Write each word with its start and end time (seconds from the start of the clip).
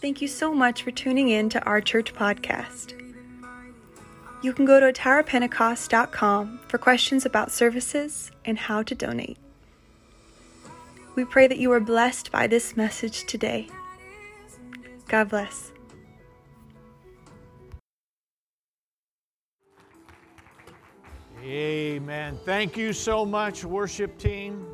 Thank 0.00 0.22
you 0.22 0.28
so 0.28 0.54
much 0.54 0.82
for 0.82 0.90
tuning 0.90 1.28
in 1.28 1.50
to 1.50 1.62
our 1.64 1.82
church 1.82 2.14
podcast. 2.14 2.94
You 4.42 4.54
can 4.54 4.64
go 4.64 4.80
to 4.80 4.92
towerpentecost.com 4.92 6.60
for 6.66 6.78
questions 6.78 7.26
about 7.26 7.52
services 7.52 8.30
and 8.46 8.58
how 8.58 8.82
to 8.82 8.94
donate. 8.94 9.36
We 11.14 11.26
pray 11.26 11.46
that 11.48 11.58
you 11.58 11.70
are 11.72 11.80
blessed 11.80 12.32
by 12.32 12.46
this 12.46 12.78
message 12.78 13.24
today. 13.24 13.68
God 15.06 15.28
bless. 15.28 15.72
Amen. 21.42 22.38
Thank 22.46 22.78
you 22.78 22.94
so 22.94 23.26
much, 23.26 23.64
worship 23.64 24.16
team. 24.16 24.66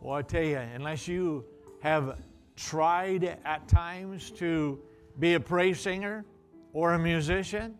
Well, 0.00 0.16
I 0.16 0.22
tell 0.22 0.44
you, 0.44 0.58
unless 0.58 1.08
you 1.08 1.44
have 1.82 2.18
tried 2.58 3.38
at 3.44 3.68
times 3.68 4.30
to 4.32 4.80
be 5.18 5.34
a 5.34 5.40
praise 5.40 5.80
singer 5.80 6.24
or 6.72 6.94
a 6.94 6.98
musician, 6.98 7.74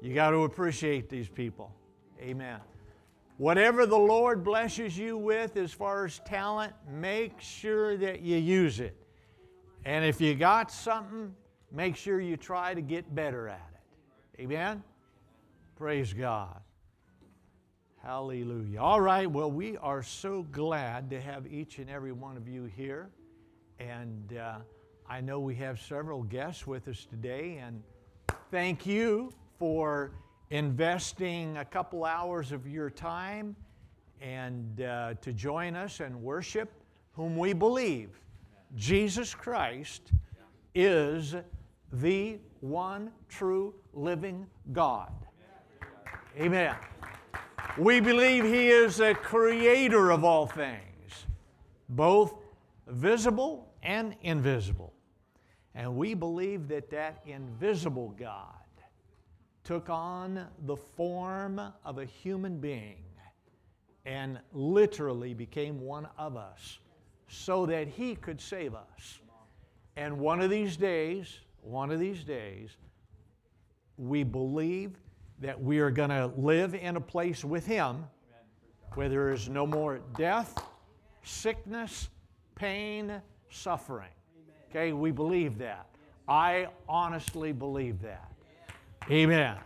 you 0.00 0.14
got 0.14 0.30
to 0.30 0.44
appreciate 0.44 1.08
these 1.08 1.28
people. 1.28 1.74
Amen. 2.20 2.60
Whatever 3.38 3.84
the 3.84 3.98
Lord 3.98 4.44
blesses 4.44 4.96
you 4.96 5.18
with 5.18 5.56
as 5.56 5.72
far 5.72 6.06
as 6.06 6.20
talent, 6.20 6.72
make 6.88 7.38
sure 7.40 7.96
that 7.96 8.20
you 8.20 8.36
use 8.36 8.80
it. 8.80 8.96
And 9.84 10.04
if 10.04 10.20
you 10.20 10.34
got 10.34 10.70
something, 10.70 11.34
make 11.70 11.96
sure 11.96 12.20
you 12.20 12.36
try 12.36 12.74
to 12.74 12.80
get 12.80 13.14
better 13.14 13.48
at 13.48 13.70
it. 13.74 14.42
Amen? 14.42 14.82
Praise 15.76 16.12
God. 16.12 16.60
Hallelujah. 18.02 18.80
All 18.80 19.00
right, 19.00 19.30
well, 19.30 19.50
we 19.50 19.76
are 19.78 20.02
so 20.02 20.46
glad 20.52 21.10
to 21.10 21.20
have 21.20 21.46
each 21.46 21.78
and 21.78 21.90
every 21.90 22.12
one 22.12 22.36
of 22.36 22.48
you 22.48 22.64
here. 22.64 23.10
And 23.78 24.36
uh, 24.36 24.58
I 25.08 25.20
know 25.20 25.38
we 25.38 25.54
have 25.56 25.80
several 25.80 26.22
guests 26.22 26.66
with 26.66 26.88
us 26.88 27.04
today. 27.04 27.60
And 27.62 27.82
thank 28.50 28.86
you 28.86 29.32
for 29.58 30.12
investing 30.50 31.56
a 31.56 31.64
couple 31.64 32.04
hours 32.04 32.52
of 32.52 32.66
your 32.66 32.90
time 32.90 33.56
and 34.20 34.80
uh, 34.80 35.14
to 35.20 35.32
join 35.32 35.76
us 35.76 36.00
and 36.00 36.22
worship 36.22 36.72
whom 37.12 37.36
we 37.36 37.52
believe 37.52 38.10
Jesus 38.74 39.34
Christ 39.34 40.12
is 40.74 41.34
the 41.92 42.38
one 42.60 43.10
true 43.28 43.74
living 43.92 44.46
God. 44.72 45.12
Amen. 46.38 46.74
We 47.78 48.00
believe 48.00 48.44
He 48.44 48.68
is 48.68 48.96
the 48.96 49.14
creator 49.14 50.10
of 50.10 50.24
all 50.24 50.46
things, 50.46 51.26
both 51.88 52.34
visible 52.86 53.65
and 53.86 54.16
invisible. 54.22 54.92
And 55.74 55.96
we 55.96 56.12
believe 56.12 56.68
that 56.68 56.90
that 56.90 57.22
invisible 57.24 58.14
God 58.18 58.52
took 59.64 59.88
on 59.88 60.46
the 60.66 60.76
form 60.76 61.60
of 61.84 61.98
a 61.98 62.04
human 62.04 62.58
being 62.58 63.04
and 64.04 64.38
literally 64.52 65.34
became 65.34 65.80
one 65.80 66.08
of 66.18 66.36
us 66.36 66.78
so 67.28 67.64
that 67.66 67.88
He 67.88 68.16
could 68.16 68.40
save 68.40 68.74
us. 68.74 69.20
And 69.96 70.18
one 70.18 70.40
of 70.40 70.50
these 70.50 70.76
days, 70.76 71.38
one 71.62 71.90
of 71.90 71.98
these 71.98 72.24
days, 72.24 72.76
we 73.96 74.24
believe 74.24 74.98
that 75.40 75.60
we 75.60 75.78
are 75.78 75.90
going 75.90 76.10
to 76.10 76.32
live 76.36 76.74
in 76.74 76.96
a 76.96 77.00
place 77.00 77.44
with 77.44 77.66
Him 77.66 78.04
where 78.94 79.08
there 79.08 79.30
is 79.30 79.48
no 79.48 79.66
more 79.66 80.00
death, 80.16 80.54
sickness, 81.22 82.08
pain, 82.54 83.20
suffering. 83.50 84.10
Okay, 84.70 84.92
we 84.92 85.10
believe 85.10 85.58
that. 85.58 85.86
I 86.28 86.68
honestly 86.88 87.52
believe 87.52 88.00
that. 88.02 88.32
Amen. 89.10 89.56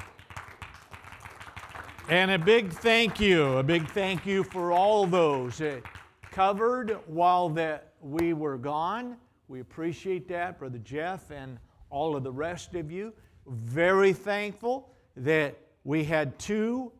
And 2.09 2.31
a 2.33 2.39
big 2.39 2.73
thank 2.73 3.21
you, 3.21 3.59
a 3.59 3.63
big 3.63 3.89
thank 3.89 4.27
you 4.27 4.43
for 4.45 4.73
all 4.73 5.07
those 5.07 5.59
that 5.59 5.83
covered 6.31 6.99
while 7.07 7.49
that 7.51 7.93
we 8.01 8.33
were 8.33 8.59
gone. 8.59 9.17
We 9.49 9.61
appreciate 9.61 10.29
that, 10.29 10.59
Brother 10.59 10.79
Jeff 10.79 11.31
and 11.31 11.59
all 11.89 12.17
of 12.17 12.23
the 12.23 12.33
rest 12.33 12.75
of 12.75 12.91
you. 12.91 13.13
Very 13.47 14.13
thankful 14.13 14.95
that 15.17 15.57
we 15.85 16.05
had 16.05 16.39
two, 16.39 16.93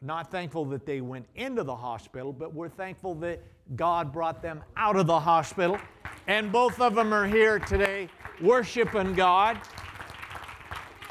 not 0.00 0.30
thankful 0.30 0.64
that 0.66 0.86
they 0.86 1.00
went 1.00 1.26
into 1.34 1.62
the 1.62 1.74
hospital, 1.74 2.32
but 2.32 2.54
we're 2.54 2.68
thankful 2.68 3.14
that 3.16 3.42
God 3.76 4.12
brought 4.12 4.42
them 4.42 4.62
out 4.76 4.96
of 4.96 5.06
the 5.06 5.18
hospital. 5.18 5.78
And 6.26 6.50
both 6.50 6.80
of 6.80 6.94
them 6.94 7.12
are 7.12 7.26
here 7.26 7.58
today 7.58 8.08
worshiping 8.40 9.14
God. 9.14 9.60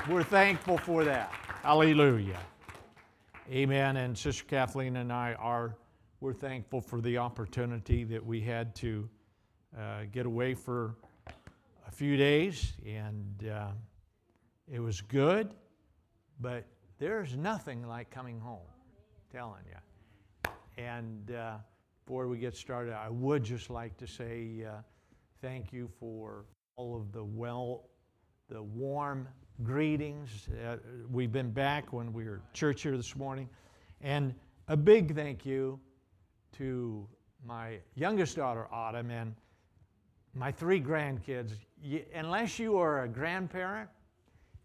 We're 0.09 0.23
thankful 0.23 0.77
for 0.77 1.03
that. 1.03 1.31
Hallelujah. 1.61 2.39
Amen. 3.51 3.97
And 3.97 4.17
Sister 4.17 4.43
Kathleen 4.45 4.97
and 4.97 5.11
I 5.11 5.33
are 5.33 5.75
we're 6.23 6.31
thankful 6.31 6.79
for 6.79 7.01
the 7.01 7.17
opportunity 7.17 8.05
that 8.05 8.25
we 8.25 8.39
had 8.39 8.73
to 8.75 9.09
uh, 9.77 10.03
get 10.09 10.25
away 10.25 10.53
for 10.53 10.95
a 11.85 11.91
few 11.91 12.15
days, 12.15 12.71
and 12.85 13.49
uh, 13.51 13.71
it 14.71 14.79
was 14.79 15.01
good. 15.01 15.53
But 16.39 16.63
there's 16.97 17.35
nothing 17.35 17.85
like 17.85 18.09
coming 18.09 18.39
home, 18.39 18.61
I'm 18.61 19.37
telling 19.37 19.63
you. 19.67 20.81
And 20.81 21.31
uh, 21.31 21.57
before 22.05 22.27
we 22.27 22.37
get 22.37 22.55
started, 22.55 22.93
I 22.93 23.09
would 23.09 23.43
just 23.43 23.69
like 23.69 23.95
to 23.97 24.07
say 24.07 24.65
uh, 24.67 24.81
thank 25.41 25.71
you 25.71 25.89
for 25.99 26.45
all 26.75 26.97
of 26.97 27.13
the 27.13 27.23
well, 27.23 27.89
the 28.49 28.61
warm 28.61 29.27
greetings. 29.63 30.49
Uh, 30.65 30.77
we've 31.09 31.31
been 31.31 31.51
back 31.51 31.93
when 31.93 32.11
we 32.11 32.25
were 32.25 32.41
church 32.53 32.81
here 32.81 32.97
this 32.97 33.15
morning, 33.15 33.47
and 34.01 34.35
a 34.67 34.75
big 34.75 35.15
thank 35.15 35.45
you 35.45 35.79
to 36.57 37.07
my 37.45 37.77
youngest 37.95 38.35
daughter 38.35 38.67
Autumn 38.69 39.09
and 39.09 39.33
my 40.33 40.51
three 40.51 40.81
grandkids. 40.81 41.51
You, 41.81 42.03
unless 42.13 42.59
you 42.59 42.77
are 42.77 43.03
a 43.03 43.07
grandparent, 43.07 43.89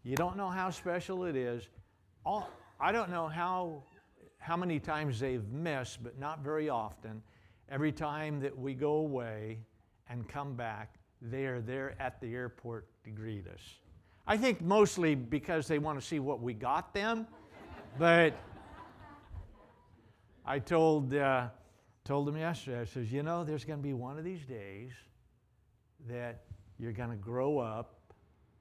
you 0.03 0.17
don't 0.17 0.35
know 0.35 0.49
how 0.49 0.69
special 0.71 1.23
it 1.23 1.37
is 1.37 1.69
all, 2.25 2.49
I 2.81 2.91
don't 2.91 3.09
know 3.09 3.27
how, 3.27 3.83
how 4.39 4.57
many 4.57 4.79
times 4.79 5.19
they've 5.19 5.47
missed, 5.49 6.03
but 6.03 6.17
not 6.17 6.39
very 6.39 6.69
often. 6.69 7.21
Every 7.69 7.91
time 7.91 8.39
that 8.39 8.57
we 8.57 8.73
go 8.73 8.93
away 8.93 9.59
and 10.09 10.27
come 10.27 10.55
back, 10.55 10.95
they 11.21 11.45
are 11.45 11.61
there 11.61 11.95
at 11.99 12.19
the 12.19 12.33
airport 12.33 12.87
to 13.03 13.11
greet 13.11 13.45
us. 13.47 13.61
I 14.25 14.37
think 14.37 14.61
mostly 14.61 15.15
because 15.15 15.67
they 15.67 15.77
want 15.77 15.99
to 15.99 16.05
see 16.05 16.19
what 16.19 16.41
we 16.41 16.53
got 16.53 16.93
them, 16.93 17.27
but 17.97 18.33
I 20.45 20.59
told, 20.59 21.13
uh, 21.13 21.49
told 22.05 22.27
them 22.27 22.37
yesterday, 22.37 22.81
I 22.81 22.85
says, 22.85 23.11
you 23.11 23.23
know, 23.23 23.43
there's 23.43 23.65
going 23.65 23.79
to 23.79 23.83
be 23.83 23.93
one 23.93 24.17
of 24.17 24.23
these 24.23 24.45
days 24.45 24.91
that 26.07 26.43
you're 26.79 26.93
going 26.93 27.09
to 27.09 27.15
grow 27.15 27.59
up, 27.59 27.99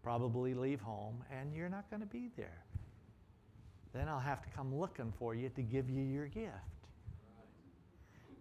probably 0.02 0.54
leave 0.54 0.80
home, 0.80 1.22
and 1.30 1.54
you're 1.54 1.68
not 1.68 1.88
going 1.88 2.00
to 2.00 2.06
be 2.06 2.30
there 2.36 2.64
then 3.98 4.08
I'll 4.08 4.20
have 4.20 4.42
to 4.42 4.48
come 4.50 4.72
looking 4.72 5.12
for 5.18 5.34
you 5.34 5.48
to 5.48 5.62
give 5.62 5.90
you 5.90 6.02
your 6.02 6.26
gift. 6.26 6.52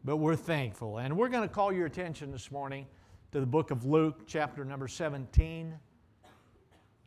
But 0.06 0.18
we're 0.18 0.35
thankful. 0.35 1.00
And 1.00 1.18
we're 1.18 1.29
going 1.29 1.47
to 1.47 1.53
call 1.53 1.73
your 1.73 1.88
attention 1.88 2.31
this 2.31 2.51
morning 2.51 2.85
to 3.31 3.40
the 3.40 3.45
book 3.45 3.72
of 3.72 3.84
Luke, 3.84 4.28
chapter 4.28 4.63
number 4.63 4.88
17. 4.88 5.73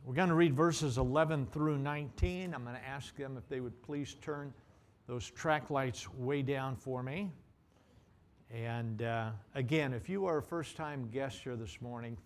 We're 0.03 0.13
going 0.13 0.29
to 0.29 0.35
read 0.35 0.53
verses 0.53 0.97
11 0.97 1.47
through 1.47 1.77
19. 1.77 2.53
I'm 2.53 2.63
going 2.63 2.75
to 2.75 2.85
ask 2.85 3.15
them 3.15 3.37
if 3.37 3.47
they 3.47 3.61
would 3.61 3.81
please 3.83 4.15
turn 4.21 4.53
those 5.07 5.29
track 5.29 5.69
lights 5.69 6.11
way 6.13 6.41
down 6.41 6.75
for 6.75 7.01
me. 7.01 7.31
And 8.53 9.01
uh, 9.01 9.29
again, 9.55 9.93
if 9.93 10.09
you 10.09 10.25
are 10.25 10.39
a 10.39 10.43
first 10.43 10.75
time 10.75 11.07
guest 11.09 11.39
here 11.41 11.55
this 11.55 11.81
morning, 11.81 12.17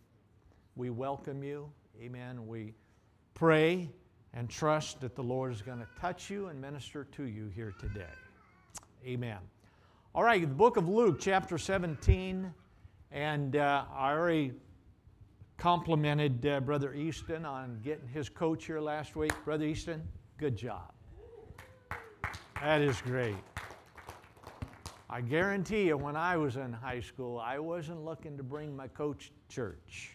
we 0.75 0.89
welcome 0.89 1.43
you. 1.43 1.69
Amen. 2.01 2.47
We 2.47 2.73
pray 3.35 3.89
and 4.35 4.49
trust 4.49 4.99
that 4.99 5.15
the 5.15 5.23
Lord 5.23 5.53
is 5.53 5.61
going 5.61 5.79
to 5.79 5.87
touch 5.99 6.29
you 6.29 6.47
and 6.47 6.59
minister 6.59 7.05
to 7.15 7.23
you 7.23 7.49
here 7.55 7.73
today. 7.79 8.03
Amen. 9.05 9.37
All 10.13 10.23
right, 10.23 10.41
the 10.41 10.47
book 10.47 10.77
of 10.77 10.89
Luke, 10.89 11.17
chapter 11.19 11.57
17, 11.57 12.53
and 13.11 13.55
uh, 13.55 13.85
I 13.93 14.11
already 14.11 14.51
complimented 15.57 16.45
uh, 16.45 16.59
Brother 16.59 16.93
Easton 16.93 17.45
on 17.45 17.79
getting 17.83 18.07
his 18.07 18.27
coach 18.27 18.65
here 18.65 18.81
last 18.81 19.15
week. 19.15 19.31
Brother 19.45 19.65
Easton, 19.65 20.03
good 20.37 20.57
job. 20.57 20.91
That 22.61 22.81
is 22.81 22.99
great. 23.01 23.35
I 25.09 25.21
guarantee 25.21 25.83
you, 25.83 25.97
when 25.97 26.15
I 26.17 26.35
was 26.35 26.57
in 26.57 26.73
high 26.73 26.99
school, 26.99 27.39
I 27.39 27.59
wasn't 27.59 28.03
looking 28.03 28.35
to 28.37 28.43
bring 28.43 28.75
my 28.75 28.87
coach 28.87 29.31
to 29.49 29.55
church. 29.55 30.14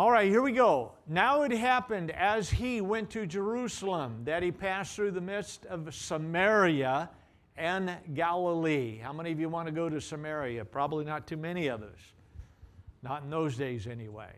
All 0.00 0.10
right, 0.10 0.30
here 0.30 0.40
we 0.40 0.52
go. 0.52 0.92
Now 1.06 1.42
it 1.42 1.52
happened 1.52 2.10
as 2.12 2.48
he 2.48 2.80
went 2.80 3.10
to 3.10 3.26
Jerusalem 3.26 4.22
that 4.24 4.42
he 4.42 4.50
passed 4.50 4.96
through 4.96 5.10
the 5.10 5.20
midst 5.20 5.66
of 5.66 5.94
Samaria 5.94 7.10
and 7.58 7.94
Galilee. 8.14 8.96
How 8.96 9.12
many 9.12 9.30
of 9.30 9.38
you 9.38 9.50
want 9.50 9.66
to 9.66 9.72
go 9.72 9.90
to 9.90 10.00
Samaria? 10.00 10.64
Probably 10.64 11.04
not 11.04 11.26
too 11.26 11.36
many 11.36 11.66
of 11.66 11.82
us. 11.82 11.98
Not 13.02 13.24
in 13.24 13.28
those 13.28 13.58
days, 13.58 13.86
anyway. 13.86 14.30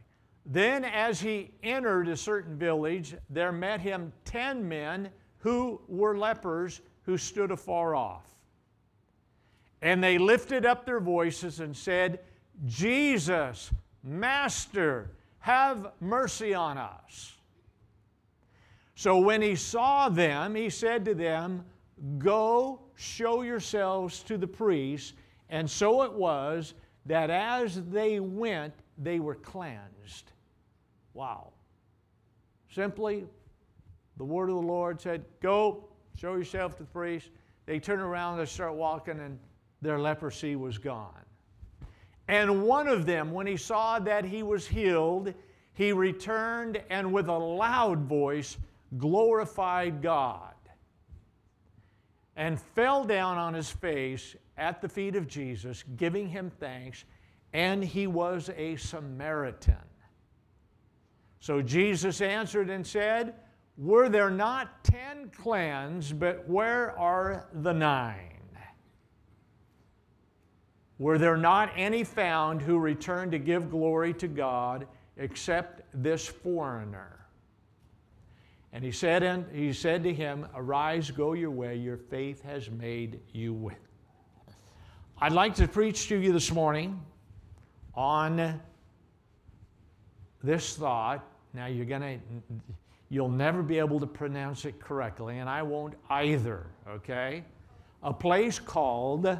Then, 0.44 0.84
as 0.84 1.20
he 1.20 1.52
entered 1.62 2.08
a 2.08 2.16
certain 2.16 2.58
village, 2.58 3.14
there 3.30 3.52
met 3.52 3.78
him 3.78 4.12
ten 4.24 4.68
men 4.68 5.10
who 5.38 5.80
were 5.86 6.18
lepers 6.18 6.80
who 7.02 7.16
stood 7.16 7.52
afar 7.52 7.94
off. 7.94 8.26
And 9.80 10.02
they 10.02 10.18
lifted 10.18 10.66
up 10.66 10.84
their 10.84 10.98
voices 10.98 11.60
and 11.60 11.76
said, 11.76 12.18
Jesus, 12.66 13.70
Master, 14.02 15.12
have 15.42 15.88
mercy 16.00 16.54
on 16.54 16.78
us. 16.78 17.36
So 18.94 19.18
when 19.18 19.42
he 19.42 19.56
saw 19.56 20.08
them, 20.08 20.54
he 20.54 20.70
said 20.70 21.04
to 21.06 21.14
them, 21.14 21.64
Go 22.18 22.80
show 22.94 23.42
yourselves 23.42 24.22
to 24.24 24.38
the 24.38 24.46
priests. 24.46 25.14
And 25.50 25.68
so 25.68 26.02
it 26.02 26.12
was 26.12 26.74
that 27.06 27.28
as 27.28 27.82
they 27.90 28.20
went, 28.20 28.72
they 28.98 29.18
were 29.18 29.34
cleansed. 29.34 30.30
Wow. 31.12 31.48
Simply, 32.72 33.26
the 34.18 34.24
word 34.24 34.48
of 34.48 34.54
the 34.54 34.62
Lord 34.62 35.00
said, 35.00 35.24
Go, 35.40 35.88
show 36.16 36.36
yourself 36.36 36.76
to 36.76 36.84
the 36.84 36.88
priest. 36.88 37.30
They 37.66 37.80
turn 37.80 37.98
around, 37.98 38.38
they 38.38 38.46
start 38.46 38.74
walking, 38.74 39.18
and 39.18 39.40
their 39.80 39.98
leprosy 39.98 40.54
was 40.54 40.78
gone. 40.78 41.24
And 42.32 42.62
one 42.62 42.88
of 42.88 43.04
them, 43.04 43.30
when 43.32 43.46
he 43.46 43.58
saw 43.58 43.98
that 43.98 44.24
he 44.24 44.42
was 44.42 44.66
healed, 44.66 45.34
he 45.74 45.92
returned 45.92 46.82
and 46.88 47.12
with 47.12 47.28
a 47.28 47.36
loud 47.36 48.04
voice 48.04 48.56
glorified 48.96 50.00
God 50.00 50.54
and 52.34 52.58
fell 52.58 53.04
down 53.04 53.36
on 53.36 53.52
his 53.52 53.70
face 53.70 54.34
at 54.56 54.80
the 54.80 54.88
feet 54.88 55.14
of 55.14 55.28
Jesus, 55.28 55.84
giving 55.98 56.26
him 56.26 56.50
thanks, 56.58 57.04
and 57.52 57.84
he 57.84 58.06
was 58.06 58.48
a 58.56 58.76
Samaritan. 58.76 59.76
So 61.38 61.60
Jesus 61.60 62.22
answered 62.22 62.70
and 62.70 62.86
said, 62.86 63.34
Were 63.76 64.08
there 64.08 64.30
not 64.30 64.82
ten 64.84 65.28
clans, 65.28 66.14
but 66.14 66.48
where 66.48 66.98
are 66.98 67.50
the 67.52 67.74
nine? 67.74 68.31
Were 71.02 71.18
there 71.18 71.36
not 71.36 71.72
any 71.74 72.04
found 72.04 72.62
who 72.62 72.78
returned 72.78 73.32
to 73.32 73.40
give 73.40 73.72
glory 73.72 74.14
to 74.14 74.28
God 74.28 74.86
except 75.16 75.82
this 75.92 76.28
foreigner? 76.28 77.26
And 78.72 78.84
he 78.84 78.92
said, 78.92 79.24
and 79.24 79.44
he 79.52 79.72
said 79.72 80.04
to 80.04 80.14
him, 80.14 80.46
Arise, 80.54 81.10
go 81.10 81.32
your 81.32 81.50
way, 81.50 81.74
your 81.74 81.96
faith 81.96 82.40
has 82.44 82.70
made 82.70 83.18
you 83.32 83.52
well. 83.52 83.74
I'd 85.18 85.32
like 85.32 85.56
to 85.56 85.66
preach 85.66 86.06
to 86.06 86.16
you 86.16 86.32
this 86.32 86.52
morning 86.52 87.04
on 87.96 88.60
this 90.40 90.76
thought. 90.76 91.26
Now 91.52 91.66
you're 91.66 91.84
gonna 91.84 92.20
you'll 93.08 93.28
never 93.28 93.60
be 93.64 93.80
able 93.80 93.98
to 93.98 94.06
pronounce 94.06 94.66
it 94.66 94.78
correctly, 94.78 95.38
and 95.38 95.50
I 95.50 95.64
won't 95.64 95.94
either, 96.10 96.68
okay? 96.88 97.42
A 98.04 98.12
place 98.12 98.60
called 98.60 99.36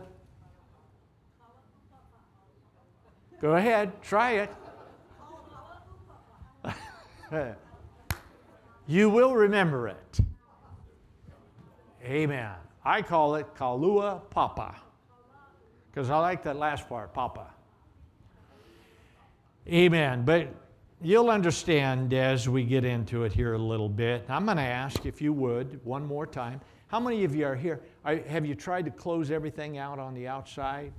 Go 3.42 3.56
ahead, 3.56 4.00
try 4.02 4.46
it. 4.46 4.50
you 8.86 9.10
will 9.10 9.34
remember 9.34 9.88
it. 9.88 10.20
Amen. 12.04 12.52
I 12.84 13.02
call 13.02 13.34
it 13.34 13.52
Kalua 13.56 14.20
Papa 14.30 14.76
because 15.90 16.08
I 16.08 16.18
like 16.18 16.44
that 16.44 16.54
last 16.54 16.88
part, 16.88 17.12
Papa. 17.12 17.48
Amen. 19.66 20.24
But 20.24 20.54
you'll 21.00 21.28
understand 21.28 22.14
as 22.14 22.48
we 22.48 22.62
get 22.62 22.84
into 22.84 23.24
it 23.24 23.32
here 23.32 23.54
a 23.54 23.58
little 23.58 23.88
bit. 23.88 24.24
I'm 24.28 24.44
going 24.44 24.56
to 24.56 24.62
ask, 24.62 25.04
if 25.04 25.20
you 25.20 25.32
would, 25.32 25.84
one 25.84 26.06
more 26.06 26.28
time. 26.28 26.60
How 26.86 27.00
many 27.00 27.24
of 27.24 27.34
you 27.34 27.46
are 27.46 27.56
here? 27.56 27.80
Have 28.04 28.46
you 28.46 28.54
tried 28.54 28.84
to 28.84 28.92
close 28.92 29.32
everything 29.32 29.78
out 29.78 29.98
on 29.98 30.14
the 30.14 30.28
outside? 30.28 30.92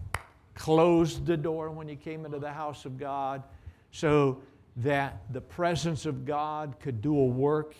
Closed 0.55 1.25
the 1.25 1.37
door 1.37 1.69
when 1.71 1.87
he 1.87 1.95
came 1.95 2.25
into 2.25 2.39
the 2.39 2.51
house 2.51 2.85
of 2.85 2.97
God 2.97 3.43
so 3.91 4.41
that 4.77 5.21
the 5.31 5.41
presence 5.41 6.05
of 6.05 6.25
God 6.25 6.75
could 6.79 7.01
do 7.01 7.17
a 7.17 7.25
work 7.25 7.75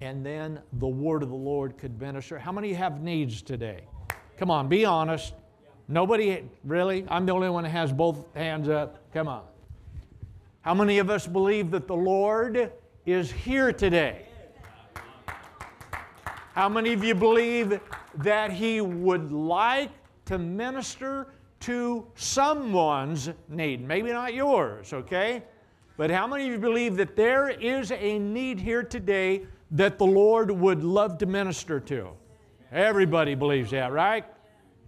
and 0.00 0.24
then 0.24 0.60
the 0.74 0.88
word 0.88 1.22
of 1.22 1.28
the 1.28 1.34
Lord 1.34 1.76
could 1.76 2.00
minister. 2.00 2.38
How 2.38 2.52
many 2.52 2.72
have 2.72 3.02
needs 3.02 3.42
today? 3.42 3.82
Come 4.38 4.50
on, 4.50 4.68
be 4.68 4.84
honest. 4.84 5.34
Nobody, 5.88 6.48
really? 6.64 7.04
I'm 7.08 7.26
the 7.26 7.32
only 7.32 7.50
one 7.50 7.64
that 7.64 7.70
has 7.70 7.92
both 7.92 8.24
hands 8.34 8.68
up. 8.68 9.12
Come 9.12 9.28
on. 9.28 9.42
How 10.62 10.72
many 10.72 10.98
of 10.98 11.10
us 11.10 11.26
believe 11.26 11.70
that 11.72 11.86
the 11.86 11.96
Lord 11.96 12.72
is 13.04 13.30
here 13.30 13.72
today? 13.72 14.26
How 16.54 16.68
many 16.68 16.92
of 16.92 17.04
you 17.04 17.14
believe 17.14 17.80
that 18.16 18.52
He 18.52 18.80
would 18.80 19.32
like 19.32 19.90
to 20.26 20.38
minister 20.38 21.28
to 21.60 22.06
someone's 22.14 23.30
need. 23.48 23.86
Maybe 23.86 24.12
not 24.12 24.34
yours, 24.34 24.92
okay? 24.92 25.42
But 25.96 26.10
how 26.10 26.26
many 26.26 26.46
of 26.46 26.52
you 26.52 26.58
believe 26.58 26.96
that 26.96 27.16
there 27.16 27.50
is 27.50 27.92
a 27.92 28.18
need 28.18 28.58
here 28.58 28.82
today 28.82 29.42
that 29.72 29.98
the 29.98 30.06
Lord 30.06 30.50
would 30.50 30.82
love 30.82 31.18
to 31.18 31.26
minister 31.26 31.78
to? 31.80 32.10
Everybody 32.72 33.34
believes 33.34 33.70
that, 33.72 33.92
right? 33.92 34.24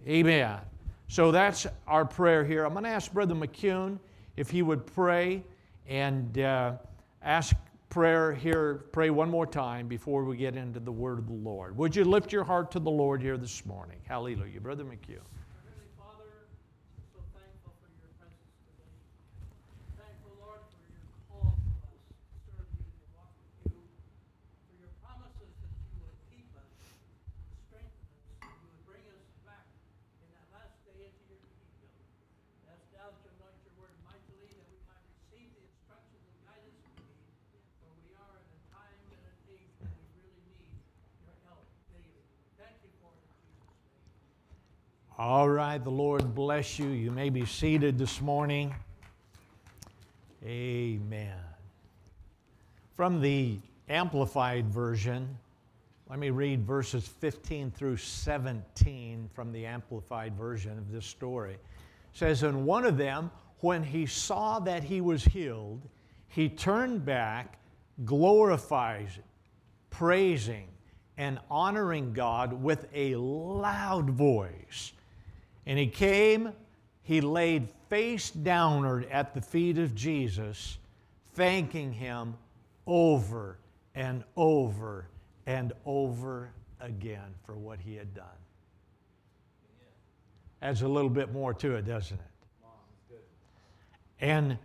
Amen. 0.07 0.59
So 1.07 1.31
that's 1.31 1.67
our 1.87 2.05
prayer 2.05 2.43
here. 2.43 2.65
I'm 2.65 2.73
going 2.73 2.85
to 2.85 2.89
ask 2.89 3.11
Brother 3.13 3.35
McCune 3.35 3.99
if 4.35 4.49
he 4.49 4.63
would 4.63 4.85
pray 4.87 5.43
and 5.87 6.39
uh, 6.39 6.73
ask 7.21 7.55
prayer 7.89 8.33
here, 8.33 8.85
pray 8.91 9.11
one 9.11 9.29
more 9.29 9.45
time 9.45 9.87
before 9.87 10.23
we 10.23 10.37
get 10.37 10.55
into 10.55 10.79
the 10.79 10.91
word 10.91 11.19
of 11.19 11.27
the 11.27 11.33
Lord. 11.33 11.77
Would 11.77 11.95
you 11.95 12.05
lift 12.05 12.33
your 12.33 12.43
heart 12.43 12.71
to 12.71 12.79
the 12.79 12.89
Lord 12.89 13.21
here 13.21 13.37
this 13.37 13.63
morning? 13.67 13.97
Hallelujah. 14.07 14.59
Brother 14.59 14.83
McCune. 14.83 15.19
All 45.25 45.47
right, 45.47 45.81
the 45.81 45.89
Lord 45.89 46.35
bless 46.35 46.77
you. 46.77 46.89
You 46.89 47.09
may 47.09 47.29
be 47.29 47.45
seated 47.45 47.97
this 47.97 48.19
morning. 48.19 48.75
Amen. 50.45 51.37
From 52.97 53.21
the 53.21 53.57
Amplified 53.87 54.67
Version, 54.67 55.37
let 56.09 56.19
me 56.19 56.29
read 56.29 56.67
verses 56.67 57.07
15 57.07 57.71
through 57.71 57.95
17 57.95 59.29
from 59.33 59.53
the 59.53 59.65
Amplified 59.65 60.35
Version 60.35 60.77
of 60.77 60.91
this 60.91 61.05
story. 61.05 61.53
It 61.53 61.59
says, 62.11 62.43
And 62.43 62.65
one 62.65 62.83
of 62.83 62.97
them, 62.97 63.31
when 63.61 63.81
he 63.81 64.05
saw 64.05 64.59
that 64.59 64.83
he 64.83 64.99
was 64.99 65.23
healed, 65.23 65.87
he 66.27 66.49
turned 66.49 67.05
back, 67.05 67.59
glorifies, 68.03 69.19
praising, 69.89 70.67
and 71.17 71.39
honoring 71.49 72.11
God 72.11 72.51
with 72.51 72.87
a 72.93 73.15
loud 73.15 74.09
voice 74.09 74.91
and 75.65 75.79
he 75.79 75.87
came, 75.87 76.51
he 77.01 77.21
laid 77.21 77.69
face 77.89 78.31
downward 78.31 79.07
at 79.09 79.33
the 79.33 79.41
feet 79.41 79.77
of 79.77 79.95
Jesus, 79.95 80.77
thanking 81.33 81.91
him 81.91 82.35
over 82.85 83.57
and 83.95 84.23
over 84.35 85.07
and 85.45 85.73
over 85.85 86.49
again 86.79 87.33
for 87.45 87.55
what 87.55 87.79
he 87.79 87.95
had 87.95 88.13
done. 88.13 88.25
Adds 90.61 90.81
a 90.81 90.87
little 90.87 91.09
bit 91.09 91.33
more 91.33 91.53
to 91.55 91.75
it, 91.75 91.85
doesn't 91.85 92.19
it? 92.19 92.25
And 94.19 94.57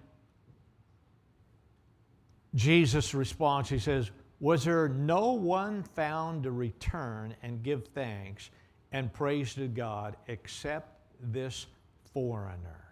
Jesus' 2.55 3.15
response, 3.15 3.69
he 3.69 3.79
says, 3.79 4.11
Was 4.39 4.65
there 4.65 4.89
no 4.89 5.33
one 5.33 5.83
found 5.83 6.45
to 6.45 6.53
return 6.53 7.35
and 7.43 7.63
give 7.63 7.89
thanks 7.89 8.51
and 8.93 9.13
praise 9.13 9.55
to 9.55 9.69
God 9.69 10.17
except 10.29 10.99
this 11.21 11.67
foreigner. 12.13 12.85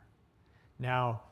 Now, 0.78 1.22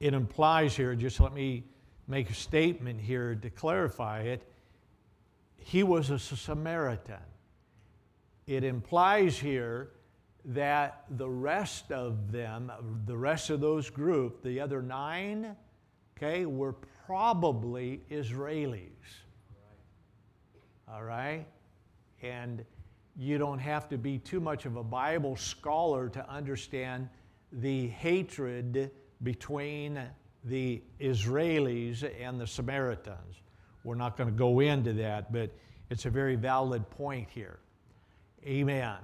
it 0.00 0.14
implies 0.14 0.76
here, 0.76 0.94
just 0.94 1.20
let 1.20 1.32
me 1.32 1.64
make 2.08 2.28
a 2.28 2.34
statement 2.34 3.00
here 3.00 3.34
to 3.34 3.50
clarify 3.50 4.22
it. 4.22 4.42
He 5.56 5.82
was 5.82 6.10
a 6.10 6.18
Samaritan. 6.18 7.16
it 8.46 8.64
implies 8.64 9.38
here 9.38 9.90
that 10.44 11.04
the 11.10 11.28
rest 11.28 11.92
of 11.92 12.32
them, 12.32 12.72
the 13.06 13.16
rest 13.16 13.50
of 13.50 13.60
those 13.60 13.88
group, 13.88 14.42
the 14.42 14.60
other 14.60 14.82
nine, 14.82 15.56
okay, 16.16 16.44
were 16.46 16.74
probably 17.06 18.02
Israelis. 18.10 18.88
All 20.92 21.04
right? 21.04 21.46
And 22.22 22.64
you 23.16 23.38
don't 23.38 23.58
have 23.58 23.88
to 23.90 23.98
be 23.98 24.18
too 24.18 24.40
much 24.40 24.64
of 24.64 24.76
a 24.76 24.82
Bible 24.82 25.36
scholar 25.36 26.08
to 26.08 26.28
understand 26.30 27.08
the 27.52 27.88
hatred 27.88 28.90
between 29.22 30.00
the 30.44 30.82
Israelis 31.00 32.10
and 32.20 32.40
the 32.40 32.46
Samaritans. 32.46 33.42
We're 33.84 33.94
not 33.96 34.16
going 34.16 34.30
to 34.30 34.36
go 34.36 34.60
into 34.60 34.92
that, 34.94 35.32
but 35.32 35.50
it's 35.90 36.06
a 36.06 36.10
very 36.10 36.36
valid 36.36 36.88
point 36.90 37.28
here. 37.30 37.58
Amen. 38.46 38.96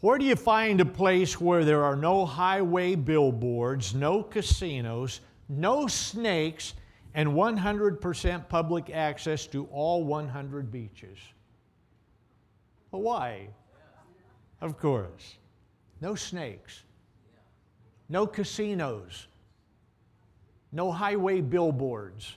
Where 0.00 0.18
do 0.18 0.24
you 0.24 0.36
find 0.36 0.80
a 0.80 0.86
place 0.86 1.40
where 1.40 1.64
there 1.64 1.84
are 1.84 1.96
no 1.96 2.24
highway 2.24 2.94
billboards, 2.94 3.94
no 3.94 4.22
casinos, 4.22 5.20
no 5.48 5.86
snakes, 5.86 6.74
and 7.14 7.28
100% 7.28 8.48
public 8.48 8.90
access 8.90 9.46
to 9.48 9.66
all 9.66 10.04
100 10.04 10.72
beaches? 10.72 11.18
Hawaii. 12.90 13.48
Of 14.60 14.78
course. 14.78 15.36
No 16.00 16.14
snakes, 16.14 16.82
no 18.08 18.26
casinos, 18.26 19.26
no 20.72 20.90
highway 20.90 21.40
billboards. 21.42 22.36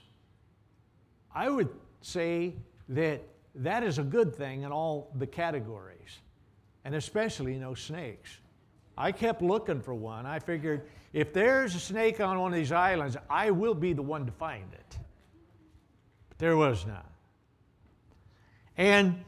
I 1.34 1.48
would 1.48 1.70
say 2.02 2.54
that 2.90 3.22
that 3.54 3.82
is 3.82 3.98
a 3.98 4.02
good 4.02 4.34
thing 4.34 4.62
in 4.62 4.72
all 4.72 5.10
the 5.14 5.26
categories, 5.26 6.18
and 6.84 6.94
especially 6.94 7.56
no 7.56 7.74
snakes. 7.74 8.38
I 8.98 9.12
kept 9.12 9.40
looking 9.40 9.80
for 9.80 9.94
one. 9.94 10.26
I 10.26 10.38
figured 10.38 10.82
if 11.12 11.32
there's 11.32 11.74
a 11.74 11.80
snake 11.80 12.20
on 12.20 12.38
one 12.38 12.52
of 12.52 12.56
these 12.56 12.72
islands, 12.72 13.16
I 13.30 13.50
will 13.50 13.74
be 13.74 13.92
the 13.92 14.02
one 14.02 14.26
to 14.26 14.32
find 14.32 14.70
it. 14.72 14.98
But 16.28 16.38
there 16.38 16.56
was 16.56 16.84
none. 16.86 17.02
And 18.76 19.24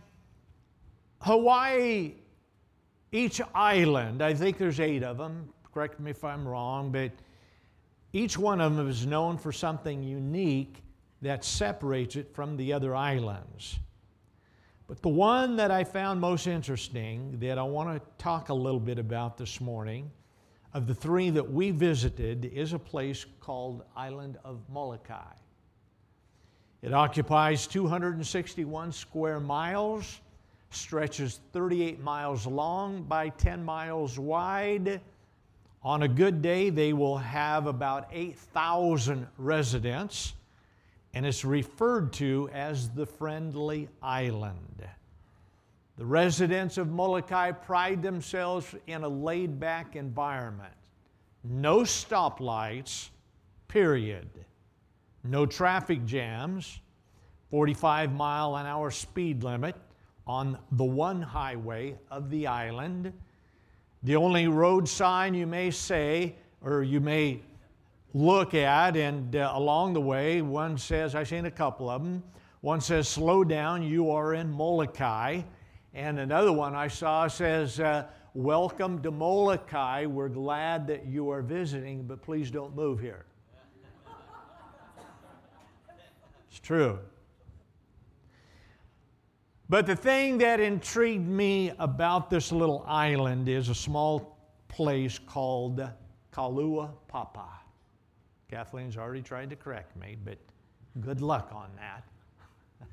Hawaii, 1.26 2.12
each 3.10 3.40
island, 3.52 4.22
I 4.22 4.32
think 4.32 4.58
there's 4.58 4.78
eight 4.78 5.02
of 5.02 5.18
them, 5.18 5.52
correct 5.74 5.98
me 5.98 6.12
if 6.12 6.22
I'm 6.22 6.46
wrong, 6.46 6.92
but 6.92 7.10
each 8.12 8.38
one 8.38 8.60
of 8.60 8.76
them 8.76 8.88
is 8.88 9.06
known 9.06 9.36
for 9.36 9.50
something 9.50 10.04
unique 10.04 10.84
that 11.22 11.44
separates 11.44 12.14
it 12.14 12.32
from 12.32 12.56
the 12.56 12.72
other 12.72 12.94
islands. 12.94 13.80
But 14.86 15.02
the 15.02 15.08
one 15.08 15.56
that 15.56 15.72
I 15.72 15.82
found 15.82 16.20
most 16.20 16.46
interesting 16.46 17.40
that 17.40 17.58
I 17.58 17.64
want 17.64 18.00
to 18.00 18.08
talk 18.22 18.50
a 18.50 18.54
little 18.54 18.78
bit 18.78 19.00
about 19.00 19.36
this 19.36 19.60
morning, 19.60 20.08
of 20.74 20.86
the 20.86 20.94
three 20.94 21.30
that 21.30 21.50
we 21.50 21.72
visited, 21.72 22.44
is 22.44 22.72
a 22.72 22.78
place 22.78 23.26
called 23.40 23.82
Island 23.96 24.38
of 24.44 24.60
Molokai. 24.68 25.34
It 26.82 26.94
occupies 26.94 27.66
261 27.66 28.92
square 28.92 29.40
miles, 29.40 30.20
stretches 30.70 31.40
38 31.52 32.00
miles 32.00 32.46
long 32.46 33.02
by 33.02 33.28
10 33.30 33.64
miles 33.64 34.18
wide. 34.18 35.00
On 35.82 36.02
a 36.02 36.08
good 36.08 36.42
day, 36.42 36.70
they 36.70 36.92
will 36.92 37.18
have 37.18 37.66
about 37.66 38.08
8,000 38.12 39.26
residents 39.38 40.34
and 41.16 41.24
it's 41.24 41.46
referred 41.46 42.12
to 42.12 42.50
as 42.52 42.90
the 42.90 43.06
Friendly 43.06 43.88
Island. 44.02 44.86
The 45.96 46.04
residents 46.04 46.76
of 46.76 46.90
Molokai 46.90 47.52
pride 47.52 48.02
themselves 48.02 48.74
in 48.86 49.02
a 49.02 49.08
laid 49.08 49.58
back 49.58 49.96
environment. 49.96 50.74
No 51.42 51.80
stoplights, 51.80 53.08
period. 53.66 54.28
No 55.24 55.46
traffic 55.46 56.04
jams, 56.04 56.80
45 57.50 58.12
mile 58.12 58.56
an 58.56 58.66
hour 58.66 58.90
speed 58.90 59.42
limit 59.42 59.74
on 60.26 60.58
the 60.72 60.84
one 60.84 61.22
highway 61.22 61.96
of 62.10 62.30
the 62.30 62.46
island. 62.46 63.12
The 64.02 64.16
only 64.16 64.48
road 64.48 64.88
sign 64.88 65.34
you 65.34 65.46
may 65.46 65.70
say, 65.70 66.34
or 66.62 66.82
you 66.82 67.00
may 67.00 67.40
look 68.12 68.54
at, 68.54 68.96
and 68.96 69.36
uh, 69.36 69.52
along 69.54 69.92
the 69.92 70.00
way, 70.00 70.42
one 70.42 70.78
says, 70.78 71.14
I've 71.14 71.28
seen 71.28 71.46
a 71.46 71.50
couple 71.50 71.88
of 71.88 72.02
them. 72.02 72.22
One 72.60 72.80
says, 72.80 73.08
Slow 73.08 73.44
down, 73.44 73.82
you 73.82 74.10
are 74.10 74.34
in 74.34 74.50
Molokai. 74.50 75.42
And 75.94 76.18
another 76.18 76.52
one 76.52 76.74
I 76.74 76.88
saw 76.88 77.28
says, 77.28 77.78
uh, 77.78 78.06
Welcome 78.34 79.00
to 79.02 79.10
Molokai. 79.10 80.06
We're 80.06 80.28
glad 80.28 80.86
that 80.88 81.06
you 81.06 81.30
are 81.30 81.40
visiting, 81.40 82.02
but 82.02 82.20
please 82.20 82.50
don't 82.50 82.74
move 82.74 83.00
here. 83.00 83.24
it's 86.50 86.60
true. 86.60 86.98
But 89.68 89.86
the 89.86 89.96
thing 89.96 90.38
that 90.38 90.60
intrigued 90.60 91.26
me 91.26 91.72
about 91.78 92.30
this 92.30 92.52
little 92.52 92.84
island 92.86 93.48
is 93.48 93.68
a 93.68 93.74
small 93.74 94.38
place 94.68 95.18
called 95.18 95.88
Kalua 96.32 96.92
Papa. 97.08 97.48
Kathleen's 98.48 98.96
already 98.96 99.22
tried 99.22 99.50
to 99.50 99.56
correct 99.56 99.96
me, 99.96 100.16
but 100.24 100.38
good 101.00 101.20
luck 101.20 101.50
on 101.52 101.68
that. 101.76 102.04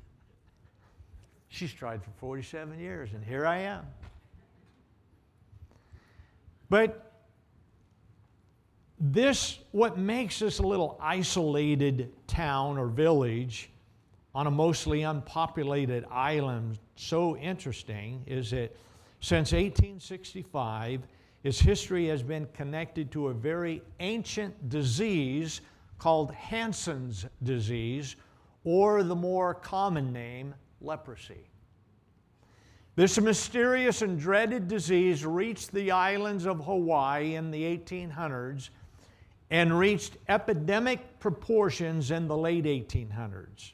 She's 1.48 1.72
tried 1.72 2.02
for 2.02 2.10
47 2.18 2.80
years, 2.80 3.10
and 3.14 3.24
here 3.24 3.46
I 3.46 3.58
am. 3.58 3.86
But 6.68 7.12
this, 8.98 9.60
what 9.70 9.96
makes 9.96 10.40
this 10.40 10.58
little 10.58 10.98
isolated 11.00 12.12
town 12.26 12.78
or 12.78 12.88
village 12.88 13.70
on 14.34 14.46
a 14.46 14.50
mostly 14.50 15.02
unpopulated 15.02 16.04
island 16.10 16.78
so 16.96 17.36
interesting 17.36 18.22
is 18.26 18.50
that 18.50 18.74
since 19.20 19.52
1865, 19.52 21.02
its 21.44 21.60
history 21.60 22.08
has 22.08 22.22
been 22.22 22.46
connected 22.54 23.10
to 23.12 23.28
a 23.28 23.34
very 23.34 23.82
ancient 24.00 24.68
disease 24.68 25.60
called 25.98 26.32
Hansen's 26.32 27.26
disease, 27.42 28.16
or 28.64 29.02
the 29.02 29.14
more 29.14 29.54
common 29.54 30.12
name, 30.12 30.54
leprosy. 30.80 31.48
This 32.96 33.20
mysterious 33.20 34.02
and 34.02 34.18
dreaded 34.18 34.68
disease 34.68 35.24
reached 35.24 35.72
the 35.72 35.90
islands 35.90 36.46
of 36.46 36.64
Hawaii 36.64 37.34
in 37.34 37.50
the 37.50 37.62
1800s 37.62 38.70
and 39.50 39.78
reached 39.78 40.16
epidemic 40.28 41.18
proportions 41.18 42.10
in 42.10 42.28
the 42.28 42.36
late 42.36 42.64
1800s. 42.64 43.72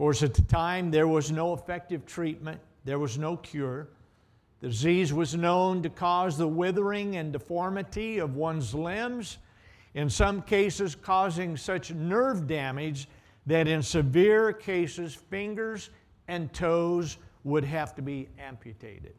Of 0.00 0.04
course, 0.04 0.22
at 0.22 0.32
the 0.32 0.40
time, 0.40 0.90
there 0.90 1.06
was 1.06 1.30
no 1.30 1.52
effective 1.52 2.06
treatment, 2.06 2.58
there 2.86 2.98
was 2.98 3.18
no 3.18 3.36
cure. 3.36 3.90
The 4.62 4.68
disease 4.68 5.12
was 5.12 5.34
known 5.34 5.82
to 5.82 5.90
cause 5.90 6.38
the 6.38 6.48
withering 6.48 7.16
and 7.16 7.34
deformity 7.34 8.16
of 8.16 8.34
one's 8.34 8.72
limbs, 8.72 9.36
in 9.92 10.08
some 10.08 10.40
cases, 10.40 10.94
causing 10.94 11.54
such 11.54 11.92
nerve 11.92 12.46
damage 12.46 13.10
that 13.44 13.68
in 13.68 13.82
severe 13.82 14.54
cases, 14.54 15.14
fingers 15.14 15.90
and 16.28 16.50
toes 16.54 17.18
would 17.44 17.64
have 17.64 17.94
to 17.96 18.00
be 18.00 18.26
amputated. 18.38 19.16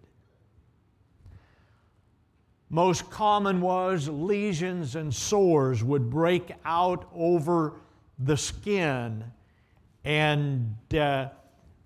Most 2.71 3.07
common 3.11 3.61
was 3.61 4.09
lesions 4.09 4.95
and 4.95 5.13
sores 5.13 5.83
would 5.83 6.09
break 6.09 6.53
out 6.65 7.07
over 7.13 7.73
the 8.17 8.35
skin 8.35 9.23
and 10.03 10.75
uh, 10.97 11.29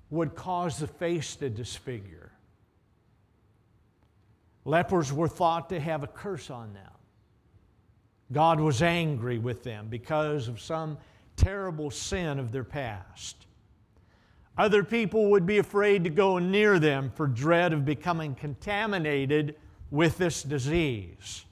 would 0.10 0.36
cause 0.36 0.78
the 0.78 0.88
face 0.88 1.36
to 1.38 1.50
disfigure. 1.50 2.32
Lepers 4.64 5.14
were 5.14 5.28
thought 5.28 5.70
to 5.70 5.80
have 5.80 6.04
a 6.04 6.08
curse 6.08 6.50
on 6.50 6.74
them. 6.74 6.92
God 8.32 8.60
was 8.60 8.82
angry 8.82 9.38
with 9.38 9.64
them 9.64 9.88
because 9.90 10.48
of 10.48 10.60
some 10.60 10.98
terrible 11.36 11.92
sin 11.92 12.40
of 12.40 12.52
their 12.52 12.64
past. 12.64 13.46
Other 14.58 14.84
people 14.84 15.32
would 15.32 15.46
be 15.46 15.58
afraid 15.58 16.04
to 16.06 16.10
go 16.10 16.40
near 16.40 16.80
them 16.80 17.12
for 17.14 17.28
dread 17.28 17.74
of 17.74 17.86
becoming 17.86 18.34
contaminated 18.36 19.56
with 19.92 20.18
this 20.18 20.44
disease. 20.44 21.46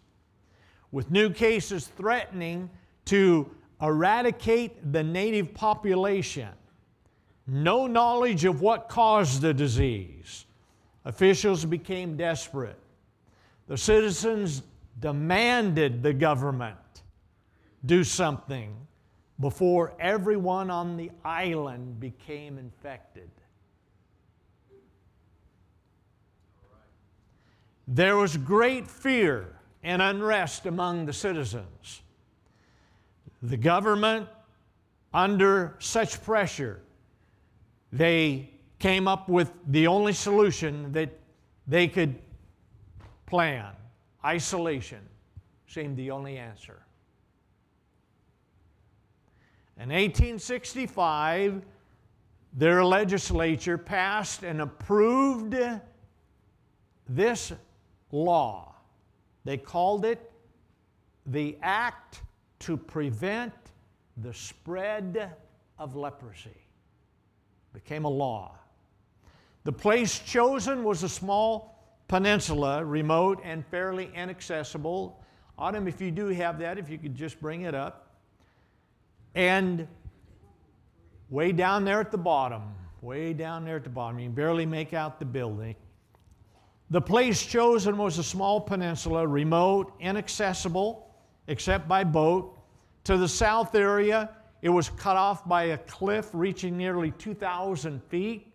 With 0.91 1.11
new 1.11 1.29
cases 1.29 1.87
threatening 1.87 2.69
to 3.05 3.51
eradicate 3.81 4.91
the 4.91 5.03
native 5.03 5.53
population, 5.53 6.49
no 7.47 7.87
knowledge 7.87 8.45
of 8.45 8.61
what 8.61 8.89
caused 8.89 9.41
the 9.41 9.53
disease, 9.53 10.45
officials 11.05 11.65
became 11.65 12.15
desperate. 12.15 12.79
The 13.67 13.77
citizens 13.77 14.63
demanded 14.99 16.03
the 16.03 16.13
government 16.13 16.77
do 17.85 18.03
something 18.03 18.75
before 19.39 19.93
everyone 19.99 20.69
on 20.69 20.95
the 20.95 21.11
island 21.25 21.99
became 21.99 22.57
infected. 22.57 23.29
there 27.87 28.15
was 28.15 28.37
great 28.37 28.87
fear 28.87 29.55
and 29.83 30.01
unrest 30.01 30.65
among 30.65 31.05
the 31.05 31.13
citizens. 31.13 32.01
The 33.43 33.57
government, 33.57 34.29
under 35.13 35.75
such 35.79 36.23
pressure, 36.23 36.81
they 37.91 38.49
came 38.79 39.07
up 39.07 39.27
with 39.27 39.51
the 39.67 39.87
only 39.87 40.13
solution 40.13 40.93
that 40.93 41.19
they 41.67 41.89
could 41.89 42.15
plan. 43.25 43.73
Isolation 44.23 45.01
seemed 45.67 45.97
the 45.97 46.11
only 46.11 46.37
answer. 46.37 46.83
In 49.75 49.89
1865, 49.89 51.61
their 52.53 52.85
legislature 52.85 53.77
passed 53.77 54.43
and 54.43 54.61
approved 54.61 55.55
this 57.09 57.51
law. 58.11 58.75
They 59.43 59.57
called 59.57 60.05
it 60.05 60.31
the 61.25 61.57
Act 61.61 62.21
to 62.63 62.77
Prevent 62.77 63.53
the 64.17 64.33
Spread 64.33 65.33
of 65.77 65.95
Leprosy. 65.95 66.49
Became 67.73 68.05
a 68.05 68.09
law. 68.09 68.55
The 69.63 69.71
place 69.71 70.19
chosen 70.19 70.83
was 70.83 71.03
a 71.03 71.09
small 71.09 71.97
peninsula, 72.07 72.85
remote 72.85 73.41
and 73.43 73.65
fairly 73.65 74.11
inaccessible. 74.15 75.21
Autumn, 75.57 75.87
if 75.87 75.99
you 75.99 76.11
do 76.11 76.27
have 76.27 76.59
that, 76.59 76.77
if 76.77 76.89
you 76.89 76.97
could 76.97 77.15
just 77.15 77.39
bring 77.41 77.63
it 77.63 77.75
up. 77.75 78.15
And 79.35 79.87
way 81.29 81.51
down 81.51 81.83
there 81.83 81.99
at 81.99 82.11
the 82.11 82.17
bottom, 82.17 82.61
way 83.01 83.33
down 83.33 83.65
there 83.65 83.75
at 83.75 83.83
the 83.83 83.89
bottom, 83.89 84.19
you 84.19 84.27
can 84.27 84.35
barely 84.35 84.65
make 84.65 84.93
out 84.93 85.19
the 85.19 85.25
building. 85.25 85.75
The 86.89 87.01
place 87.01 87.45
chosen 87.45 87.97
was 87.97 88.19
a 88.19 88.23
small 88.23 88.61
peninsula, 88.61 89.25
remote, 89.25 89.93
inaccessible, 89.99 91.09
except 91.47 91.87
by 91.87 92.03
boat. 92.03 92.52
To 93.05 93.17
the 93.17 93.27
south 93.27 93.75
area, 93.75 94.29
it 94.61 94.69
was 94.69 94.89
cut 94.89 95.17
off 95.17 95.47
by 95.47 95.63
a 95.63 95.77
cliff 95.77 96.29
reaching 96.33 96.77
nearly 96.77 97.11
2,000 97.11 98.01
feet, 98.03 98.47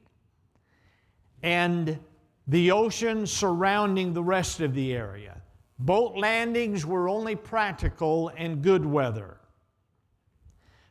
and 1.42 1.98
the 2.46 2.70
ocean 2.70 3.26
surrounding 3.26 4.14
the 4.14 4.22
rest 4.22 4.60
of 4.60 4.74
the 4.74 4.94
area. 4.94 5.42
Boat 5.78 6.16
landings 6.16 6.86
were 6.86 7.08
only 7.08 7.36
practical 7.36 8.30
in 8.30 8.62
good 8.62 8.84
weather. 8.84 9.36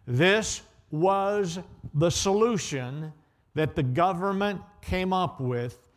This 0.05 0.61
was 0.91 1.59
the 1.95 2.11
solution 2.11 3.11
that 3.55 3.75
the 3.75 3.83
government 3.83 4.61
came 4.81 5.11
up 5.11 5.41
with 5.41 5.89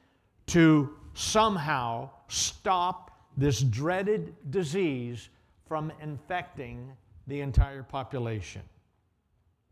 to 0.46 0.96
somehow 1.12 2.08
stop 2.28 3.10
this 3.36 3.60
dreaded 3.60 4.34
disease 4.50 5.28
from 5.66 5.92
infecting 6.00 6.90
the 7.30 7.40
entire 7.40 7.82
population. 7.82 8.62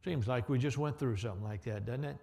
Seems 0.05 0.29
like 0.29 0.49
we 0.49 0.59
just 0.59 0.79
went 0.79 0.99
through 0.99 1.17
something 1.17 1.43
like 1.43 1.65
that, 1.65 1.85
doesn't 1.85 2.05
it? 2.05 2.17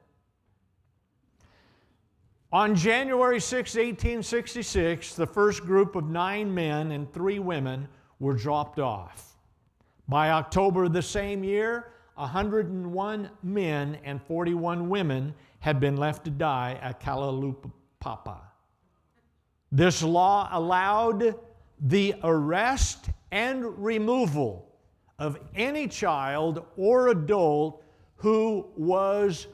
On 2.54 2.74
January 2.74 3.42
6, 3.42 3.76
1866, 3.76 5.16
the 5.16 5.28
first 5.28 5.66
group 5.66 5.96
of 5.98 6.10
nine 6.10 6.54
men 6.54 6.92
and 6.92 7.12
three 7.12 7.40
women 7.40 7.88
were 8.20 8.34
dropped 8.34 8.80
off. 8.80 9.36
By 10.08 10.32
October 10.32 10.86
of 10.86 10.94
the 10.94 11.02
same 11.02 11.44
year, 11.44 11.92
101 12.16 13.30
men 13.44 13.98
and 14.06 14.22
41 14.24 14.88
women 14.88 15.34
had 15.60 15.82
been 15.82 15.98
left 15.98 16.24
to 16.26 16.32
die 16.32 16.80
at 16.82 17.02
Kalaupapa. 17.02 18.40
This 19.70 20.02
law 20.02 20.48
allowed 20.50 21.36
the 21.82 22.16
arrest 22.24 23.10
and 23.32 23.84
removal 23.84 24.72
of 25.18 25.40
any 25.56 25.88
child 25.88 26.66
or 26.78 27.10
adult 27.10 27.84
who 28.18 28.68
was 28.76 29.48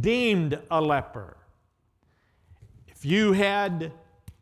deemed 0.00 0.58
a 0.70 0.80
leper. 0.80 1.36
If 2.86 3.04
you 3.04 3.32
had 3.32 3.92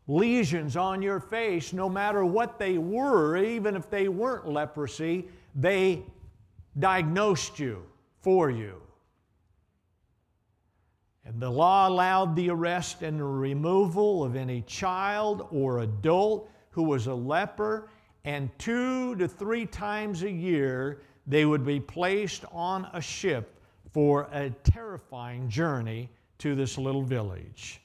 lesions 0.07 0.77
on 0.77 1.01
your 1.01 1.19
face, 1.19 1.73
no 1.73 1.89
matter 1.89 2.23
what 2.25 2.59
they 2.59 2.77
were, 2.77 3.37
even 3.37 3.75
if 3.75 3.89
they 3.89 4.07
weren't 4.07 4.47
leprosy, 4.47 5.27
they 5.55 6.03
diagnosed 6.77 7.59
you 7.59 7.83
for 8.21 8.49
you. 8.49 8.81
And 11.25 11.41
the 11.41 11.49
law 11.49 11.87
allowed 11.87 12.35
the 12.35 12.49
arrest 12.49 13.03
and 13.03 13.19
the 13.19 13.23
removal 13.23 14.23
of 14.23 14.35
any 14.35 14.61
child 14.63 15.47
or 15.51 15.79
adult 15.79 16.49
who 16.71 16.83
was 16.83 17.07
a 17.07 17.13
leper, 17.13 17.89
and 18.23 18.49
two 18.59 19.15
to 19.15 19.27
three 19.27 19.65
times 19.65 20.23
a 20.23 20.31
year 20.31 21.01
they 21.27 21.45
would 21.45 21.65
be 21.65 21.79
placed 21.79 22.45
on 22.51 22.87
a 22.93 23.01
ship 23.01 23.59
for 23.91 24.27
a 24.31 24.49
terrifying 24.63 25.49
journey 25.49 26.09
to 26.39 26.55
this 26.55 26.77
little 26.77 27.03
village. 27.03 27.81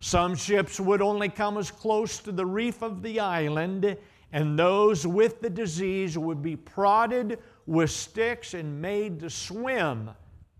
Some 0.00 0.36
ships 0.36 0.78
would 0.78 1.00
only 1.00 1.28
come 1.28 1.56
as 1.56 1.70
close 1.70 2.18
to 2.18 2.32
the 2.32 2.44
reef 2.44 2.82
of 2.82 3.02
the 3.02 3.20
island, 3.20 3.96
and 4.32 4.58
those 4.58 5.06
with 5.06 5.40
the 5.40 5.50
disease 5.50 6.18
would 6.18 6.42
be 6.42 6.56
prodded 6.56 7.38
with 7.66 7.90
sticks 7.90 8.54
and 8.54 8.80
made 8.82 9.20
to 9.20 9.30
swim 9.30 10.10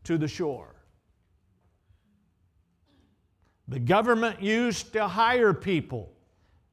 to 0.05 0.17
the 0.17 0.29
shore. 0.29 0.75
The 3.69 3.79
government 3.79 4.43
used 4.43 4.93
to 4.95 5.09
hire 5.09 5.53
people 5.53 6.11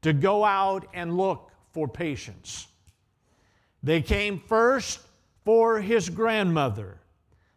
to 0.01 0.13
go 0.13 0.43
out 0.43 0.87
and 0.93 1.15
look 1.17 1.50
for 1.73 1.87
patients. 1.87 2.67
They 3.83 4.01
came 4.01 4.39
first 4.39 4.99
for 5.43 5.79
his 5.81 6.09
grandmother, 6.09 6.99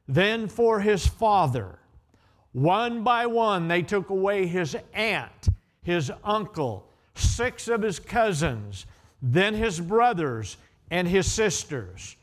then 0.08 0.48
for 0.48 0.80
his 0.80 1.06
father. 1.06 1.78
One 2.52 3.02
by 3.02 3.26
one, 3.26 3.68
they 3.68 3.82
took 3.82 4.10
away 4.10 4.46
his 4.46 4.76
aunt, 4.92 5.48
his 5.82 6.10
uncle, 6.22 6.88
six 7.14 7.68
of 7.68 7.82
his 7.82 7.98
cousins, 7.98 8.86
then 9.20 9.54
his 9.54 9.80
brothers 9.80 10.56
and 10.90 11.08
his 11.08 11.30
sisters. 11.30 12.16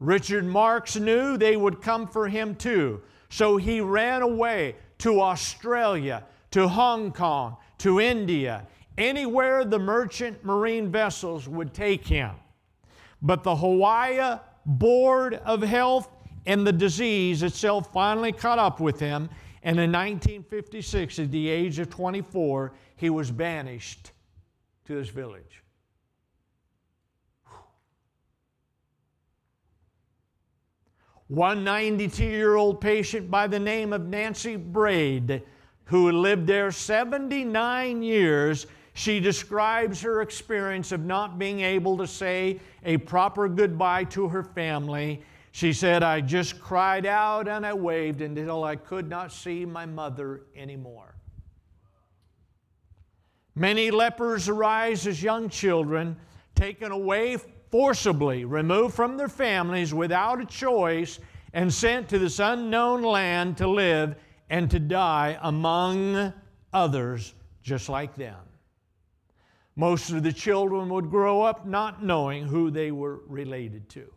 Richard 0.00 0.44
Marks 0.44 0.96
knew 0.96 1.36
they 1.36 1.56
would 1.56 1.82
come 1.82 2.06
for 2.06 2.28
him 2.28 2.54
too. 2.54 3.00
So 3.28 3.56
he 3.56 3.80
ran 3.80 4.22
away 4.22 4.76
to 4.98 5.20
Australia, 5.20 6.24
to 6.50 6.68
Hong 6.68 7.12
Kong, 7.12 7.56
to 7.78 8.00
India, 8.00 8.66
anywhere 8.98 9.64
the 9.64 9.78
merchant 9.78 10.44
marine 10.44 10.90
vessels 10.90 11.48
would 11.48 11.72
take 11.72 12.06
him. 12.06 12.32
But 13.20 13.42
the 13.42 13.56
Hawaii 13.56 14.38
Board 14.66 15.34
of 15.44 15.62
Health 15.62 16.08
and 16.46 16.66
the 16.66 16.72
disease 16.72 17.42
itself 17.42 17.92
finally 17.92 18.32
caught 18.32 18.58
up 18.58 18.80
with 18.80 18.98
him. 18.98 19.28
And 19.62 19.78
in 19.78 19.92
1956, 19.92 21.20
at 21.20 21.30
the 21.30 21.48
age 21.48 21.78
of 21.78 21.88
24, 21.88 22.72
he 22.96 23.10
was 23.10 23.30
banished 23.30 24.10
to 24.86 24.94
this 24.96 25.08
village. 25.08 25.62
One 31.28 31.64
92 31.64 32.24
year 32.24 32.56
old 32.56 32.80
patient 32.80 33.30
by 33.30 33.46
the 33.46 33.58
name 33.58 33.92
of 33.92 34.06
Nancy 34.06 34.56
Braid, 34.56 35.42
who 35.84 36.12
lived 36.12 36.46
there 36.46 36.70
79 36.70 38.02
years, 38.02 38.66
she 38.94 39.20
describes 39.20 40.02
her 40.02 40.20
experience 40.20 40.92
of 40.92 41.04
not 41.04 41.38
being 41.38 41.60
able 41.60 41.96
to 41.98 42.06
say 42.06 42.60
a 42.84 42.98
proper 42.98 43.48
goodbye 43.48 44.04
to 44.04 44.28
her 44.28 44.42
family. 44.42 45.22
She 45.52 45.72
said, 45.72 46.02
I 46.02 46.20
just 46.20 46.60
cried 46.60 47.06
out 47.06 47.48
and 47.48 47.64
I 47.64 47.72
waved 47.72 48.20
until 48.20 48.64
I 48.64 48.76
could 48.76 49.08
not 49.08 49.32
see 49.32 49.64
my 49.64 49.86
mother 49.86 50.42
anymore. 50.54 51.14
Many 53.54 53.90
lepers 53.90 54.48
arise 54.48 55.06
as 55.06 55.22
young 55.22 55.48
children, 55.48 56.16
taken 56.54 56.90
away 56.90 57.38
forcibly 57.70 58.44
removed 58.44 58.94
from 58.94 59.16
their 59.16 59.28
families 59.28 59.94
without 59.94 60.40
a 60.40 60.44
choice 60.44 61.18
and 61.54 61.72
sent 61.72 62.08
to 62.10 62.18
this 62.18 62.38
unknown 62.38 63.02
land 63.02 63.56
to 63.56 63.66
live 63.66 64.14
and 64.50 64.70
to 64.70 64.78
die 64.78 65.38
among 65.42 66.32
others 66.72 67.34
just 67.62 67.88
like 67.88 68.14
them. 68.14 68.36
Most 69.76 70.10
of 70.10 70.22
the 70.22 70.32
children 70.32 70.88
would 70.90 71.10
grow 71.10 71.42
up 71.42 71.66
not 71.66 72.04
knowing 72.04 72.46
who 72.46 72.70
they 72.70 72.90
were 72.92 73.20
related 73.26 73.88
to. 73.90 74.12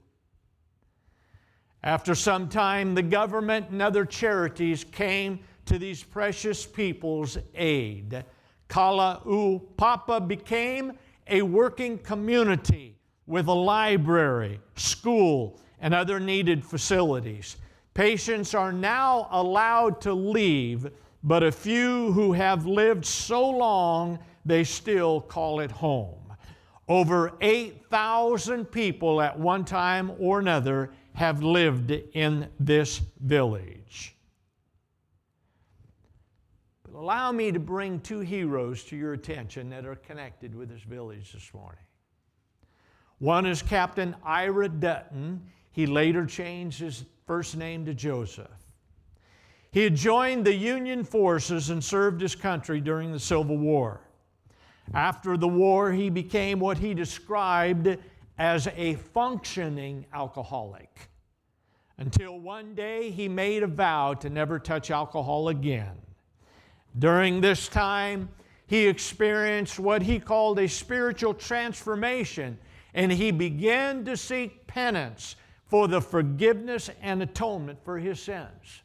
After 1.84 2.16
some 2.16 2.50
time, 2.50 2.96
the 2.96 3.04
government 3.04 3.70
and 3.70 3.82
other 3.82 4.06
charities 4.06 4.84
came 4.84 5.40
to 5.66 5.78
these 5.78 6.04
precious 6.04 6.66
people's 6.66 7.38
aid. 7.54 8.26
Kalaupapa 8.70 10.28
became 10.28 10.94
a 11.28 11.42
working 11.42 11.98
community 12.00 12.98
with 13.28 13.48
a 13.48 13.54
library, 13.54 14.60
school, 14.76 15.60
and 15.80 15.94
other 15.94 16.20
needed 16.20 16.66
facilities. 16.66 17.58
Patients 17.94 18.54
are 18.54 18.74
now 18.74 19.28
allowed 19.32 20.02
to 20.02 20.14
leave, 20.14 20.90
but 21.24 21.44
a 21.44 21.52
few 21.52 22.12
who 22.12 22.34
have 22.34 22.66
lived 22.66 23.06
so 23.06 23.48
long 23.50 24.20
they 24.46 24.64
still 24.64 25.20
call 25.22 25.60
it 25.60 25.72
home. 25.72 26.34
Over 26.88 27.34
8,000 27.42 28.66
people 28.66 29.20
at 29.22 29.40
one 29.40 29.66
time 29.66 30.12
or 30.20 30.40
another 30.40 30.92
have 31.14 31.42
lived 31.42 31.92
in 31.92 32.48
this 32.60 33.02
village. 33.20 34.16
But 36.84 36.94
allow 37.00 37.32
me 37.32 37.52
to 37.52 37.60
bring 37.60 38.00
two 38.02 38.20
heroes 38.20 38.84
to 38.86 38.96
your 38.96 39.14
attention 39.14 39.70
that 39.72 39.86
are 39.86 39.96
connected 39.96 40.54
with 40.54 40.70
this 40.70 40.84
village 40.84 41.34
this 41.34 41.52
morning. 41.54 41.80
One 43.18 43.46
is 43.48 43.64
Captain 43.64 44.16
Ira 44.24 44.70
Dutton. 44.70 45.42
He 45.72 45.88
later 45.88 46.26
changed 46.26 46.80
his 46.80 47.06
first 47.26 47.58
name 47.58 47.86
to 47.86 47.94
Joseph. 47.94 48.52
He 49.72 49.84
had 49.84 49.96
joined 49.96 50.46
the 50.46 50.54
Union 50.54 51.04
forces 51.04 51.70
and 51.70 51.84
served 51.84 52.22
his 52.22 52.36
country 52.36 52.80
during 52.80 53.12
the 53.12 53.20
Civil 53.20 53.58
War. 53.58 54.05
After 54.94 55.38
the 55.38 55.48
war, 55.48 55.92
he 55.92 56.10
became 56.10 56.60
what 56.60 56.78
he 56.78 56.94
described 56.94 57.98
as 58.38 58.68
a 58.76 58.96
functioning 58.96 60.06
alcoholic 60.14 61.10
until 61.98 62.40
one 62.40 62.76
day 62.76 63.10
he 63.10 63.30
made 63.30 63.64
a 63.64 63.68
vow 63.68 64.14
to 64.14 64.30
never 64.30 64.60
touch 64.60 64.92
alcohol 64.92 65.50
again. 65.50 65.96
During 66.98 67.42
this 67.42 67.68
time, 67.68 68.30
he 68.68 68.88
experienced 68.88 69.80
what 69.80 70.02
he 70.02 70.20
called 70.20 70.60
a 70.60 70.68
spiritual 70.68 71.34
transformation, 71.34 72.58
and 72.94 73.12
he 73.12 73.32
began 73.32 74.04
to 74.06 74.18
seek 74.18 74.66
penance 74.68 75.36
for 75.68 75.88
the 75.88 76.02
forgiveness 76.02 76.90
and 77.02 77.22
atonement 77.22 77.80
for 77.84 77.98
his 77.98 78.20
sins. 78.20 78.82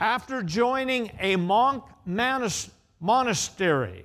After 0.00 0.42
joining 0.42 1.10
a 1.18 1.36
monk 1.36 1.84
monastery 3.00 4.04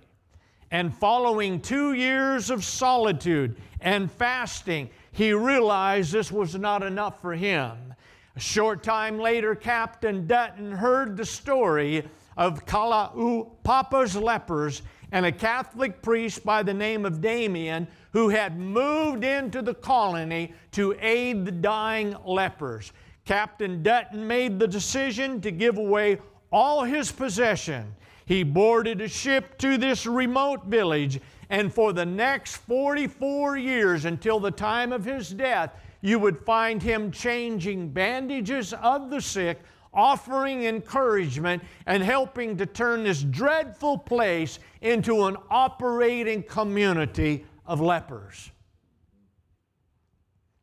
and 0.71 0.95
following 0.95 1.61
two 1.61 1.93
years 1.93 2.49
of 2.49 2.63
solitude 2.63 3.55
and 3.81 4.11
fasting, 4.11 4.89
he 5.11 5.33
realized 5.33 6.11
this 6.11 6.31
was 6.31 6.55
not 6.55 6.81
enough 6.81 7.21
for 7.21 7.33
him. 7.33 7.93
A 8.35 8.39
short 8.39 8.81
time 8.81 9.19
later, 9.19 9.53
Captain 9.53 10.25
Dutton 10.25 10.71
heard 10.71 11.15
the 11.15 11.25
story 11.25 12.07
of 12.35 12.65
Kalaupapa 12.65 14.19
lepers 14.19 14.81
and 15.11 15.27
a 15.27 15.31
Catholic 15.31 16.01
priest 16.01 16.43
by 16.43 16.63
the 16.63 16.73
name 16.73 17.05
of 17.05 17.21
Damien 17.21 17.87
who 18.11 18.29
had 18.29 18.57
moved 18.59 19.23
into 19.23 19.61
the 19.61 19.75
colony 19.75 20.53
to 20.71 20.95
aid 20.99 21.45
the 21.45 21.51
dying 21.51 22.15
lepers. 22.25 22.91
Captain 23.25 23.83
Dutton 23.83 24.27
made 24.27 24.57
the 24.57 24.67
decision 24.67 25.39
to 25.41 25.51
give 25.51 25.77
away 25.77 26.19
all 26.51 26.83
his 26.83 27.11
possession. 27.11 27.93
He 28.25 28.43
boarded 28.43 29.01
a 29.01 29.07
ship 29.07 29.57
to 29.59 29.77
this 29.77 30.05
remote 30.05 30.65
village, 30.65 31.19
and 31.49 31.73
for 31.73 31.93
the 31.93 32.05
next 32.05 32.57
44 32.57 33.57
years 33.57 34.05
until 34.05 34.39
the 34.39 34.51
time 34.51 34.93
of 34.93 35.03
his 35.03 35.29
death, 35.29 35.73
you 36.01 36.19
would 36.19 36.45
find 36.45 36.81
him 36.81 37.11
changing 37.11 37.89
bandages 37.89 38.73
of 38.73 39.09
the 39.09 39.21
sick, 39.21 39.61
offering 39.93 40.63
encouragement, 40.63 41.63
and 41.85 42.01
helping 42.01 42.57
to 42.57 42.65
turn 42.65 43.03
this 43.03 43.23
dreadful 43.23 43.97
place 43.97 44.59
into 44.81 45.25
an 45.25 45.37
operating 45.49 46.43
community 46.43 47.45
of 47.65 47.79
lepers. 47.81 48.51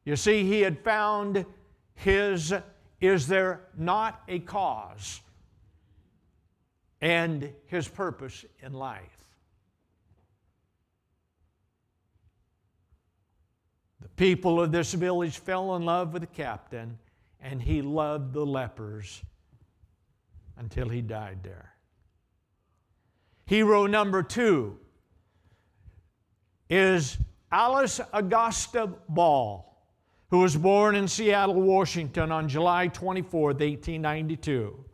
You 0.04 0.16
see, 0.16 0.44
he 0.44 0.62
had 0.62 0.82
found 0.82 1.44
his 1.94 2.52
is 3.00 3.26
there 3.26 3.60
not 3.78 4.22
a 4.28 4.38
cause 4.40 5.20
and 7.00 7.52
his 7.66 7.88
purpose 7.88 8.44
in 8.62 8.72
life. 8.72 9.24
The 14.00 14.08
people 14.08 14.60
of 14.60 14.72
this 14.72 14.92
village 14.92 15.38
fell 15.38 15.76
in 15.76 15.84
love 15.84 16.12
with 16.12 16.22
the 16.22 16.28
captain, 16.28 16.98
and 17.40 17.60
he 17.60 17.82
loved 17.82 18.32
the 18.32 18.44
lepers 18.44 19.22
until 20.58 20.88
he 20.88 21.00
died 21.00 21.42
there. 21.42 21.74
Hero 23.46 23.86
number 23.86 24.22
two 24.22 24.78
is 26.68 27.18
Alice 27.50 28.00
Augusta 28.12 28.88
Ball, 29.08 29.66
who 30.30 30.38
was 30.38 30.56
born 30.56 30.94
in 30.94 31.08
Seattle, 31.08 31.60
Washington 31.60 32.30
on 32.30 32.48
July 32.48 32.86
24, 32.88 33.40
1892. 33.48 34.84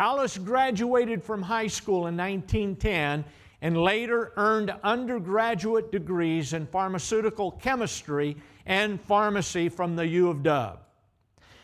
Alice 0.00 0.38
graduated 0.38 1.22
from 1.22 1.42
high 1.42 1.66
school 1.66 2.06
in 2.06 2.16
1910 2.16 3.22
and 3.60 3.76
later 3.76 4.32
earned 4.38 4.74
undergraduate 4.82 5.92
degrees 5.92 6.54
in 6.54 6.66
pharmaceutical 6.66 7.50
chemistry 7.50 8.34
and 8.64 8.98
pharmacy 8.98 9.68
from 9.68 9.96
the 9.96 10.06
U 10.06 10.30
of 10.30 10.42
W. 10.42 10.78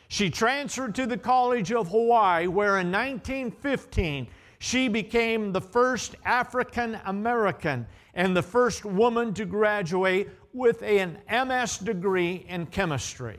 She 0.08 0.28
transferred 0.28 0.94
to 0.96 1.06
the 1.06 1.16
College 1.16 1.72
of 1.72 1.88
Hawaii, 1.88 2.46
where 2.46 2.78
in 2.78 2.92
1915 2.92 4.28
she 4.58 4.88
became 4.88 5.50
the 5.50 5.60
first 5.62 6.14
African 6.26 7.00
American 7.06 7.86
and 8.12 8.36
the 8.36 8.42
first 8.42 8.84
woman 8.84 9.32
to 9.32 9.46
graduate 9.46 10.28
with 10.52 10.82
an 10.82 11.16
MS 11.30 11.78
degree 11.78 12.44
in 12.50 12.66
chemistry. 12.66 13.38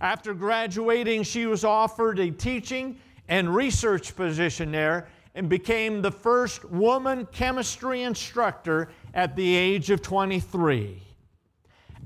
After 0.00 0.32
graduating, 0.32 1.24
she 1.24 1.44
was 1.44 1.62
offered 1.62 2.18
a 2.18 2.30
teaching 2.30 2.98
and 3.28 3.54
research 3.54 4.14
position 4.16 4.72
there 4.72 5.08
and 5.34 5.48
became 5.48 6.00
the 6.00 6.10
first 6.10 6.64
woman 6.64 7.26
chemistry 7.26 8.02
instructor 8.02 8.88
at 9.12 9.36
the 9.36 9.54
age 9.54 9.90
of 9.90 10.00
23. 10.00 11.02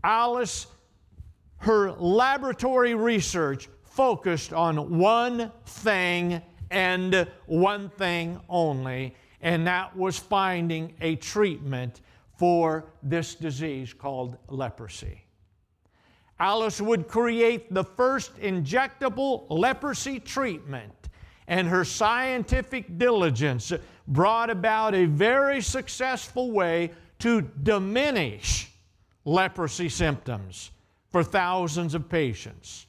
Alice, 0.02 0.66
her 1.58 1.92
laboratory 1.92 2.94
research 2.94 3.68
focused 3.84 4.52
on 4.52 4.98
one 4.98 5.52
thing 5.66 6.40
and 6.70 7.28
one 7.46 7.88
thing 7.90 8.40
only, 8.48 9.14
and 9.40 9.66
that 9.66 9.96
was 9.96 10.18
finding 10.18 10.94
a 11.00 11.16
treatment 11.16 12.00
for 12.36 12.86
this 13.02 13.34
disease 13.34 13.92
called 13.92 14.38
leprosy. 14.48 15.22
Alice 16.38 16.80
would 16.80 17.06
create 17.06 17.72
the 17.72 17.84
first 17.84 18.34
injectable 18.38 19.44
leprosy 19.50 20.18
treatment 20.18 21.09
and 21.50 21.66
her 21.66 21.84
scientific 21.84 22.96
diligence 22.96 23.72
brought 24.06 24.50
about 24.50 24.94
a 24.94 25.04
very 25.04 25.60
successful 25.60 26.52
way 26.52 26.92
to 27.18 27.42
diminish 27.64 28.70
leprosy 29.24 29.88
symptoms 29.88 30.70
for 31.10 31.24
thousands 31.24 31.94
of 31.94 32.08
patients. 32.08 32.86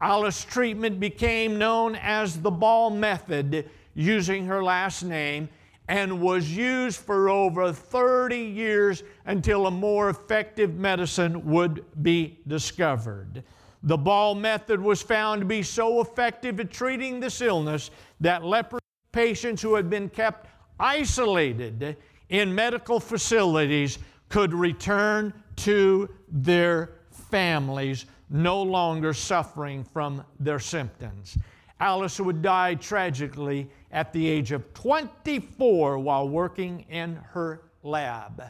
Alice's 0.00 0.44
treatment 0.44 1.00
became 1.00 1.58
known 1.58 1.96
as 1.96 2.40
the 2.40 2.50
Ball 2.50 2.90
Method, 2.90 3.68
using 3.94 4.46
her 4.46 4.62
last 4.62 5.02
name, 5.02 5.48
and 5.88 6.22
was 6.22 6.48
used 6.56 7.00
for 7.00 7.28
over 7.28 7.72
30 7.72 8.36
years 8.36 9.02
until 9.26 9.66
a 9.66 9.70
more 9.70 10.10
effective 10.10 10.76
medicine 10.76 11.44
would 11.44 11.84
be 12.02 12.38
discovered. 12.46 13.42
The 13.82 13.96
Ball 13.96 14.34
method 14.34 14.80
was 14.80 15.00
found 15.00 15.40
to 15.40 15.46
be 15.46 15.62
so 15.62 16.00
effective 16.00 16.60
at 16.60 16.70
treating 16.70 17.18
this 17.18 17.40
illness 17.40 17.90
that 18.20 18.44
leprosy 18.44 18.80
patients 19.12 19.62
who 19.62 19.74
had 19.74 19.88
been 19.88 20.08
kept 20.08 20.48
isolated 20.78 21.96
in 22.28 22.54
medical 22.54 23.00
facilities 23.00 23.98
could 24.28 24.52
return 24.52 25.32
to 25.56 26.08
their 26.28 26.92
families, 27.10 28.06
no 28.28 28.62
longer 28.62 29.12
suffering 29.12 29.82
from 29.82 30.24
their 30.38 30.58
symptoms. 30.58 31.36
Alice 31.80 32.20
would 32.20 32.42
die 32.42 32.74
tragically 32.74 33.68
at 33.90 34.12
the 34.12 34.28
age 34.28 34.52
of 34.52 34.72
24 34.74 35.98
while 35.98 36.28
working 36.28 36.84
in 36.90 37.16
her 37.16 37.62
lab. 37.82 38.42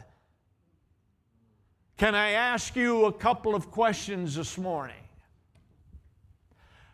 Can 1.97 2.15
I 2.15 2.31
ask 2.31 2.75
you 2.75 3.05
a 3.05 3.13
couple 3.13 3.55
of 3.55 3.71
questions 3.71 4.35
this 4.35 4.57
morning? 4.57 5.00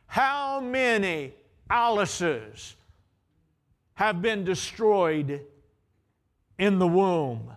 How 0.08 0.60
many 0.60 1.34
Alice's 1.70 2.76
have 3.93 4.22
been 4.22 4.43
destroyed 4.43 5.41
in 6.58 6.80
the 6.80 6.88
womb 6.88 7.52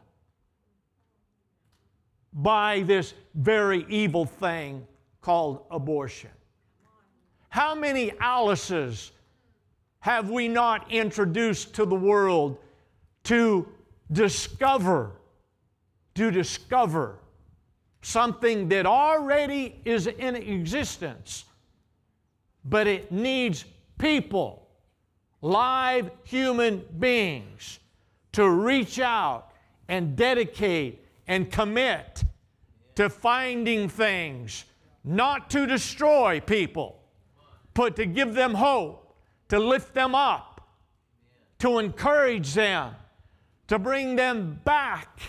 by 2.33 2.81
this 2.83 3.15
very 3.35 3.87
evil 3.89 4.27
thing 4.27 4.87
called 5.21 5.65
abortion? 5.71 6.31
How 7.49 7.75
many 7.75 8.13
Alice's 8.21 9.13
have 10.01 10.31
we 10.31 10.49
not 10.49 10.91
introduced 10.91 11.75
to 11.75 11.85
the 11.85 11.95
world 11.95 12.59
to 13.25 13.69
discover, 14.13 15.13
to 16.15 16.31
discover 16.31 17.19
something 18.03 18.69
that 18.69 18.87
already 18.87 19.81
is 19.85 20.07
in 20.07 20.37
existence 20.37 21.45
but 22.65 22.87
it 22.87 23.11
needs 23.11 23.65
people, 23.99 24.69
live 25.43 26.11
human 26.25 26.85
beings, 26.99 27.79
to 28.33 28.49
reach 28.49 28.99
out 29.01 29.53
and 29.89 30.17
dedicate 30.17 31.05
and 31.27 31.51
commit 31.51 32.25
to 32.95 33.09
finding 33.09 33.89
things, 33.89 34.65
not 35.05 35.49
to 35.51 35.67
destroy 35.67 36.41
people, 36.41 37.01
but 37.73 37.97
to 37.97 38.05
give 38.05 38.35
them 38.35 38.55
hope, 38.55 39.17
to 39.49 39.59
lift 39.59 39.95
them 39.95 40.15
up, 40.15 40.61
to 41.59 41.79
encourage 41.79 42.53
them, 42.55 42.95
to 43.69 43.79
bring 43.79 44.17
them 44.17 44.61
back 44.65 45.21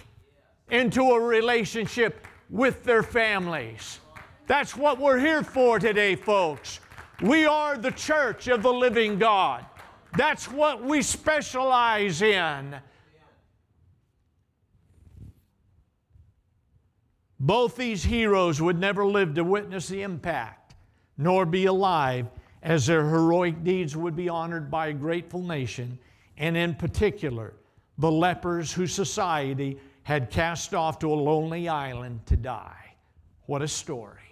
into 0.70 1.12
a 1.12 1.20
relationship 1.20 2.28
with 2.50 2.84
their 2.84 3.04
families. 3.04 4.00
That's 4.48 4.76
what 4.76 5.00
we're 5.00 5.20
here 5.20 5.44
for 5.44 5.80
today, 5.80 6.16
folks. 6.16 6.80
We 7.22 7.46
are 7.46 7.78
the 7.78 7.92
church 7.92 8.48
of 8.48 8.64
the 8.64 8.74
living 8.74 9.20
God. 9.20 9.64
That's 10.18 10.52
what 10.52 10.84
we 10.84 11.04
specialize 11.04 12.22
in. 12.22 12.76
Both 17.40 17.76
these 17.76 18.04
heroes 18.04 18.62
would 18.62 18.80
never 18.80 19.06
live 19.06 19.36
to 19.36 19.44
witness 19.44 19.88
the 19.88 20.02
impact, 20.02 20.74
nor 21.18 21.46
be 21.46 21.66
alive, 21.66 22.28
as 22.64 22.88
their 22.88 23.08
heroic 23.08 23.64
deeds 23.64 23.96
would 23.96 24.16
be 24.16 24.30
honored 24.30 24.70
by 24.70 24.88
a 24.88 24.94
grateful 24.94 25.42
nation, 25.42 25.98
and 26.38 26.58
in 26.58 26.76
particular, 26.76 27.54
the 27.98 28.12
lepers 28.12 28.72
whose 28.72 28.94
society 28.94 29.80
had 30.04 30.30
cast 30.32 30.74
off 30.74 31.00
to 31.00 31.12
a 31.12 31.16
lonely 31.16 31.68
island 31.70 32.26
to 32.26 32.36
die. 32.36 32.96
What 33.46 33.62
a 33.62 33.68
story. 33.68 34.31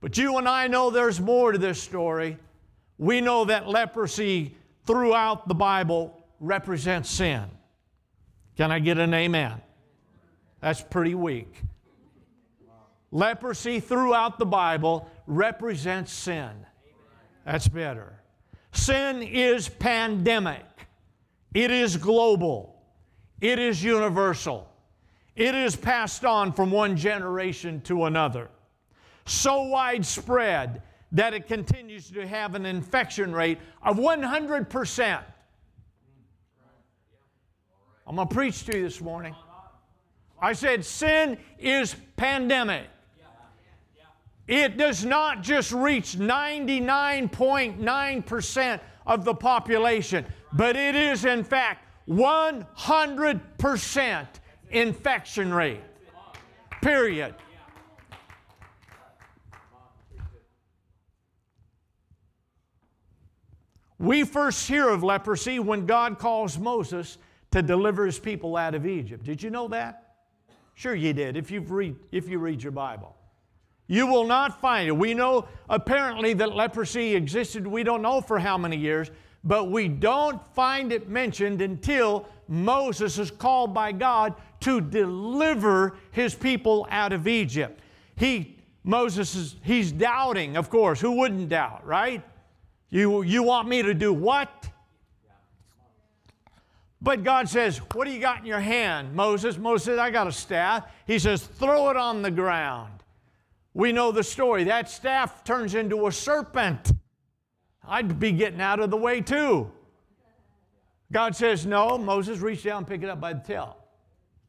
But 0.00 0.16
you 0.16 0.38
and 0.38 0.48
I 0.48 0.66
know 0.66 0.90
there's 0.90 1.20
more 1.20 1.52
to 1.52 1.58
this 1.58 1.80
story. 1.80 2.38
We 2.98 3.20
know 3.20 3.44
that 3.44 3.68
leprosy 3.68 4.56
throughout 4.86 5.46
the 5.46 5.54
Bible 5.54 6.24
represents 6.40 7.10
sin. 7.10 7.44
Can 8.56 8.70
I 8.72 8.78
get 8.78 8.98
an 8.98 9.12
amen? 9.14 9.60
That's 10.60 10.82
pretty 10.82 11.14
weak. 11.14 11.62
Leprosy 13.10 13.80
throughout 13.80 14.38
the 14.38 14.46
Bible 14.46 15.10
represents 15.26 16.12
sin. 16.12 16.50
That's 17.44 17.68
better. 17.68 18.20
Sin 18.72 19.22
is 19.22 19.68
pandemic, 19.68 20.64
it 21.52 21.70
is 21.70 21.96
global, 21.96 22.80
it 23.40 23.58
is 23.58 23.82
universal, 23.82 24.70
it 25.34 25.54
is 25.54 25.74
passed 25.74 26.24
on 26.24 26.52
from 26.52 26.70
one 26.70 26.96
generation 26.96 27.80
to 27.82 28.04
another. 28.04 28.48
So 29.24 29.62
widespread 29.62 30.82
that 31.12 31.34
it 31.34 31.46
continues 31.46 32.10
to 32.10 32.26
have 32.26 32.54
an 32.54 32.66
infection 32.66 33.32
rate 33.32 33.58
of 33.82 33.96
100%. 33.96 35.22
I'm 38.06 38.16
going 38.16 38.28
to 38.28 38.34
preach 38.34 38.64
to 38.64 38.76
you 38.76 38.84
this 38.84 39.00
morning. 39.00 39.34
I 40.40 40.52
said, 40.52 40.84
sin 40.84 41.38
is 41.58 41.96
pandemic. 42.16 42.86
It 44.48 44.76
does 44.76 45.04
not 45.04 45.42
just 45.42 45.70
reach 45.70 46.16
99.9% 46.16 48.80
of 49.06 49.24
the 49.24 49.34
population, 49.34 50.26
but 50.52 50.76
it 50.76 50.96
is, 50.96 51.24
in 51.24 51.44
fact, 51.44 51.86
100% 52.08 54.26
infection 54.70 55.54
rate. 55.54 55.80
Period. 56.82 57.36
We 64.00 64.24
first 64.24 64.66
hear 64.66 64.88
of 64.88 65.04
leprosy 65.04 65.58
when 65.58 65.84
God 65.84 66.18
calls 66.18 66.58
Moses 66.58 67.18
to 67.50 67.60
deliver 67.60 68.06
his 68.06 68.18
people 68.18 68.56
out 68.56 68.74
of 68.74 68.86
Egypt. 68.86 69.24
Did 69.24 69.42
you 69.42 69.50
know 69.50 69.68
that? 69.68 70.14
Sure, 70.72 70.94
you 70.94 71.12
did, 71.12 71.36
if, 71.36 71.50
you 71.50 71.60
read, 71.60 71.96
if 72.10 72.26
you 72.26 72.38
read 72.38 72.62
your 72.62 72.72
Bible. 72.72 73.14
You 73.88 74.06
will 74.06 74.24
not 74.24 74.58
find 74.58 74.88
it. 74.88 74.96
We 74.96 75.12
know 75.12 75.48
apparently 75.68 76.32
that 76.32 76.54
leprosy 76.56 77.14
existed, 77.14 77.66
we 77.66 77.82
don't 77.82 78.00
know 78.00 78.22
for 78.22 78.38
how 78.38 78.56
many 78.56 78.78
years, 78.78 79.10
but 79.44 79.70
we 79.70 79.86
don't 79.86 80.40
find 80.54 80.92
it 80.92 81.10
mentioned 81.10 81.60
until 81.60 82.26
Moses 82.48 83.18
is 83.18 83.30
called 83.30 83.74
by 83.74 83.92
God 83.92 84.34
to 84.60 84.80
deliver 84.80 85.98
his 86.12 86.34
people 86.34 86.86
out 86.90 87.12
of 87.12 87.28
Egypt. 87.28 87.80
He, 88.16 88.56
Moses 88.82 89.34
is, 89.34 89.56
he's 89.62 89.92
doubting, 89.92 90.56
of 90.56 90.70
course. 90.70 91.02
Who 91.02 91.18
wouldn't 91.18 91.50
doubt, 91.50 91.86
right? 91.86 92.22
You, 92.90 93.22
you 93.22 93.42
want 93.42 93.68
me 93.68 93.82
to 93.82 93.94
do 93.94 94.12
what? 94.12 94.68
But 97.00 97.24
God 97.24 97.48
says, 97.48 97.78
What 97.94 98.06
do 98.06 98.12
you 98.12 98.20
got 98.20 98.40
in 98.40 98.46
your 98.46 98.60
hand, 98.60 99.14
Moses? 99.14 99.56
Moses 99.56 99.86
says, 99.86 99.98
I 99.98 100.10
got 100.10 100.26
a 100.26 100.32
staff. 100.32 100.90
He 101.06 101.18
says, 101.18 101.42
Throw 101.42 101.88
it 101.90 101.96
on 101.96 102.22
the 102.22 102.30
ground. 102.30 102.92
We 103.72 103.92
know 103.92 104.12
the 104.12 104.24
story. 104.24 104.64
That 104.64 104.90
staff 104.90 105.44
turns 105.44 105.74
into 105.74 106.06
a 106.06 106.12
serpent. 106.12 106.92
I'd 107.86 108.20
be 108.20 108.32
getting 108.32 108.60
out 108.60 108.80
of 108.80 108.90
the 108.90 108.96
way 108.96 109.20
too. 109.20 109.70
God 111.12 111.34
says, 111.34 111.64
No. 111.64 111.96
Moses 111.96 112.40
reach 112.40 112.64
down, 112.64 112.78
and 112.78 112.86
pick 112.86 113.02
it 113.02 113.08
up 113.08 113.20
by 113.20 113.32
the 113.32 113.40
tail. 113.40 113.76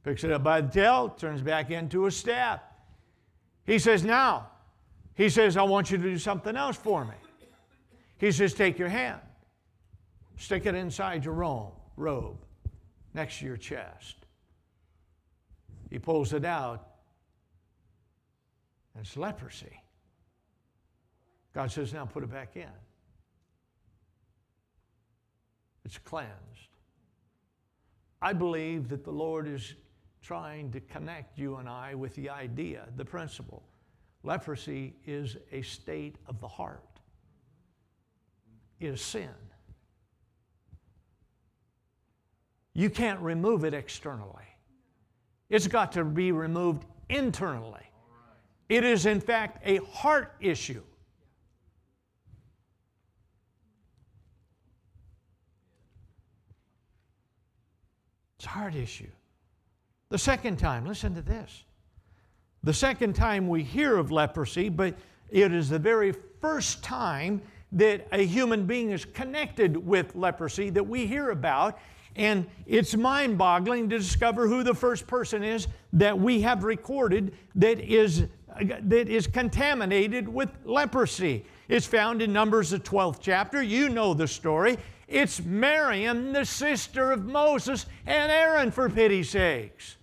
Picks 0.04 0.23
it 0.23 0.32
up 0.32 0.43
by 0.43 0.62
the 0.62 0.69
tail, 0.69 1.10
turns 1.10 1.41
back 1.41 1.69
into 1.69 2.08
a 2.08 2.12
staff. 2.12 2.60
He 3.65 3.80
says, 3.80 4.04
Now, 4.04 4.47
he 5.13 5.30
says, 5.30 5.56
I 5.56 5.63
want 5.63 5.91
you 5.91 5.97
to 5.97 6.04
do 6.04 6.17
something 6.17 6.58
else 6.58 6.75
for 6.75 7.06
me. 7.06 7.13
He 8.21 8.31
says, 8.31 8.53
Take 8.53 8.79
your 8.79 8.88
hand, 8.88 9.19
stick 10.38 10.65
it 10.65 10.75
inside 10.75 11.25
your 11.25 11.34
robe 11.97 12.38
next 13.13 13.39
to 13.39 13.45
your 13.45 13.57
chest. 13.57 14.15
He 15.89 15.99
pulls 15.99 16.31
it 16.31 16.45
out, 16.45 16.88
and 18.95 19.05
it's 19.05 19.17
leprosy. 19.17 19.81
God 21.53 21.71
says, 21.71 21.93
now 21.93 22.05
put 22.05 22.23
it 22.23 22.31
back 22.31 22.55
in. 22.55 22.69
It's 25.84 25.97
cleansed. 25.97 26.31
I 28.21 28.34
believe 28.34 28.88
that 28.89 29.03
the 29.03 29.12
Lord 29.12 29.47
is 29.47 29.73
trying 30.21 30.71
to 30.71 30.79
connect 30.79 31.38
you 31.38 31.55
and 31.55 31.67
I 31.67 31.95
with 31.95 32.15
the 32.15 32.29
idea, 32.29 32.88
the 32.95 33.03
principle. 33.03 33.63
Leprosy 34.23 34.93
is 35.05 35.36
a 35.51 35.63
state 35.63 36.17
of 36.27 36.39
the 36.39 36.47
heart, 36.47 36.90
is 38.81 39.01
sin. 39.01 39.29
You 42.73 42.89
can't 42.89 43.19
remove 43.19 43.63
it 43.65 43.73
externally. 43.73 44.45
It's 45.49 45.67
got 45.67 45.91
to 45.93 46.03
be 46.05 46.31
removed 46.31 46.85
internally. 47.09 47.85
It 48.69 48.85
is, 48.85 49.05
in 49.05 49.19
fact, 49.19 49.61
a 49.65 49.77
heart 49.77 50.33
issue. 50.39 50.81
It's 58.37 58.45
a 58.45 58.49
heart 58.49 58.75
issue. 58.75 59.09
The 60.09 60.17
second 60.17 60.57
time, 60.57 60.85
listen 60.85 61.13
to 61.15 61.21
this. 61.21 61.63
The 62.63 62.73
second 62.73 63.13
time 63.13 63.47
we 63.47 63.63
hear 63.63 63.97
of 63.97 64.11
leprosy, 64.11 64.69
but 64.69 64.95
it 65.29 65.51
is 65.51 65.69
the 65.69 65.79
very 65.79 66.13
first 66.39 66.83
time 66.83 67.41
that 67.71 68.07
a 68.12 68.25
human 68.25 68.65
being 68.65 68.91
is 68.91 69.05
connected 69.05 69.77
with 69.77 70.15
leprosy 70.15 70.69
that 70.69 70.84
we 70.84 71.07
hear 71.07 71.29
about 71.29 71.79
and 72.15 72.45
it's 72.65 72.95
mind 72.95 73.38
boggling 73.38 73.89
to 73.89 73.97
discover 73.97 74.47
who 74.47 74.63
the 74.63 74.73
first 74.73 75.07
person 75.07 75.43
is 75.43 75.67
that 75.93 76.17
we 76.17 76.41
have 76.41 76.63
recorded 76.63 77.34
that 77.55 77.79
is, 77.79 78.25
that 78.60 79.07
is 79.07 79.27
contaminated 79.27 80.27
with 80.27 80.49
leprosy. 80.65 81.45
It's 81.69 81.86
found 81.86 82.21
in 82.21 82.34
Numbers, 82.34 82.71
the 82.71 82.79
12th 82.79 83.19
chapter. 83.21 83.63
You 83.63 83.88
know 83.88 84.13
the 84.13 84.27
story. 84.27 84.77
It's 85.07 85.41
Miriam, 85.41 86.34
the 86.34 86.45
sister 86.45 87.12
of 87.12 87.25
Moses 87.25 87.86
and 88.05 88.31
Aaron, 88.31 88.71
for 88.71 88.89
pity's 88.89 89.29
sakes. 89.29 89.97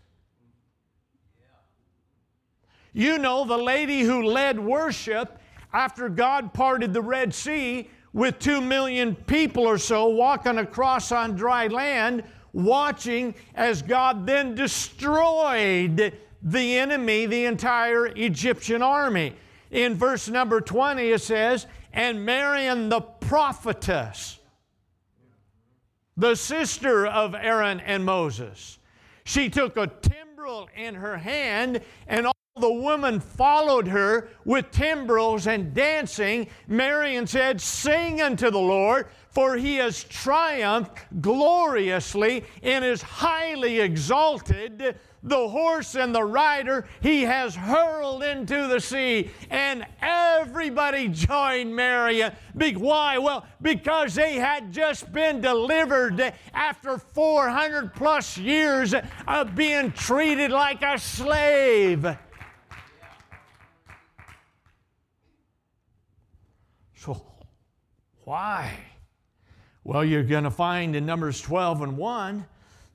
You 2.94 3.18
know 3.18 3.44
the 3.44 3.56
lady 3.56 4.00
who 4.00 4.22
led 4.22 4.58
worship 4.58 5.37
after 5.72 6.08
God 6.08 6.52
parted 6.52 6.92
the 6.92 7.02
Red 7.02 7.34
Sea 7.34 7.90
with 8.12 8.38
two 8.38 8.60
million 8.60 9.14
people 9.14 9.66
or 9.66 9.78
so 9.78 10.08
walking 10.08 10.58
across 10.58 11.12
on 11.12 11.36
dry 11.36 11.66
land, 11.66 12.24
watching 12.52 13.34
as 13.54 13.82
God 13.82 14.26
then 14.26 14.54
destroyed 14.54 16.14
the 16.42 16.78
enemy, 16.78 17.26
the 17.26 17.44
entire 17.44 18.06
Egyptian 18.06 18.82
army. 18.82 19.34
In 19.70 19.94
verse 19.94 20.28
number 20.28 20.60
20, 20.60 21.10
it 21.10 21.20
says, 21.20 21.66
And 21.92 22.24
Miriam 22.24 22.88
the 22.88 23.00
prophetess, 23.00 24.38
the 26.16 26.34
sister 26.34 27.06
of 27.06 27.34
Aaron 27.34 27.80
and 27.80 28.04
Moses, 28.04 28.78
she 29.24 29.50
took 29.50 29.76
a 29.76 29.86
timbrel 29.86 30.68
in 30.74 30.94
her 30.94 31.18
hand, 31.18 31.82
and 32.06 32.26
the 32.58 32.72
woman 32.72 33.20
followed 33.20 33.88
her 33.88 34.28
with 34.44 34.70
timbrels 34.70 35.46
and 35.46 35.74
dancing, 35.74 36.48
Marian 36.66 37.26
said, 37.26 37.60
Sing 37.60 38.20
unto 38.20 38.50
the 38.50 38.58
Lord, 38.58 39.06
for 39.30 39.56
he 39.56 39.76
has 39.76 40.04
triumphed 40.04 41.20
gloriously 41.20 42.44
and 42.62 42.84
is 42.84 43.02
highly 43.02 43.80
exalted. 43.80 44.96
The 45.22 45.48
horse 45.48 45.96
and 45.96 46.14
the 46.14 46.24
rider 46.24 46.86
he 47.00 47.22
has 47.22 47.54
hurled 47.54 48.22
into 48.22 48.68
the 48.68 48.80
sea. 48.80 49.30
And 49.50 49.84
everybody 50.00 51.08
joined 51.08 51.74
Marian. 51.74 52.32
Why? 52.54 53.18
Well, 53.18 53.46
because 53.60 54.14
they 54.14 54.34
had 54.34 54.72
just 54.72 55.12
been 55.12 55.40
delivered 55.40 56.32
after 56.54 56.98
400 56.98 57.94
plus 57.94 58.38
years 58.38 58.94
of 59.26 59.54
being 59.54 59.92
treated 59.92 60.50
like 60.50 60.82
a 60.82 60.98
slave. 60.98 62.16
Why? 68.28 68.70
Well, 69.84 70.04
you're 70.04 70.22
going 70.22 70.44
to 70.44 70.50
find 70.50 70.94
in 70.94 71.06
Numbers 71.06 71.40
12 71.40 71.80
and 71.80 71.96
1, 71.96 72.46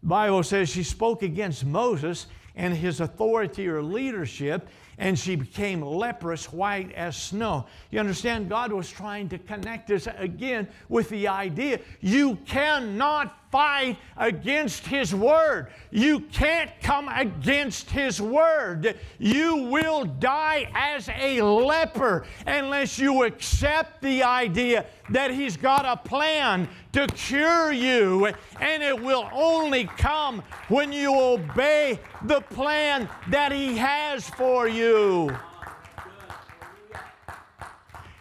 the 0.04 0.08
Bible 0.08 0.44
says 0.44 0.70
she 0.70 0.84
spoke 0.84 1.24
against 1.24 1.66
Moses 1.66 2.28
and 2.56 2.72
his 2.72 3.00
authority 3.00 3.68
or 3.68 3.82
leadership, 3.82 4.70
and 5.00 5.18
she 5.18 5.36
became 5.36 5.82
leprous, 5.82 6.54
white 6.54 6.92
as 6.92 7.18
snow. 7.18 7.66
You 7.90 8.00
understand? 8.00 8.48
God 8.48 8.72
was 8.72 8.88
trying 8.92 9.28
to 9.30 9.40
connect 9.40 9.90
us 9.90 10.08
again 10.18 10.68
with 10.88 11.10
the 11.10 11.28
idea 11.28 11.80
you 12.00 12.36
cannot 12.46 13.43
fight 13.54 14.00
against 14.18 14.88
His 14.88 15.14
Word. 15.14 15.68
You 15.92 16.22
can't 16.22 16.72
come 16.82 17.08
against 17.08 17.88
His 17.92 18.20
Word. 18.20 18.98
You 19.20 19.66
will 19.66 20.06
die 20.06 20.72
as 20.74 21.08
a 21.08 21.40
leper 21.44 22.26
unless 22.48 22.98
you 22.98 23.26
accept 23.26 24.02
the 24.02 24.24
idea 24.24 24.88
that 25.12 25.30
He's 25.30 25.56
got 25.56 25.86
a 25.86 25.96
plan 25.96 26.68
to 26.94 27.06
cure 27.06 27.72
you, 27.72 28.26
and 28.60 28.82
it 28.82 29.00
will 29.00 29.30
only 29.32 29.86
come 29.86 30.42
when 30.68 30.92
you 30.92 31.16
obey 31.16 32.00
the 32.24 32.42
plan 32.42 33.08
that 33.30 33.52
He 33.52 33.78
has 33.78 34.28
for 34.32 34.68
you. 34.68 35.30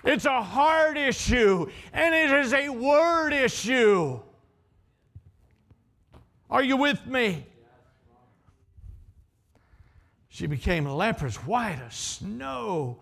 It's 0.05 0.27
a 0.27 0.43
heart 0.43 0.99
issue, 0.99 1.71
and 1.95 2.15
it 2.15 2.31
is 2.45 2.53
a 2.53 2.69
word 2.69 3.33
issue. 3.33 4.21
Are 6.53 6.63
you 6.63 6.77
with 6.77 7.07
me? 7.07 7.47
She 10.29 10.47
became 10.47 10.85
leprous, 10.85 11.37
white 11.37 11.79
as 11.81 11.95
snow. 11.95 13.01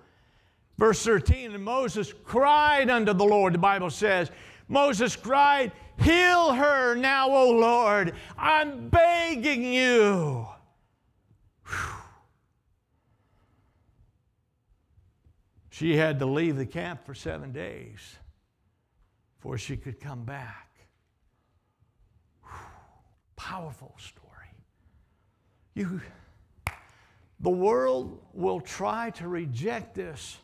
Verse 0.78 1.02
13, 1.02 1.56
and 1.56 1.64
Moses 1.64 2.14
cried 2.24 2.88
unto 2.88 3.12
the 3.12 3.24
Lord, 3.24 3.54
the 3.54 3.58
Bible 3.58 3.90
says. 3.90 4.30
Moses 4.68 5.16
cried, 5.16 5.72
Heal 5.98 6.52
her 6.52 6.94
now, 6.94 7.28
O 7.28 7.50
Lord. 7.50 8.14
I'm 8.38 8.88
begging 8.88 9.64
you. 9.64 10.46
Whew. 11.66 11.94
She 15.70 15.96
had 15.96 16.20
to 16.20 16.26
leave 16.26 16.56
the 16.56 16.66
camp 16.66 17.04
for 17.04 17.14
seven 17.14 17.50
days 17.50 18.16
before 19.38 19.58
she 19.58 19.76
could 19.76 19.98
come 19.98 20.24
back 20.24 20.69
powerful 23.40 23.94
story. 23.96 24.50
You, 25.74 26.02
the 27.40 27.50
world 27.50 28.20
will 28.34 28.60
try 28.60 29.10
to 29.10 29.28
reject 29.28 29.94
this. 29.94 30.36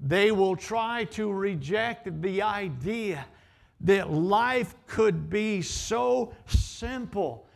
They 0.00 0.32
will 0.32 0.56
try 0.56 1.04
to 1.16 1.30
reject 1.30 2.22
the 2.22 2.40
idea 2.40 3.26
that 3.82 4.10
life 4.10 4.74
could 4.86 5.28
be 5.28 5.60
so 5.60 6.32
simple 6.46 7.46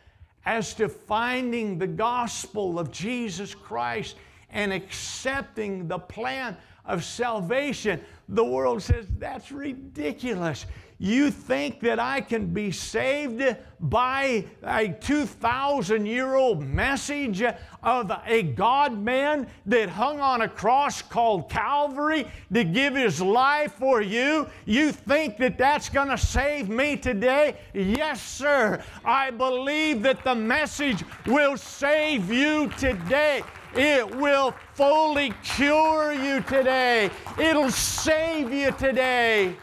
as 0.45 0.75
to 0.75 0.89
finding 0.89 1.79
the 1.79 1.87
gospel 1.87 2.77
of 2.77 2.91
Jesus 2.91 3.55
Christ 3.55 4.15
and 4.51 4.71
accepting 4.71 5.87
the 5.87 5.97
plan 5.97 6.55
of 6.85 7.03
salvation. 7.03 7.99
The 8.29 8.45
world 8.45 8.83
says 8.83 9.07
that's 9.17 9.51
ridiculous. 9.51 10.67
You 10.97 11.29
think 11.29 11.81
that 11.81 11.99
I 11.99 12.21
can 12.21 12.53
be 12.53 12.71
saved 12.71 13.43
by 13.81 14.45
a 14.63 14.87
2,000 14.87 16.05
year 16.05 16.35
old 16.35 16.63
message 16.63 17.43
of 17.83 18.11
a 18.25 18.43
God 18.43 18.97
man 18.97 19.47
that 19.65 19.89
hung 19.89 20.21
on 20.21 20.41
a 20.43 20.47
cross 20.47 21.01
called 21.01 21.49
Calvary 21.49 22.25
to 22.53 22.63
give 22.63 22.95
his 22.95 23.21
life 23.21 23.73
for 23.73 24.01
you? 24.01 24.47
You 24.65 24.93
think 24.93 25.37
that 25.37 25.57
that's 25.57 25.89
going 25.89 26.07
to 26.07 26.17
save 26.17 26.69
me 26.69 26.95
today? 26.95 27.57
Yes, 27.73 28.23
sir. 28.23 28.81
I 29.03 29.31
believe 29.31 30.01
that 30.03 30.23
the 30.23 30.35
message 30.35 31.03
will 31.25 31.57
save 31.57 32.31
you 32.31 32.69
today. 32.77 33.43
It 33.75 34.15
will 34.15 34.55
fully 34.73 35.33
cure 35.43 36.13
you 36.13 36.39
today. 36.39 37.09
It'll 37.37 37.71
save 37.71 38.53
you 38.53 38.71
today. 38.71 39.57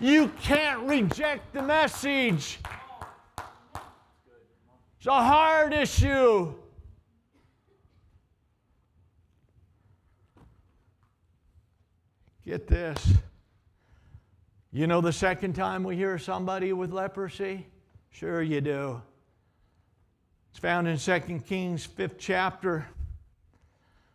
You 0.00 0.28
can't 0.42 0.88
reject 0.88 1.52
the 1.54 1.62
message. 1.62 2.58
It's 4.98 5.06
a 5.06 5.12
hard 5.12 5.72
issue. 5.72 6.54
Get 12.44 12.66
this. 12.66 13.14
You 14.72 14.86
know 14.86 15.00
the 15.00 15.12
second 15.12 15.54
time 15.54 15.84
we 15.84 15.96
hear 15.96 16.18
somebody 16.18 16.72
with 16.72 16.92
leprosy? 16.92 17.66
Sure, 18.10 18.42
you 18.42 18.60
do. 18.60 19.00
It's 20.50 20.58
found 20.58 20.88
in 20.88 20.98
2 20.98 21.20
Kings, 21.46 21.86
5th 21.86 22.16
chapter. 22.18 22.86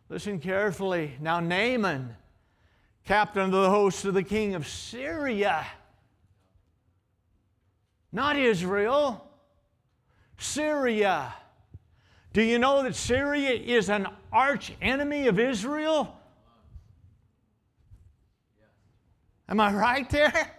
Listen 0.08 0.38
carefully. 0.38 1.16
Now, 1.20 1.40
Naaman, 1.40 2.14
captain 3.04 3.42
of 3.42 3.52
the 3.52 3.70
host 3.70 4.04
of 4.04 4.14
the 4.14 4.22
king 4.22 4.54
of 4.54 4.66
Syria, 4.66 5.66
not 8.12 8.36
Israel, 8.36 9.26
Syria. 10.38 11.34
Do 12.32 12.42
you 12.42 12.58
know 12.58 12.82
that 12.82 12.94
Syria 12.94 13.50
is 13.50 13.88
an 13.90 14.06
arch 14.32 14.72
enemy 14.80 15.26
of 15.26 15.38
Israel? 15.38 16.16
Am 19.48 19.58
I 19.58 19.72
right 19.72 20.08
there? 20.10 20.52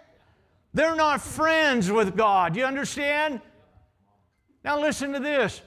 They're 0.74 0.96
not 0.96 1.22
friends 1.22 1.90
with 1.90 2.16
God. 2.16 2.56
You 2.56 2.64
understand? 2.64 3.40
Now 4.64 4.80
listen 4.80 5.12
to 5.12 5.20
this. 5.20 5.60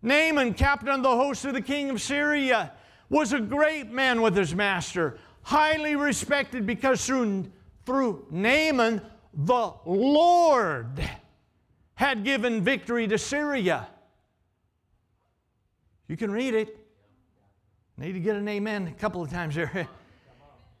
Naaman, 0.00 0.54
captain 0.54 0.88
of 0.88 1.02
the 1.02 1.16
host 1.16 1.44
of 1.44 1.54
the 1.54 1.60
king 1.60 1.90
of 1.90 2.00
Syria, 2.00 2.72
was 3.08 3.32
a 3.32 3.40
great 3.40 3.90
man 3.90 4.22
with 4.22 4.36
his 4.36 4.54
master, 4.54 5.18
highly 5.42 5.96
respected 5.96 6.66
because 6.66 7.04
through, 7.04 7.50
through 7.84 8.26
Naaman, 8.30 9.00
the 9.34 9.72
Lord 9.84 11.02
had 11.94 12.24
given 12.24 12.62
victory 12.62 13.06
to 13.08 13.18
Syria. 13.18 13.88
You 16.08 16.16
can 16.16 16.30
read 16.30 16.54
it. 16.54 16.76
Need 17.96 18.12
to 18.12 18.20
get 18.20 18.36
an 18.36 18.48
amen 18.48 18.88
a 18.88 18.92
couple 18.92 19.22
of 19.22 19.30
times 19.30 19.54
there. 19.54 19.88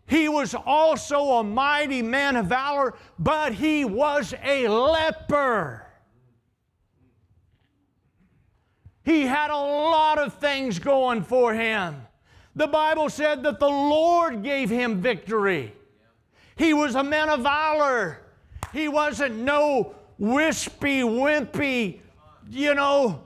He 0.06 0.28
was 0.28 0.54
also 0.54 1.38
a 1.38 1.44
mighty 1.44 2.02
man 2.02 2.36
of 2.36 2.46
valor, 2.46 2.94
but 3.18 3.54
he 3.54 3.84
was 3.84 4.34
a 4.44 4.68
leper. 4.68 5.86
He 9.04 9.22
had 9.22 9.50
a 9.50 9.56
lot 9.56 10.18
of 10.18 10.34
things 10.34 10.78
going 10.78 11.22
for 11.22 11.54
him. 11.54 12.02
The 12.54 12.66
Bible 12.66 13.08
said 13.08 13.42
that 13.44 13.58
the 13.58 13.68
Lord 13.68 14.42
gave 14.42 14.68
him 14.68 15.00
victory. 15.00 15.74
He 16.56 16.74
was 16.74 16.94
a 16.94 17.02
man 17.02 17.28
of 17.30 17.40
valor. 17.40 18.18
He 18.72 18.88
wasn't 18.88 19.36
no 19.36 19.94
wispy, 20.18 21.00
wimpy, 21.00 22.00
you 22.50 22.74
know. 22.74 23.22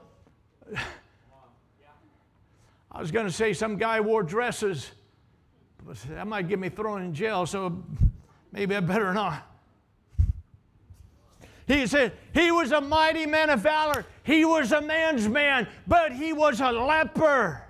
I 2.90 3.00
was 3.00 3.10
going 3.10 3.26
to 3.26 3.32
say 3.32 3.52
some 3.52 3.76
guy 3.76 4.00
wore 4.00 4.22
dresses, 4.22 4.90
but 5.84 5.96
that 6.08 6.26
might 6.26 6.48
get 6.48 6.58
me 6.58 6.68
thrown 6.68 7.02
in 7.02 7.12
jail, 7.12 7.46
so 7.46 7.82
maybe 8.52 8.74
I 8.74 8.80
better 8.80 9.12
not. 9.12 9.42
He 11.66 11.86
said, 11.86 12.12
He 12.32 12.50
was 12.52 12.72
a 12.72 12.80
mighty 12.80 13.26
man 13.26 13.50
of 13.50 13.60
valor. 13.60 14.06
He 14.22 14.44
was 14.44 14.72
a 14.72 14.80
man's 14.80 15.28
man, 15.28 15.68
but 15.86 16.12
he 16.12 16.32
was 16.32 16.60
a 16.60 16.70
leper. 16.70 17.65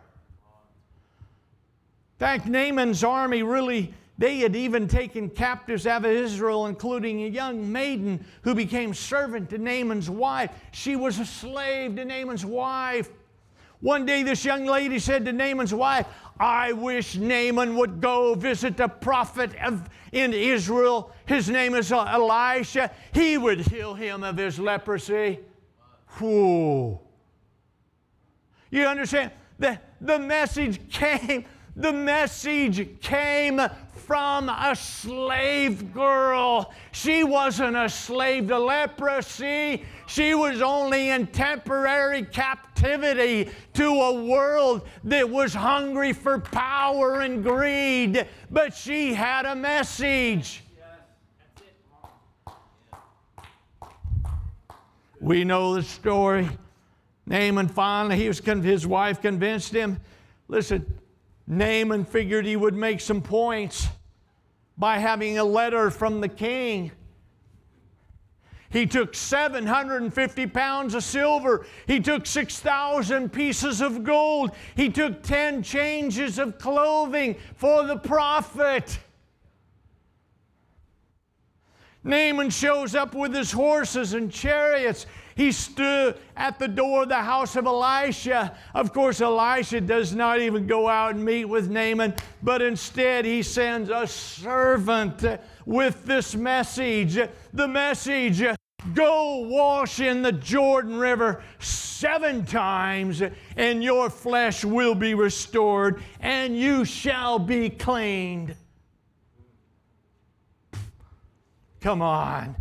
In 2.17 2.21
fact, 2.21 2.47
Naaman's 2.47 3.05
army 3.05 3.43
really, 3.43 3.93
they 4.17 4.39
had 4.39 4.57
even 4.57 4.89
taken 4.89 5.29
captives 5.29 5.87
out 5.87 6.07
of 6.07 6.11
Israel, 6.11 6.65
including 6.65 7.23
a 7.23 7.29
young 7.29 7.71
maiden 7.71 8.25
who 8.41 8.55
became 8.55 8.95
servant 8.95 9.51
to 9.51 9.59
Naaman's 9.59 10.09
wife. 10.09 10.51
She 10.73 10.97
was 10.97 11.19
a 11.19 11.27
slave 11.27 11.97
to 11.97 12.07
Naaman's 12.07 12.47
wife. 12.47 13.11
One 13.81 14.07
day, 14.07 14.23
this 14.23 14.47
young 14.47 14.65
lady 14.65 14.99
said 14.99 15.27
to 15.27 15.33
Naaman's 15.33 15.75
wife, 15.75 16.07
I 16.41 16.73
wish 16.73 17.17
Naaman 17.17 17.77
would 17.77 18.01
go 18.01 18.35
visit 18.35 18.79
the 18.79 18.89
prophet 18.89 19.51
of, 19.63 19.87
in 20.13 20.33
Israel. 20.33 21.13
His 21.27 21.51
name 21.51 21.75
is 21.75 21.93
Elisha. 21.93 22.91
He 23.13 23.37
would 23.37 23.61
heal 23.61 23.93
him 23.93 24.25
of 24.25 24.39
his 24.39 24.59
leprosy. 24.59 25.41
Whoa. 26.19 27.03
You 28.71 28.87
understand? 28.87 29.33
The, 29.59 29.79
the 30.01 30.19
message 30.19 30.89
came. 30.91 31.45
The 31.77 31.93
message 31.93 33.01
came 33.03 33.61
from 34.07 34.49
a 34.49 34.75
slave 34.75 35.93
girl. 35.93 36.73
She 36.93 37.23
wasn't 37.23 37.77
a 37.77 37.91
slave 37.91 38.49
to 38.49 38.59
leprosy. 38.59 39.85
She 40.07 40.35
was 40.35 40.63
only 40.63 41.11
in 41.11 41.27
temporary 41.27 42.25
captivity 42.25 43.51
to 43.75 43.89
a 43.89 44.25
world 44.25 44.89
that 45.05 45.29
was 45.29 45.53
hungry 45.53 46.15
for 46.15 46.39
power 46.39 47.21
and 47.21 47.43
greed. 47.43 48.27
But 48.51 48.73
she 48.73 49.13
had 49.13 49.45
a 49.45 49.55
message. 49.55 50.63
We 55.21 55.45
know 55.45 55.75
the 55.75 55.83
story. 55.83 56.49
Naaman 57.27 57.69
finally, 57.69 58.17
he 58.17 58.29
was, 58.29 58.39
his 58.39 58.87
wife 58.87 59.21
convinced 59.21 59.75
him. 59.75 60.01
Listen, 60.49 60.87
Naaman 61.47 62.05
figured 62.05 62.45
he 62.45 62.57
would 62.57 62.75
make 62.75 63.01
some 63.01 63.23
points 63.23 63.89
by 64.77 64.99
having 64.99 65.39
a 65.39 65.45
letter 65.45 65.91
from 65.91 66.21
the 66.21 66.29
king. 66.29 66.91
He 68.69 68.85
took 68.87 69.15
750 69.15 70.47
pounds 70.49 70.95
of 70.95 71.05
silver. 71.05 71.67
He 71.87 72.01
took 72.01 72.27
6,000 72.27 73.33
pieces 73.33 73.81
of 73.81 74.03
gold. 74.03 74.51
He 74.75 74.91
took 74.91 75.23
10 75.23 75.63
changes 75.63 76.39
of 76.39 76.59
clothing 76.59 77.37
for 77.55 77.85
the 77.85 77.97
prophet. 77.97 78.99
Naaman 82.07 82.51
shows 82.51 82.95
up 82.95 83.15
with 83.15 83.35
his 83.35 83.51
horses 83.51 84.15
and 84.15 84.31
chariots. 84.31 85.07
He 85.35 85.53
stood 85.53 86.17
at 86.37 86.59
the 86.59 86.69
door 86.69 87.03
of 87.03 87.09
the 87.09 87.17
house 87.17 87.57
of 87.57 87.67
Elisha. 87.67 88.57
Of 88.75 88.93
course, 88.93 89.21
Elisha 89.21 89.81
does 89.81 90.15
not 90.15 90.41
even 90.41 90.67
go 90.67 90.89
out 90.89 91.17
and 91.17 91.25
meet 91.25 91.45
with 91.45 91.69
Naaman, 91.69 92.15
but 92.43 92.63
instead 92.63 93.25
he 93.25 93.43
sends 93.43 93.91
a 93.91 94.07
servant 94.07 95.25
with 95.67 96.05
this 96.07 96.35
message. 96.35 97.19
The 97.53 97.69
message 97.69 98.43
Go 98.95 99.49
wash 99.49 100.01
in 100.01 100.23
the 100.23 100.33
Jordan 100.33 100.97
River 100.97 101.43
seven 101.59 102.45
times, 102.45 103.23
and 103.57 103.83
your 103.83 104.11
flesh 104.11 104.65
will 104.65 104.95
be 104.95 105.15
restored, 105.15 106.03
and 106.21 106.57
you 106.57 106.85
shall 106.85 107.39
be 107.39 107.69
cleaned. 107.69 108.55
Come 111.81 112.03
on. 112.03 112.57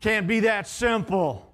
Can't 0.00 0.26
be 0.26 0.40
that 0.40 0.68
simple. 0.68 1.50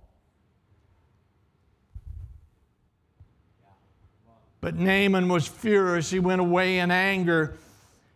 But 4.61 4.75
Naaman 4.75 5.29
was 5.29 5.47
furious. 5.47 6.11
He 6.11 6.19
went 6.19 6.41
away 6.41 6.81
in 6.81 6.91
anger. 6.91 7.57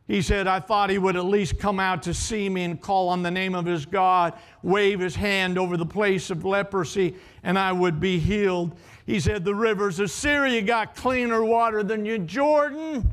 He 0.07 0.21
said, 0.21 0.47
I 0.47 0.61
thought 0.61 0.91
he 0.91 0.99
would 0.99 1.17
at 1.17 1.25
least 1.25 1.59
come 1.59 1.81
out 1.81 2.03
to 2.03 2.13
see 2.13 2.51
me 2.51 2.65
and 2.65 2.81
call 2.81 3.09
on 3.09 3.23
the 3.23 3.31
name 3.31 3.55
of 3.55 3.65
his 3.65 3.87
God, 3.87 4.35
wave 4.63 5.01
his 5.01 5.15
hand 5.15 5.57
over 5.57 5.79
the 5.79 5.87
place 5.87 6.29
of 6.29 6.45
leprosy, 6.45 7.15
and 7.43 7.59
I 7.59 7.73
would 7.73 8.01
be 8.01 8.19
healed. 8.19 8.77
He 9.07 9.19
said, 9.19 9.45
The 9.45 9.55
rivers 9.55 10.01
of 10.01 10.11
Syria 10.11 10.61
got 10.61 10.95
cleaner 10.95 11.43
water 11.43 11.83
than 11.83 12.05
you, 12.05 12.19
Jordan. 12.19 13.11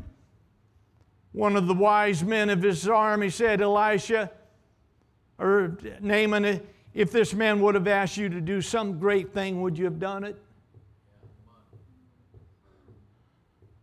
One 1.34 1.56
of 1.56 1.68
the 1.68 1.74
wise 1.74 2.24
men 2.24 2.50
of 2.50 2.62
his 2.62 2.88
army 2.88 3.30
said, 3.30 3.62
Elisha, 3.62 4.32
or 5.40 5.78
Naaman, 6.02 6.62
if 6.94 7.12
this 7.12 7.34
man 7.34 7.62
would 7.62 7.76
have 7.76 7.88
asked 7.88 8.18
you 8.18 8.30
to 8.30 8.42
do 8.42 8.62
some 8.62 9.00
great 9.00 9.34
thing, 9.34 9.62
would 9.62 9.78
you 9.78 9.86
have 9.86 10.00
done 10.00 10.24
it? 10.24 10.38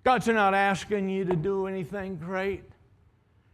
God's 0.04 0.28
not 0.28 0.54
asking 0.54 1.08
you 1.08 1.24
to 1.24 1.36
do 1.36 1.66
anything 1.66 2.16
great. 2.16 2.64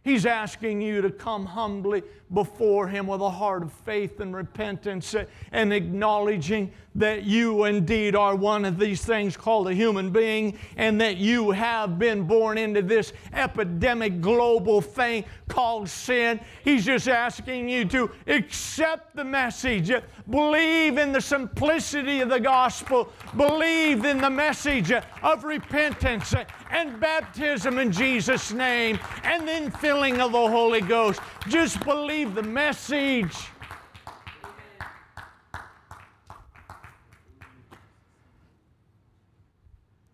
He's 0.05 0.27
asking 0.27 0.81
you 0.81 1.01
to 1.01 1.09
come 1.09 1.47
humbly 1.47 2.03
before 2.33 2.87
Him 2.87 3.07
with 3.07 3.21
a 3.21 3.29
heart 3.29 3.63
of 3.63 3.73
faith 3.73 4.19
and 4.19 4.35
repentance 4.35 5.15
and 5.51 5.73
acknowledging 5.73 6.71
that 6.95 7.23
you 7.23 7.65
indeed 7.65 8.15
are 8.15 8.35
one 8.35 8.63
of 8.65 8.79
these 8.79 9.03
things 9.03 9.35
called 9.35 9.67
a 9.67 9.73
human 9.73 10.11
being 10.11 10.57
and 10.77 10.99
that 11.01 11.17
you 11.17 11.51
have 11.51 11.99
been 11.99 12.23
born 12.23 12.57
into 12.57 12.81
this 12.81 13.11
epidemic 13.33 14.21
global 14.21 14.79
thing 14.79 15.25
called 15.49 15.89
sin. 15.89 16.39
He's 16.63 16.85
just 16.85 17.07
asking 17.07 17.67
you 17.67 17.85
to 17.85 18.09
accept 18.27 19.15
the 19.15 19.25
message, 19.25 19.91
believe 20.29 20.97
in 20.97 21.11
the 21.11 21.21
simplicity 21.21 22.21
of 22.21 22.29
the 22.29 22.39
gospel, 22.39 23.11
believe 23.35 24.05
in 24.05 24.19
the 24.19 24.29
message 24.29 24.91
of 24.91 25.43
repentance 25.43 26.33
and 26.71 26.99
baptism 26.99 27.77
in 27.77 27.91
Jesus' 27.91 28.51
name, 28.53 28.99
and 29.23 29.47
then 29.47 29.69
filling 29.95 30.19
of 30.19 30.33
the 30.33 30.47
Holy 30.49 30.81
Ghost. 30.81 31.21
Just 31.47 31.81
believe 31.85 32.35
the 32.35 32.43
message. 32.43 33.33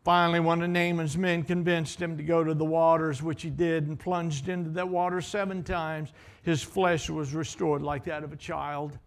Finally, 0.03 0.39
one 0.39 0.61
of 0.61 0.69
Naaman's 0.69 1.17
men 1.17 1.41
convinced 1.41 1.99
him 1.99 2.15
to 2.15 2.21
go 2.21 2.43
to 2.43 2.53
the 2.53 2.63
waters, 2.63 3.23
which 3.23 3.41
he 3.41 3.49
did, 3.49 3.87
and 3.87 3.99
plunged 3.99 4.49
into 4.49 4.69
that 4.69 4.87
water 4.87 5.19
seven 5.19 5.63
times. 5.63 6.11
His 6.43 6.61
flesh 6.61 7.09
was 7.09 7.33
restored 7.33 7.81
like 7.81 8.03
that 8.03 8.23
of 8.23 8.31
a 8.31 8.35
child. 8.35 8.99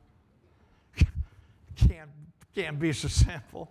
can't, 1.77 2.11
can't 2.53 2.81
be 2.81 2.93
so 2.93 3.07
simple. 3.07 3.71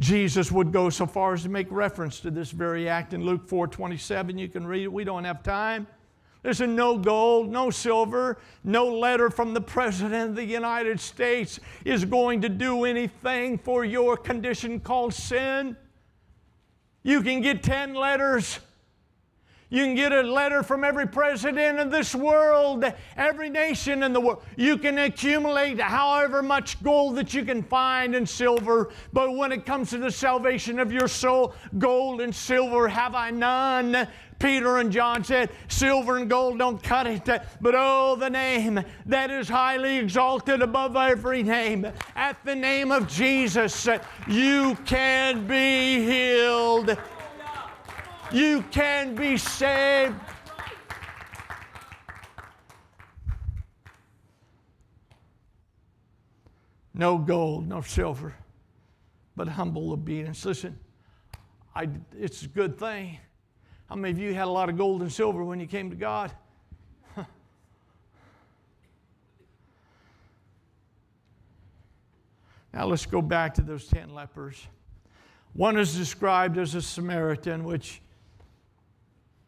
Jesus 0.00 0.50
would 0.50 0.72
go 0.72 0.90
so 0.90 1.06
far 1.06 1.34
as 1.34 1.44
to 1.44 1.48
make 1.48 1.68
reference 1.70 2.18
to 2.20 2.32
this 2.32 2.50
very 2.50 2.88
act 2.88 3.14
in 3.14 3.24
Luke 3.24 3.46
4 3.46 3.68
27. 3.68 4.36
You 4.36 4.48
can 4.48 4.66
read 4.66 4.82
it. 4.82 4.92
We 4.92 5.04
don't 5.04 5.22
have 5.22 5.44
time. 5.44 5.86
There's 6.46 6.60
a 6.60 6.66
no 6.68 6.96
gold, 6.96 7.50
no 7.50 7.70
silver, 7.70 8.38
no 8.62 8.86
letter 8.86 9.30
from 9.30 9.52
the 9.52 9.60
President 9.60 10.30
of 10.30 10.36
the 10.36 10.44
United 10.44 11.00
States 11.00 11.58
is 11.84 12.04
going 12.04 12.40
to 12.42 12.48
do 12.48 12.84
anything 12.84 13.58
for 13.58 13.84
your 13.84 14.16
condition 14.16 14.78
called 14.78 15.12
sin. 15.12 15.76
You 17.02 17.20
can 17.22 17.40
get 17.40 17.64
10 17.64 17.94
letters. 17.94 18.60
You 19.68 19.82
can 19.82 19.96
get 19.96 20.12
a 20.12 20.22
letter 20.22 20.62
from 20.62 20.84
every 20.84 21.08
president 21.08 21.80
of 21.80 21.90
this 21.90 22.14
world, 22.14 22.84
every 23.16 23.50
nation 23.50 24.04
in 24.04 24.12
the 24.12 24.20
world. 24.20 24.44
You 24.56 24.78
can 24.78 24.96
accumulate 24.98 25.80
however 25.80 26.40
much 26.40 26.80
gold 26.84 27.16
that 27.16 27.34
you 27.34 27.44
can 27.44 27.64
find 27.64 28.14
and 28.14 28.28
silver, 28.28 28.92
but 29.12 29.34
when 29.34 29.50
it 29.50 29.66
comes 29.66 29.90
to 29.90 29.98
the 29.98 30.12
salvation 30.12 30.78
of 30.78 30.92
your 30.92 31.08
soul, 31.08 31.54
gold 31.78 32.20
and 32.20 32.32
silver 32.32 32.86
have 32.86 33.16
I 33.16 33.30
none. 33.32 34.06
Peter 34.38 34.78
and 34.78 34.92
John 34.92 35.24
said, 35.24 35.50
Silver 35.68 36.18
and 36.18 36.28
gold 36.28 36.58
don't 36.58 36.82
cut 36.82 37.06
it, 37.06 37.24
but 37.24 37.74
oh, 37.74 38.16
the 38.16 38.28
name 38.28 38.82
that 39.06 39.30
is 39.30 39.48
highly 39.48 39.96
exalted 39.96 40.60
above 40.60 40.94
every 40.94 41.42
name. 41.42 41.86
At 42.14 42.44
the 42.44 42.54
name 42.54 42.92
of 42.92 43.08
Jesus, 43.08 43.88
you 44.28 44.76
can 44.84 45.46
be 45.46 46.04
healed. 46.04 46.96
You 48.30 48.62
can 48.70 49.14
be 49.14 49.36
saved. 49.36 50.14
No 56.92 57.18
gold, 57.18 57.68
no 57.68 57.82
silver, 57.82 58.34
but 59.34 59.48
humble 59.48 59.92
obedience. 59.92 60.44
Listen, 60.44 60.78
I, 61.74 61.88
it's 62.18 62.42
a 62.42 62.48
good 62.48 62.78
thing 62.78 63.18
how 63.88 63.94
many 63.94 64.10
of 64.12 64.18
you 64.18 64.34
had 64.34 64.48
a 64.48 64.50
lot 64.50 64.68
of 64.68 64.76
gold 64.76 65.00
and 65.02 65.12
silver 65.12 65.44
when 65.44 65.60
you 65.60 65.66
came 65.66 65.90
to 65.90 65.96
God? 65.96 66.32
now 72.72 72.86
let's 72.86 73.06
go 73.06 73.22
back 73.22 73.54
to 73.54 73.62
those 73.62 73.86
10 73.86 74.12
lepers. 74.12 74.66
One 75.52 75.78
is 75.78 75.96
described 75.96 76.58
as 76.58 76.74
a 76.74 76.82
Samaritan, 76.82 77.64
which 77.64 78.02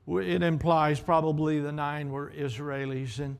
it 0.07 0.43
implies 0.43 1.01
probably 1.01 1.61
the 1.61 1.73
nine 1.73 2.11
were 2.11 2.33
Israelis. 2.37 3.19
And 3.19 3.37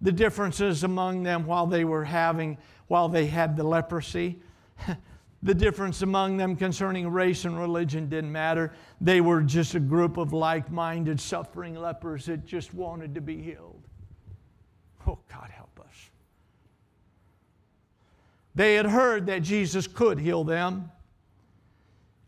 the 0.00 0.12
differences 0.12 0.84
among 0.84 1.22
them 1.22 1.46
while 1.46 1.66
they 1.66 1.84
were 1.84 2.04
having, 2.04 2.58
while 2.88 3.08
they 3.08 3.26
had 3.26 3.56
the 3.56 3.64
leprosy, 3.64 4.42
The 5.42 5.54
difference 5.54 6.02
among 6.02 6.36
them 6.36 6.54
concerning 6.54 7.08
race 7.08 7.46
and 7.46 7.58
religion 7.58 8.08
didn't 8.10 8.30
matter. 8.30 8.72
They 9.00 9.22
were 9.22 9.40
just 9.40 9.74
a 9.74 9.80
group 9.80 10.18
of 10.18 10.34
like 10.34 10.70
minded, 10.70 11.18
suffering 11.18 11.74
lepers 11.74 12.26
that 12.26 12.44
just 12.44 12.74
wanted 12.74 13.14
to 13.14 13.22
be 13.22 13.40
healed. 13.40 13.82
Oh, 15.06 15.18
God, 15.32 15.50
help 15.50 15.80
us. 15.80 16.10
They 18.54 18.74
had 18.74 18.86
heard 18.86 19.26
that 19.26 19.42
Jesus 19.42 19.86
could 19.86 20.20
heal 20.20 20.44
them. 20.44 20.90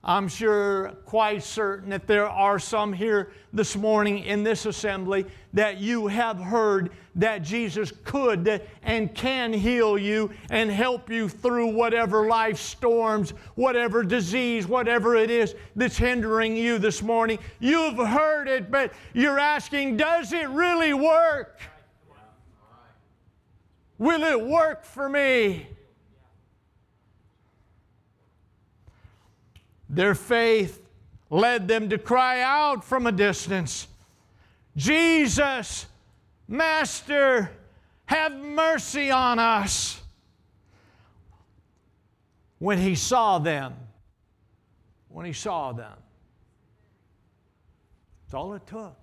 I'm 0.05 0.27
sure, 0.27 0.95
quite 1.05 1.45
certain 1.45 1.91
that 1.91 2.09
there 2.09 2.29
are 2.29 2.59
some 2.59 2.93
here 2.93 3.31
this 3.53 3.77
morning 3.77 4.25
in 4.25 4.43
this 4.43 4.67
assembly 4.67 5.27
that 5.53 5.79
you 5.79 6.09
have 6.09 6.39
heard 6.39 6.91
that 7.15 7.43
Jesus 7.43 7.93
could 8.03 8.63
and 8.83 9.15
can 9.15 9.53
heal 9.53 9.97
you 9.97 10.33
and 10.51 10.73
help 10.73 11.09
you 11.09 11.29
through 11.29 11.69
whatever 11.69 12.27
life 12.27 12.59
storms, 12.59 13.31
whatever 13.55 14.03
disease, 14.03 14.67
whatever 14.67 15.15
it 15.15 15.31
is 15.31 15.55
that's 15.77 15.99
hindering 15.99 16.57
you 16.57 16.79
this 16.79 17.01
morning. 17.01 17.39
You've 17.61 17.99
heard 17.99 18.49
it, 18.49 18.73
but 18.73 18.93
you're 19.13 19.39
asking, 19.39 19.99
does 19.99 20.33
it 20.33 20.49
really 20.49 20.95
work? 20.95 21.61
Will 23.99 24.25
it 24.25 24.45
work 24.45 24.85
for 24.85 25.09
me? 25.09 25.69
Their 29.93 30.15
faith 30.15 30.81
led 31.29 31.69
them 31.69 31.91
to 31.91 31.99
cry 31.99 32.41
out 32.41 32.83
from 32.83 33.07
a 33.07 33.13
distance 33.13 33.87
Jesus, 34.75 35.85
Master, 36.49 37.51
have 38.07 38.33
mercy 38.33 39.11
on 39.11 39.39
us. 39.39 40.01
When 42.59 42.79
he 42.79 42.95
saw 42.95 43.39
them, 43.39 43.75
when 45.09 45.27
he 45.27 45.35
saw 45.35 45.73
them, 45.73 45.93
that's 48.25 48.35
all 48.35 48.55
it 48.55 48.67
took. 48.67 48.97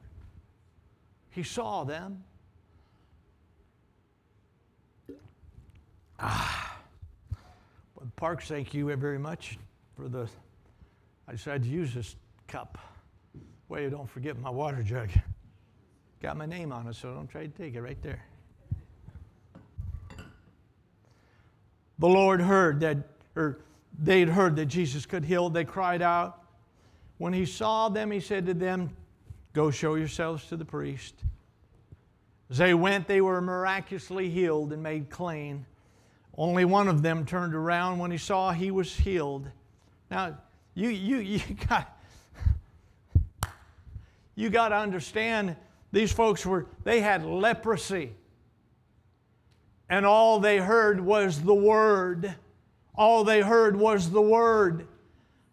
He 1.30 1.44
saw 1.44 1.84
them. 1.84 2.24
Ah. 6.20 6.80
Parks, 8.16 8.48
thank 8.48 8.74
you 8.74 8.96
very 8.96 9.20
much 9.20 9.60
for 9.96 10.08
the 10.08 10.28
I 11.30 11.34
decided 11.34 11.62
to 11.62 11.70
use 11.70 11.94
this 11.94 12.16
cup. 12.48 12.80
Way 13.68 13.84
you 13.84 13.92
don't 13.92 14.10
forget 14.10 14.40
my 14.40 14.50
water 14.50 14.82
jug. 14.82 15.10
Got 16.24 16.38
my 16.38 16.48
name 16.48 16.72
on 16.72 16.88
it, 16.88 16.96
so 16.96 17.14
don't 17.14 17.28
try 17.28 17.46
to 17.46 17.50
take 17.50 17.76
it 17.76 17.82
right 17.84 18.02
there. 18.02 18.26
The 22.00 22.08
Lord 22.08 22.42
heard 22.42 22.80
that, 22.80 22.98
or 23.36 23.60
they'd 24.00 24.28
heard 24.28 24.56
that 24.56 24.66
Jesus 24.66 25.06
could 25.06 25.24
heal. 25.24 25.52
They 25.52 25.66
cried 25.66 26.02
out. 26.02 26.42
When 27.20 27.32
he 27.32 27.46
saw 27.46 27.90
them, 27.90 28.10
he 28.10 28.22
said 28.22 28.48
to 28.48 28.56
them, 28.56 28.90
Go 29.54 29.70
show 29.70 29.94
yourselves 29.94 30.48
to 30.48 30.58
the 30.58 30.66
priest. 30.66 31.14
As 32.50 32.58
they 32.58 32.74
went, 32.74 33.08
they 33.08 33.22
were 33.22 33.40
miraculously 33.40 34.32
healed 34.32 34.74
and 34.74 34.82
made 34.82 35.12
clean. 35.12 35.68
Only 36.36 36.66
one 36.66 36.88
of 36.88 37.04
them 37.04 37.24
turned 37.24 37.54
around 37.54 38.00
when 38.00 38.10
he 38.10 38.18
saw 38.18 38.52
he 38.52 38.72
was 38.72 38.96
healed. 38.96 39.48
Now, 40.10 40.36
you, 40.74 40.90
you, 40.90 41.18
you 41.18 41.42
got, 41.68 41.98
you 44.36 44.50
got 44.50 44.70
to 44.70 44.78
understand 44.78 45.56
these 45.92 46.12
folks 46.12 46.46
were, 46.46 46.68
they 46.84 47.02
had 47.02 47.26
leprosy. 47.26 48.14
And 49.90 50.06
all 50.06 50.40
they 50.40 50.58
heard 50.58 51.02
was 51.02 51.42
the 51.42 51.54
word. 51.54 52.36
All 52.96 53.24
they 53.24 53.42
heard 53.42 53.76
was 53.76 54.12
the 54.12 54.22
word 54.22 54.88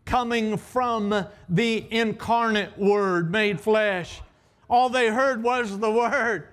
coming 0.05 0.57
from 0.57 1.27
the 1.49 1.87
incarnate 1.91 2.79
word 2.79 3.31
made 3.31 3.61
flesh. 3.61 4.21
All 4.69 4.89
they 4.89 5.09
heard 5.09 5.43
was 5.43 5.79
the 5.79 5.91
word. 5.93 6.49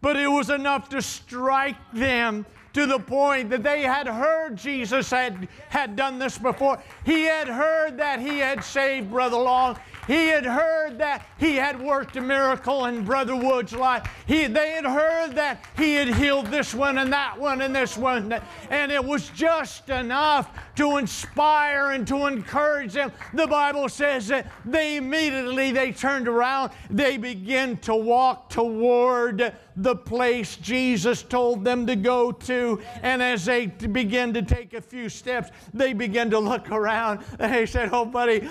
But 0.00 0.16
it 0.16 0.28
was 0.28 0.50
enough 0.50 0.88
to 0.90 1.02
strike 1.02 1.76
them 1.92 2.46
to 2.74 2.86
the 2.86 2.98
point 2.98 3.50
that 3.50 3.62
they 3.62 3.82
had 3.82 4.06
heard 4.06 4.56
Jesus 4.56 5.10
had, 5.10 5.48
had 5.68 5.96
done 5.96 6.18
this 6.18 6.36
before. 6.36 6.82
He 7.04 7.22
had 7.22 7.48
heard 7.48 7.96
that 7.98 8.20
he 8.20 8.40
had 8.40 8.62
saved 8.64 9.10
Brother 9.10 9.36
Long. 9.36 9.78
He 10.08 10.26
had 10.26 10.44
heard 10.44 10.98
that 10.98 11.24
he 11.38 11.54
had 11.54 11.80
worked 11.80 12.16
a 12.16 12.20
miracle 12.20 12.84
in 12.86 13.04
Brother 13.04 13.36
Wood's 13.36 13.72
life. 13.72 14.06
He, 14.26 14.46
they 14.48 14.72
had 14.72 14.84
heard 14.84 15.34
that 15.36 15.64
he 15.76 15.94
had 15.94 16.08
healed 16.08 16.48
this 16.48 16.74
one 16.74 16.98
and 16.98 17.12
that 17.12 17.38
one 17.38 17.62
and 17.62 17.74
this 17.74 17.96
one. 17.96 18.34
And 18.70 18.92
it 18.92 19.02
was 19.02 19.30
just 19.30 19.88
enough 19.88 20.50
to 20.76 20.96
inspire 20.96 21.92
and 21.92 22.06
to 22.08 22.26
encourage 22.26 22.94
them. 22.94 23.12
The 23.32 23.46
Bible 23.46 23.88
says 23.88 24.26
that 24.28 24.50
they 24.64 24.96
immediately 24.96 25.70
they 25.70 25.92
turned 25.92 26.26
around. 26.26 26.72
They 26.90 27.16
began 27.16 27.76
to 27.78 27.94
walk 27.94 28.50
toward 28.50 29.54
the 29.76 29.96
place 29.96 30.56
Jesus 30.56 31.22
told 31.22 31.64
them 31.64 31.86
to 31.86 31.96
go 31.96 32.30
to. 32.30 32.63
And 33.02 33.22
as 33.22 33.44
they 33.44 33.66
begin 33.66 34.34
to 34.34 34.42
take 34.42 34.74
a 34.74 34.80
few 34.80 35.08
steps, 35.08 35.50
they 35.72 35.92
begin 35.92 36.30
to 36.30 36.38
look 36.38 36.70
around 36.70 37.24
and 37.38 37.52
they 37.52 37.66
said, 37.66 37.90
Oh, 37.92 38.04
buddy, 38.04 38.48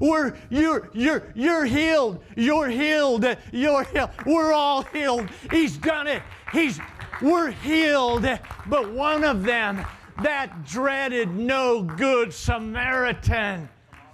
we're, 0.00 0.36
you're, 0.50 0.90
you're, 0.92 1.32
you're 1.34 1.64
healed. 1.64 2.22
You're 2.36 2.68
healed. 2.68 3.24
You're 3.52 3.84
healed. 3.84 4.10
We're 4.26 4.52
all 4.52 4.82
healed. 4.82 5.28
He's 5.50 5.76
done 5.76 6.06
it. 6.06 6.22
He's, 6.52 6.80
we're 7.20 7.50
healed. 7.50 8.26
But 8.66 8.92
one 8.92 9.24
of 9.24 9.42
them, 9.42 9.84
that 10.22 10.64
dreaded 10.64 11.34
no 11.34 11.82
good 11.82 12.32
Samaritan, 12.32 13.68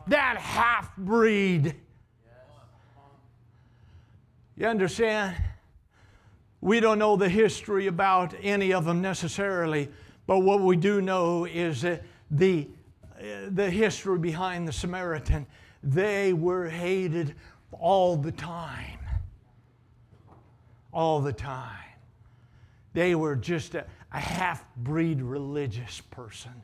that 0.06 0.36
half 0.36 0.94
breed, 0.96 1.74
you 4.56 4.66
understand? 4.66 5.34
We 6.64 6.80
don't 6.80 6.98
know 6.98 7.14
the 7.14 7.28
history 7.28 7.88
about 7.88 8.32
any 8.42 8.72
of 8.72 8.86
them 8.86 9.02
necessarily, 9.02 9.90
but 10.26 10.38
what 10.38 10.62
we 10.62 10.76
do 10.76 11.02
know 11.02 11.44
is 11.44 11.82
that 11.82 12.02
the, 12.30 12.66
uh, 13.20 13.50
the 13.50 13.68
history 13.68 14.18
behind 14.18 14.66
the 14.66 14.72
Samaritan. 14.72 15.46
They 15.82 16.32
were 16.32 16.70
hated 16.70 17.34
all 17.70 18.16
the 18.16 18.32
time. 18.32 18.98
All 20.90 21.20
the 21.20 21.34
time. 21.34 21.68
They 22.94 23.14
were 23.14 23.36
just 23.36 23.74
a, 23.74 23.84
a 24.10 24.18
half 24.18 24.64
breed 24.74 25.20
religious 25.20 26.00
person. 26.00 26.62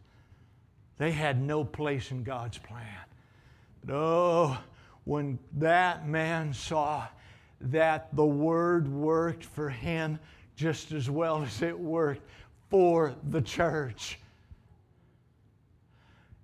They 0.96 1.10
had 1.10 1.42
no 1.42 1.62
place 1.62 2.10
in 2.10 2.22
God's 2.22 2.56
plan. 2.56 3.04
But 3.84 3.94
oh, 3.96 4.58
when 5.04 5.38
that 5.58 6.08
man 6.08 6.54
saw 6.54 7.06
that 7.60 8.14
the 8.14 8.24
word 8.24 8.88
worked 8.88 9.44
for 9.44 9.68
him 9.68 10.18
just 10.56 10.92
as 10.92 11.10
well 11.10 11.42
as 11.42 11.62
it 11.62 11.78
worked 11.78 12.22
for 12.68 13.14
the 13.30 13.40
church. 13.40 14.18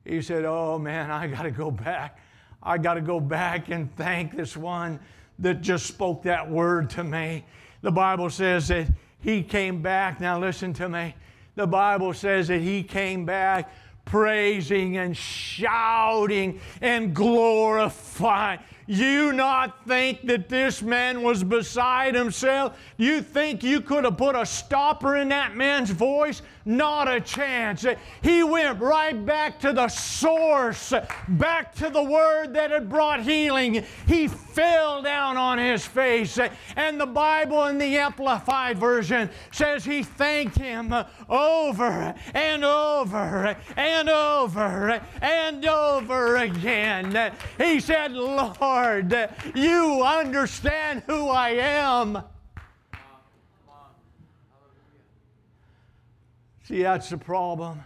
He 0.04 0.22
said, 0.22 0.44
Oh 0.44 0.78
man, 0.78 1.10
I 1.10 1.26
got 1.26 1.42
to 1.42 1.50
go 1.50 1.70
back. 1.70 2.18
I 2.62 2.78
got 2.78 2.94
to 2.94 3.00
go 3.00 3.20
back 3.20 3.70
and 3.70 3.94
thank 3.96 4.36
this 4.36 4.56
one 4.56 5.00
that 5.38 5.60
just 5.60 5.86
spoke 5.86 6.22
that 6.22 6.50
word 6.50 6.90
to 6.90 7.04
me. 7.04 7.44
The 7.82 7.92
Bible 7.92 8.30
says 8.30 8.68
that 8.68 8.88
he 9.20 9.42
came 9.42 9.82
back. 9.82 10.20
Now, 10.20 10.38
listen 10.38 10.72
to 10.74 10.88
me. 10.88 11.14
The 11.54 11.66
Bible 11.66 12.12
says 12.14 12.48
that 12.48 12.60
he 12.60 12.82
came 12.82 13.24
back 13.24 13.70
praising 14.04 14.96
and 14.96 15.16
shouting 15.16 16.60
and 16.80 17.14
glorifying. 17.14 18.60
You 18.86 19.32
not 19.32 19.84
think 19.86 20.26
that 20.26 20.48
this 20.48 20.80
man 20.80 21.22
was 21.22 21.42
beside 21.42 22.14
himself? 22.14 22.78
You 22.96 23.20
think 23.20 23.62
you 23.62 23.80
could 23.80 24.04
have 24.04 24.16
put 24.16 24.36
a 24.36 24.46
stopper 24.46 25.16
in 25.16 25.28
that 25.30 25.56
man's 25.56 25.90
voice? 25.90 26.42
Not 26.64 27.08
a 27.08 27.20
chance. 27.20 27.84
He 28.22 28.42
went 28.42 28.80
right 28.80 29.24
back 29.24 29.60
to 29.60 29.72
the 29.72 29.88
source, 29.88 30.92
back 31.28 31.74
to 31.76 31.90
the 31.90 32.02
word 32.02 32.54
that 32.54 32.70
had 32.70 32.88
brought 32.88 33.22
healing. 33.22 33.84
He 34.06 34.26
fell 34.26 35.02
down 35.02 35.36
on 35.36 35.58
his 35.58 35.86
face. 35.86 36.38
And 36.74 37.00
the 37.00 37.06
Bible 37.06 37.66
in 37.66 37.78
the 37.78 37.98
Amplified 37.98 38.78
Version 38.78 39.30
says 39.52 39.84
he 39.84 40.02
thanked 40.02 40.58
him 40.58 40.92
over 41.28 42.14
and 42.34 42.64
over 42.64 43.56
and 43.76 44.08
over 44.08 45.00
and 45.22 45.64
over 45.64 46.36
again. 46.36 47.32
He 47.58 47.78
said, 47.78 48.12
Lord, 48.12 48.56
Lord, 48.76 49.30
you 49.54 50.02
understand 50.02 51.02
who 51.06 51.30
I 51.30 51.50
am. 51.50 52.22
See, 56.64 56.82
that's 56.82 57.08
the 57.08 57.16
problem. 57.16 57.82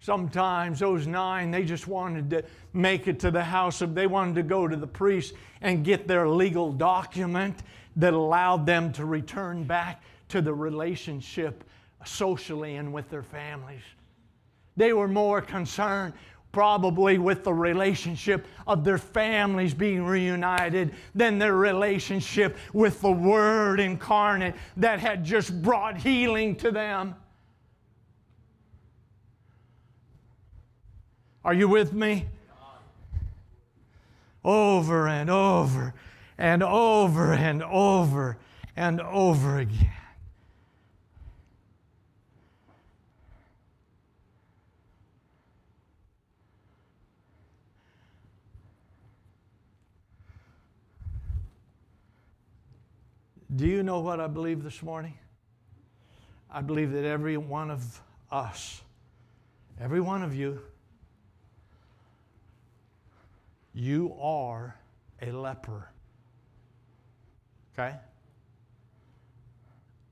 Sometimes 0.00 0.80
those 0.80 1.06
nine, 1.06 1.52
they 1.52 1.62
just 1.62 1.86
wanted 1.86 2.30
to 2.30 2.42
make 2.72 3.06
it 3.06 3.20
to 3.20 3.30
the 3.30 3.44
house 3.44 3.80
of, 3.80 3.94
they 3.94 4.08
wanted 4.08 4.34
to 4.34 4.42
go 4.42 4.66
to 4.66 4.74
the 4.74 4.88
priest 4.88 5.34
and 5.60 5.84
get 5.84 6.08
their 6.08 6.28
legal 6.28 6.72
document 6.72 7.60
that 7.94 8.12
allowed 8.12 8.66
them 8.66 8.92
to 8.94 9.04
return 9.04 9.62
back 9.62 10.02
to 10.30 10.42
the 10.42 10.52
relationship 10.52 11.62
socially 12.04 12.74
and 12.74 12.92
with 12.92 13.08
their 13.08 13.22
families. 13.22 13.82
They 14.76 14.92
were 14.92 15.06
more 15.06 15.40
concerned 15.40 16.14
probably 16.52 17.18
with 17.18 17.44
the 17.44 17.52
relationship 17.52 18.46
of 18.66 18.84
their 18.84 18.98
families 18.98 19.74
being 19.74 20.04
reunited 20.04 20.94
than 21.14 21.38
their 21.38 21.56
relationship 21.56 22.56
with 22.72 23.00
the 23.00 23.10
Word 23.10 23.80
incarnate 23.80 24.54
that 24.76 25.00
had 25.00 25.24
just 25.24 25.62
brought 25.62 25.96
healing 25.96 26.54
to 26.56 26.70
them. 26.70 27.16
Are 31.44 31.54
you 31.54 31.66
with 31.66 31.92
me? 31.92 32.26
over 34.44 35.06
and 35.08 35.30
over 35.30 35.94
and 36.38 36.62
over 36.62 37.32
and 37.32 37.62
over 37.62 38.36
and 38.76 39.00
over 39.00 39.58
again. 39.58 39.90
Do 53.54 53.66
you 53.66 53.82
know 53.82 54.00
what 54.00 54.18
I 54.18 54.28
believe 54.28 54.62
this 54.62 54.82
morning? 54.82 55.12
I 56.50 56.62
believe 56.62 56.92
that 56.92 57.04
every 57.04 57.36
one 57.36 57.70
of 57.70 58.00
us, 58.30 58.80
every 59.78 60.00
one 60.00 60.22
of 60.22 60.34
you, 60.34 60.60
you 63.74 64.14
are 64.18 64.74
a 65.20 65.30
leper. 65.32 65.90
Okay? 67.74 67.94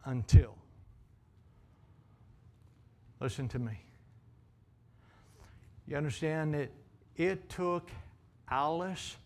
Until. 0.04 0.54
Listen 3.20 3.48
to 3.48 3.58
me. 3.58 3.84
You 5.86 5.96
understand 5.96 6.52
that 6.54 6.70
it 7.16 7.48
took 7.48 7.90
Alice 8.50 9.16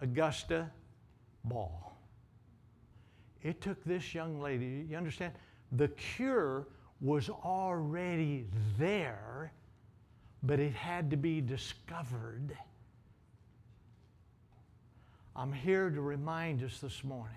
Augusta 0.00 0.70
Ball 1.44 1.93
it 3.44 3.60
took 3.60 3.82
this 3.84 4.14
young 4.14 4.40
lady, 4.40 4.86
you 4.88 4.96
understand? 4.96 5.32
The 5.72 5.88
cure 5.88 6.66
was 7.00 7.28
already 7.28 8.46
there, 8.78 9.52
but 10.42 10.58
it 10.58 10.72
had 10.72 11.10
to 11.10 11.16
be 11.16 11.42
discovered. 11.42 12.56
I'm 15.36 15.52
here 15.52 15.90
to 15.90 16.00
remind 16.00 16.62
us 16.64 16.78
this 16.80 17.04
morning 17.04 17.36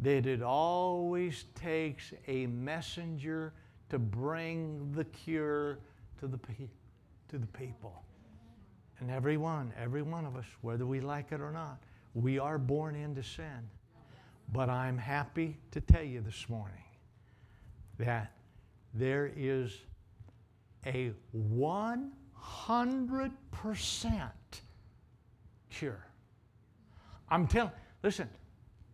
that 0.00 0.26
it 0.26 0.42
always 0.42 1.44
takes 1.54 2.12
a 2.28 2.46
messenger 2.46 3.54
to 3.88 3.98
bring 3.98 4.92
the 4.92 5.04
cure 5.04 5.78
to 6.18 6.26
the, 6.26 6.38
to 7.28 7.38
the 7.38 7.46
people. 7.46 8.02
And 9.00 9.10
everyone, 9.10 9.72
every 9.80 10.02
one 10.02 10.26
of 10.26 10.36
us, 10.36 10.44
whether 10.60 10.84
we 10.84 11.00
like 11.00 11.32
it 11.32 11.40
or 11.40 11.50
not, 11.50 11.78
we 12.14 12.38
are 12.38 12.58
born 12.58 12.94
into 12.94 13.22
sin. 13.22 13.68
But 14.52 14.68
I'm 14.68 14.98
happy 14.98 15.56
to 15.70 15.80
tell 15.80 16.02
you 16.02 16.20
this 16.20 16.48
morning 16.48 16.82
that 17.98 18.32
there 18.92 19.30
is 19.34 19.78
a 20.84 21.12
100% 21.34 24.30
cure. 25.70 26.06
I'm 27.30 27.46
telling, 27.46 27.70
listen, 28.02 28.28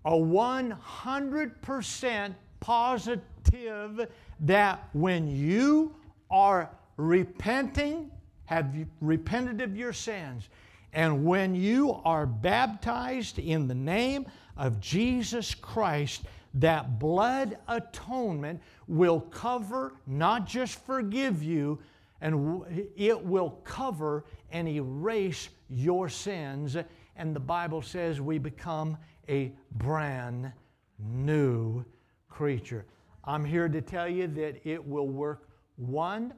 a 0.05 0.13
100% 0.13 2.35
positive 2.61 4.09
that 4.41 4.89
when 4.93 5.29
you 5.29 5.95
are 6.31 6.71
repenting, 6.97 8.11
have 8.45 8.73
repented 9.01 9.61
of 9.61 9.77
your 9.77 9.93
sins, 9.93 10.49
and 10.93 11.25
when 11.25 11.55
you 11.55 12.01
are 12.05 12.27
baptized 12.27 13.39
in 13.39 13.69
the 13.69 13.75
name 13.75 14.27
of 14.59 14.81
Jesus 14.81 15.55
Christ, 15.55 16.25
that 16.55 16.99
blood 16.99 17.57
atonement 17.69 18.61
will 18.87 19.21
cover, 19.21 19.95
not 20.07 20.47
just 20.47 20.85
forgive 20.85 21.43
you, 21.43 21.79
and 22.21 22.65
it 22.97 23.25
will 23.25 23.51
cover 23.63 24.25
and 24.51 24.69
erase 24.69 25.49
your 25.71 26.09
sins. 26.09 26.77
And 27.17 27.35
the 27.35 27.41
Bible 27.41 27.81
says 27.81 28.21
we 28.21 28.39
become 28.39 28.97
a 29.29 29.53
brand 29.73 30.53
new 30.99 31.85
creature. 32.29 32.85
I'm 33.25 33.45
here 33.45 33.69
to 33.69 33.81
tell 33.81 34.09
you 34.09 34.27
that 34.27 34.61
it 34.69 34.85
will 34.85 35.09
work 35.09 35.49
100% 35.81 36.33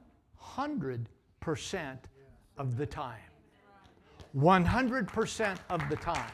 of 2.59 2.77
the 2.77 2.87
time. 2.87 3.21
100% 4.37 5.59
of 5.71 5.89
the 5.89 5.97
time. 5.97 6.31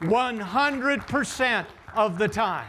100% 0.00 1.66
of 1.94 2.18
the 2.18 2.28
time. 2.28 2.68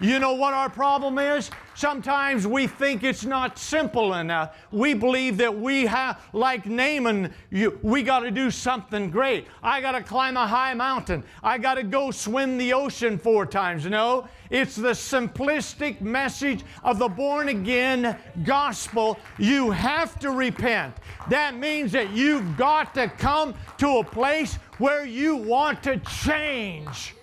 You 0.00 0.18
know 0.18 0.34
what 0.34 0.54
our 0.54 0.68
problem 0.68 1.18
is? 1.18 1.50
Sometimes 1.76 2.46
we 2.46 2.66
think 2.66 3.02
it's 3.02 3.24
not 3.24 3.58
simple 3.58 4.14
enough. 4.14 4.56
We 4.70 4.94
believe 4.94 5.36
that 5.38 5.56
we 5.56 5.86
have, 5.86 6.20
like 6.32 6.66
Naaman, 6.66 7.32
you, 7.50 7.78
we 7.82 8.02
got 8.02 8.20
to 8.20 8.30
do 8.30 8.50
something 8.50 9.10
great. 9.10 9.46
I 9.62 9.80
got 9.80 9.92
to 9.92 10.02
climb 10.02 10.36
a 10.36 10.46
high 10.46 10.74
mountain. 10.74 11.24
I 11.42 11.58
got 11.58 11.74
to 11.74 11.82
go 11.82 12.10
swim 12.10 12.58
the 12.58 12.72
ocean 12.72 13.18
four 13.18 13.46
times. 13.46 13.86
No, 13.86 14.28
it's 14.50 14.76
the 14.76 14.90
simplistic 14.90 16.00
message 16.00 16.64
of 16.84 16.98
the 16.98 17.08
born 17.08 17.48
again 17.48 18.16
gospel. 18.44 19.18
You 19.38 19.70
have 19.72 20.18
to 20.20 20.30
repent. 20.30 20.94
That 21.28 21.56
means 21.56 21.92
that 21.92 22.10
you've 22.10 22.56
got 22.56 22.94
to 22.94 23.08
come 23.08 23.54
to 23.78 23.98
a 23.98 24.04
place 24.04 24.58
where 24.78 25.04
you 25.04 25.36
want 25.36 25.82
to 25.84 25.98
change. 25.98 27.14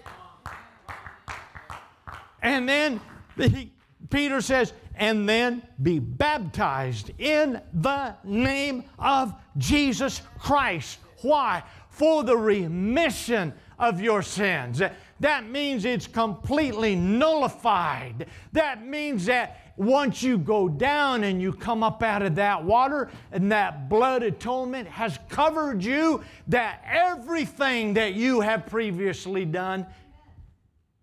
And 2.41 2.67
then 2.67 2.99
he, 3.37 3.71
Peter 4.09 4.41
says, 4.41 4.73
and 4.95 5.27
then 5.27 5.63
be 5.81 5.99
baptized 5.99 7.11
in 7.17 7.61
the 7.73 8.15
name 8.23 8.83
of 8.99 9.33
Jesus 9.57 10.21
Christ. 10.39 10.99
Why? 11.21 11.63
For 11.89 12.23
the 12.23 12.37
remission 12.37 13.53
of 13.79 14.01
your 14.01 14.21
sins. 14.21 14.81
That 15.19 15.49
means 15.49 15.85
it's 15.85 16.07
completely 16.07 16.95
nullified. 16.95 18.27
That 18.53 18.85
means 18.85 19.25
that 19.25 19.60
once 19.77 20.21
you 20.21 20.37
go 20.37 20.69
down 20.69 21.23
and 21.23 21.41
you 21.41 21.53
come 21.53 21.83
up 21.83 22.03
out 22.03 22.21
of 22.21 22.35
that 22.35 22.63
water 22.63 23.09
and 23.31 23.51
that 23.51 23.89
blood 23.89 24.23
atonement 24.23 24.87
has 24.87 25.17
covered 25.29 25.83
you, 25.83 26.23
that 26.47 26.83
everything 26.85 27.93
that 27.93 28.13
you 28.13 28.41
have 28.41 28.65
previously 28.67 29.45
done 29.45 29.85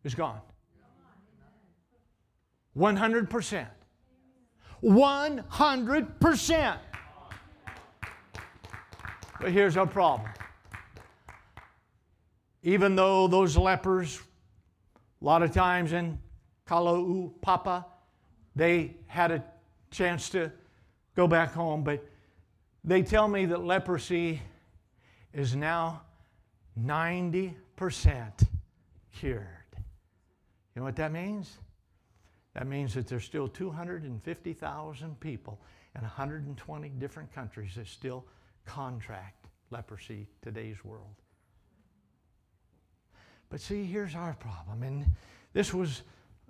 is 0.05 0.15
gone. 0.15 0.41
100%. 2.77 3.67
100%. 4.83 6.79
But 9.41 9.53
here's 9.53 9.77
our 9.77 9.87
problem. 9.87 10.29
Even 12.63 12.97
though 12.97 13.29
those 13.29 13.57
lepers, 13.57 14.21
a 15.21 15.25
lot 15.25 15.43
of 15.43 15.53
times 15.53 15.93
in 15.93 16.19
Kalaupapa, 16.67 17.85
they 18.59 18.97
had 19.07 19.31
a 19.31 19.45
chance 19.93 20.29
to 20.31 20.51
go 21.15 21.29
back 21.29 21.53
home, 21.53 21.85
but 21.85 22.05
they 22.83 23.03
tell 23.03 23.29
me 23.29 23.47
that 23.47 23.65
leprosy 23.65 24.43
is 25.33 25.55
now 25.55 26.03
90% 26.85 27.55
cured. 29.15 29.47
You 29.75 30.81
know 30.81 30.83
what 30.83 30.97
that 30.97 31.13
means? 31.13 31.59
That 32.55 32.67
means 32.67 32.95
that 32.95 33.07
there's 33.07 33.25
still 33.25 33.47
250,000 33.47 35.21
people 35.21 35.61
in 35.95 36.03
120 36.03 36.89
different 36.99 37.33
countries 37.33 37.77
that 37.77 37.87
still 37.87 38.25
contract 38.65 39.47
leprosy 39.71 40.27
today's 40.43 40.85
world. 40.85 41.15
But 43.51 43.61
see, 43.61 43.85
here's 43.85 44.17
our 44.17 44.35
problem. 44.35 44.83
And 44.83 45.07
this 45.53 45.73
was 45.73 46.03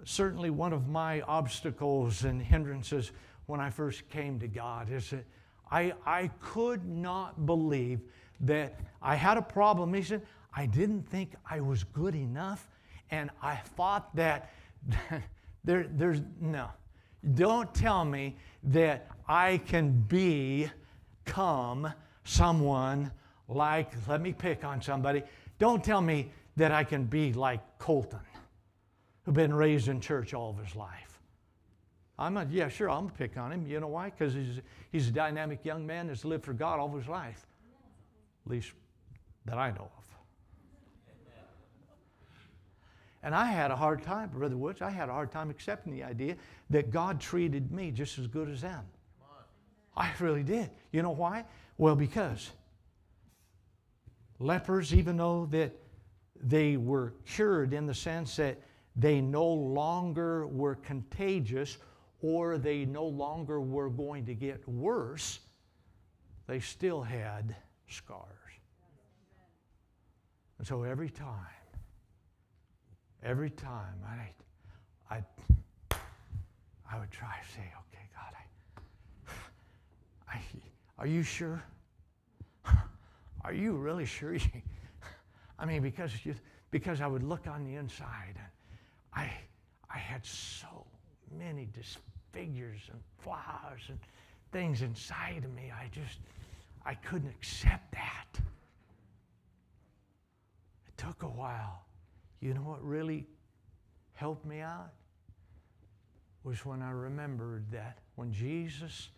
certainly 0.05 0.51
one 0.51 0.73
of 0.73 0.89
my 0.89 1.21
obstacles 1.23 2.25
and 2.25 2.41
hindrances 2.41 3.13
when 3.47 3.61
I 3.61 3.71
first 3.71 4.09
came 4.09 4.39
to 4.41 4.49
God 4.49 4.91
is 4.91 5.11
that 5.11 5.25
I, 5.71 5.93
I 6.07 6.29
could 6.41 6.85
not 6.87 7.47
believe 7.47 8.01
that 8.41 8.79
I 9.03 9.17
had 9.17 9.37
a 9.37 9.43
problem. 9.43 9.93
He 9.95 10.03
said, 10.03 10.23
I 10.55 10.67
didn't 10.67 11.03
think 11.09 11.35
I 11.49 11.61
was 11.61 11.85
good 11.85 12.15
enough. 12.15 12.69
And 13.11 13.31
I 13.43 13.57
thought 13.57 14.15
that 14.17 14.51
There, 15.69 15.87
there's 15.91 16.23
no. 16.41 16.71
Don't 17.35 17.75
tell 17.75 18.05
me 18.05 18.37
that 18.65 19.11
I 19.29 19.59
can 19.59 19.91
become 21.27 21.93
someone 22.25 23.11
like, 23.49 23.93
let 24.09 24.23
me 24.23 24.33
pick 24.33 24.65
on 24.65 24.81
somebody. 24.81 25.23
Don't 25.59 25.85
tell 25.85 26.01
me 26.01 26.31
that 26.57 26.73
I 26.73 26.85
can 26.85 27.05
be 27.05 27.35
like 27.35 27.61
Colton, 27.79 28.21
who's 29.29 29.35
been 29.35 29.55
raised 29.55 29.89
in 29.89 30.01
church 30.01 30.33
all 30.33 30.51
of 30.51 30.65
his 30.65 30.75
life. 30.75 31.21
I'm 32.19 32.37
a, 32.37 32.47
yeah, 32.51 32.69
sure, 32.69 32.91
I'm 32.91 33.05
gonna 33.05 33.15
pick 33.17 33.37
on 33.37 33.53
him. 33.53 33.67
You 33.67 33.79
know 33.79 33.89
why? 33.89 34.11
Because 34.11 34.35
he's, 34.35 34.61
he's 34.91 35.09
a 35.09 35.13
dynamic 35.13 35.65
young 35.65 35.87
man 35.87 36.09
that's 36.09 36.25
lived 36.25 36.45
for 36.45 36.53
God 36.53 36.81
all 36.81 36.89
of 36.89 36.95
his 36.95 37.09
life, 37.09 37.47
at 38.47 38.51
least 38.51 38.73
that 39.45 39.59
I 39.59 39.71
know 39.71 39.83
of. 39.83 40.05
And 43.23 43.35
I 43.35 43.47
had 43.47 43.71
a 43.71 43.77
hard 43.77 44.03
time, 44.03 44.31
Brother 44.31 44.57
Woods, 44.57 44.81
I 44.81 44.91
had 44.91 45.09
a 45.09 45.13
hard 45.13 45.33
time 45.33 45.51
accepting 45.51 45.93
the 45.93 46.05
idea 46.05 46.37
that 46.71 46.91
God 46.91 47.21
treated 47.21 47.73
me 47.73 47.91
just 47.91 48.19
as 48.19 48.29
good 48.29 48.49
as 48.49 48.63
them. 48.63 48.85
I 49.97 50.11
really 50.21 50.45
did. 50.45 50.71
You 50.93 51.03
know 51.03 51.11
why? 51.11 51.45
Well, 51.77 51.97
because 51.97 52.51
lepers, 54.39 54.95
even 54.95 55.17
though 55.17 55.47
that 55.51 55.73
they 56.41 56.77
were 56.77 57.13
cured 57.27 57.75
in 57.75 57.87
the 57.87 57.95
sense 57.95 58.37
that 58.37 58.59
they 58.99 59.21
no 59.21 59.47
longer 59.47 60.49
were 60.49 60.75
contagious 60.75 61.79
or 62.21 62.59
they 62.59 62.85
no 62.85 63.05
longer 63.05 63.61
were 63.61 63.89
going 63.89 64.27
to 64.27 64.35
get 64.35 64.69
worse, 64.69 65.39
they 66.49 66.59
still 66.59 67.01
had 67.01 67.55
scars. 67.89 68.25
And 70.59 70.67
so 70.67 70.83
every 70.83 71.09
time, 71.09 71.31
every 73.23 73.51
time 73.51 73.95
I, 74.05 75.15
I, 75.15 75.97
I 76.93 76.99
would 76.99 77.13
try 77.13 77.37
to 77.41 77.53
say, 77.53 77.61
okay, 77.61 78.09
God, 78.13 78.35
I, 80.29 80.35
I, 80.37 80.43
are 80.99 81.07
you 81.07 81.23
sure? 81.23 81.63
Are 83.45 83.53
you 83.53 83.75
really 83.75 84.05
sure? 84.05 84.37
I 85.59 85.65
mean, 85.65 85.81
because 85.81 86.13
you, 86.25 86.35
because 86.73 87.01
I 87.01 87.07
would 87.07 87.23
look 87.23 87.47
on 87.47 87.65
the 87.65 87.77
inside 87.77 88.35
and 88.35 88.47
I, 89.19 89.31
I 89.93 89.99
had 89.99 90.25
so 90.25 90.87
many 91.37 91.69
disfigures 91.75 92.81
and 92.91 93.01
flaws 93.19 93.81
and 93.89 93.99
things 94.53 94.83
inside 94.83 95.45
of 95.45 95.53
me. 95.55 95.73
I 95.75 95.89
just, 95.91 96.21
I 96.87 96.95
couldn't 96.95 97.31
accept 97.31 97.93
that. 97.93 98.27
It 100.87 100.97
took 100.97 101.23
a 101.25 101.27
while. 101.27 101.83
You 102.41 102.55
know 102.55 102.61
what 102.61 102.85
really 102.85 103.27
helped 104.15 104.47
me 104.47 104.61
out? 104.61 104.93
Was 106.45 106.65
when 106.65 106.81
I 106.81 106.93
remembered 106.93 107.65
that 107.73 107.99
when 108.15 108.33
Jesus 108.33 109.09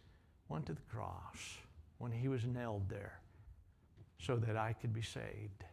went 0.48 0.66
to 0.66 0.72
the 0.72 0.80
cross, 0.90 1.58
when 1.98 2.10
he 2.10 2.28
was 2.28 2.46
nailed 2.46 2.88
there, 2.88 3.20
so 4.18 4.36
that 4.36 4.56
I 4.56 4.72
could 4.72 4.94
be 4.94 5.02
saved. 5.02 5.64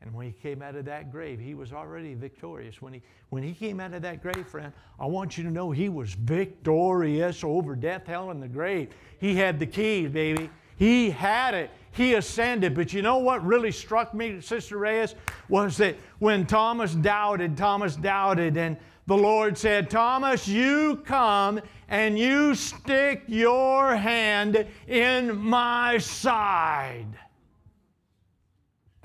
And 0.00 0.14
when 0.14 0.26
he 0.26 0.32
came 0.32 0.62
out 0.62 0.76
of 0.76 0.84
that 0.84 1.10
grave, 1.10 1.40
he 1.40 1.54
was 1.54 1.72
already 1.72 2.14
victorious. 2.14 2.80
When 2.80 2.92
he, 2.92 3.02
when 3.30 3.42
he 3.42 3.52
came 3.52 3.80
out 3.80 3.92
of 3.94 4.02
that 4.02 4.22
grave, 4.22 4.46
friend, 4.46 4.72
I 4.98 5.06
want 5.06 5.36
you 5.36 5.44
to 5.44 5.50
know 5.50 5.70
he 5.70 5.88
was 5.88 6.14
victorious 6.14 7.42
over 7.42 7.74
death, 7.74 8.06
hell, 8.06 8.30
and 8.30 8.42
the 8.42 8.48
grave. 8.48 8.90
He 9.18 9.34
had 9.34 9.58
the 9.58 9.66
keys, 9.66 10.10
baby. 10.10 10.50
He 10.76 11.10
had 11.10 11.54
it. 11.54 11.70
He 11.90 12.14
ascended. 12.14 12.76
But 12.76 12.92
you 12.92 13.02
know 13.02 13.18
what 13.18 13.44
really 13.44 13.72
struck 13.72 14.14
me, 14.14 14.40
Sister 14.40 14.78
Reyes, 14.78 15.16
was 15.48 15.76
that 15.78 15.96
when 16.20 16.46
Thomas 16.46 16.94
doubted, 16.94 17.56
Thomas 17.56 17.96
doubted, 17.96 18.56
and 18.56 18.76
the 19.08 19.16
Lord 19.16 19.58
said, 19.58 19.90
Thomas, 19.90 20.46
you 20.46 21.02
come 21.04 21.60
and 21.88 22.16
you 22.16 22.54
stick 22.54 23.24
your 23.26 23.96
hand 23.96 24.64
in 24.86 25.36
my 25.36 25.98
side 25.98 27.18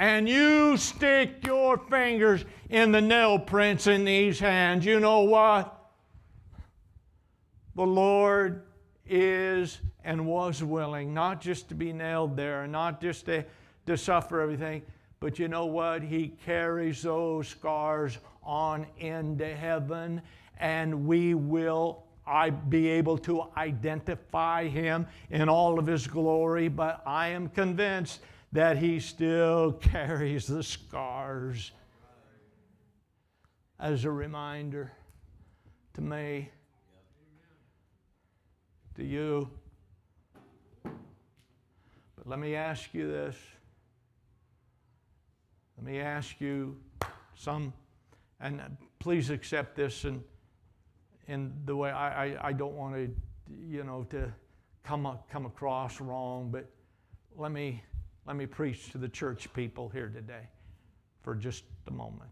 and 0.03 0.27
you 0.27 0.75
stick 0.75 1.45
your 1.45 1.77
fingers 1.77 2.43
in 2.69 2.91
the 2.91 2.99
nail 2.99 3.39
prints 3.39 3.87
in 3.87 4.03
these 4.03 4.37
hands, 4.37 4.85
you 4.85 4.99
know 4.99 5.21
what? 5.21 5.91
The 7.75 7.85
Lord 7.85 8.63
is 9.07 9.79
and 10.03 10.25
was 10.25 10.61
willing 10.61 11.13
not 11.13 11.39
just 11.39 11.69
to 11.69 11.75
be 11.75 11.93
nailed 11.93 12.35
there, 12.35 12.67
not 12.67 12.99
just 12.99 13.27
to, 13.27 13.45
to 13.85 13.95
suffer 13.95 14.41
everything, 14.41 14.81
but 15.21 15.39
you 15.39 15.47
know 15.47 15.67
what? 15.67 16.03
He 16.03 16.33
carries 16.45 17.03
those 17.03 17.47
scars 17.47 18.17
on 18.43 18.85
into 18.97 19.55
heaven, 19.55 20.21
and 20.59 21.07
we 21.07 21.33
will 21.33 22.03
I 22.27 22.49
be 22.49 22.89
able 22.89 23.17
to 23.19 23.43
identify 23.55 24.67
him 24.67 25.07
in 25.29 25.47
all 25.47 25.79
of 25.79 25.87
his 25.87 26.07
glory, 26.07 26.67
but 26.67 27.01
I 27.05 27.29
am 27.29 27.47
convinced 27.47 28.19
that 28.53 28.77
he 28.77 28.99
still 28.99 29.71
carries 29.81 30.47
the 30.47 30.63
scars 30.63 31.71
as 33.79 34.05
a 34.05 34.11
reminder 34.11 34.91
to 35.95 36.01
me, 36.01 36.49
to 38.95 39.03
you. 39.03 39.49
But 40.83 42.27
let 42.27 42.39
me 42.39 42.55
ask 42.55 42.93
you 42.93 43.07
this. 43.07 43.35
Let 45.77 45.85
me 45.85 45.99
ask 45.99 46.39
you 46.39 46.77
some, 47.35 47.73
and 48.39 48.61
please 48.99 49.31
accept 49.31 49.75
this 49.75 50.05
in, 50.05 50.23
in 51.27 51.53
the 51.65 51.75
way 51.75 51.89
I, 51.89 52.25
I, 52.27 52.47
I 52.49 52.53
don't 52.53 52.75
want 52.75 52.93
to, 52.93 53.11
you 53.67 53.83
know, 53.83 54.05
to 54.11 54.31
come, 54.83 55.17
come 55.31 55.47
across 55.47 55.99
wrong, 55.99 56.49
but 56.51 56.69
let 57.35 57.51
me 57.51 57.83
let 58.25 58.35
me 58.35 58.45
preach 58.45 58.91
to 58.91 58.97
the 58.97 59.09
church 59.09 59.51
people 59.53 59.89
here 59.89 60.09
today 60.09 60.47
for 61.21 61.35
just 61.35 61.63
a 61.87 61.91
moment. 61.91 62.31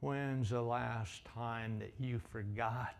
When's 0.00 0.50
the 0.50 0.62
last 0.62 1.24
time 1.24 1.78
that 1.80 1.92
you 1.98 2.20
forgot 2.30 2.94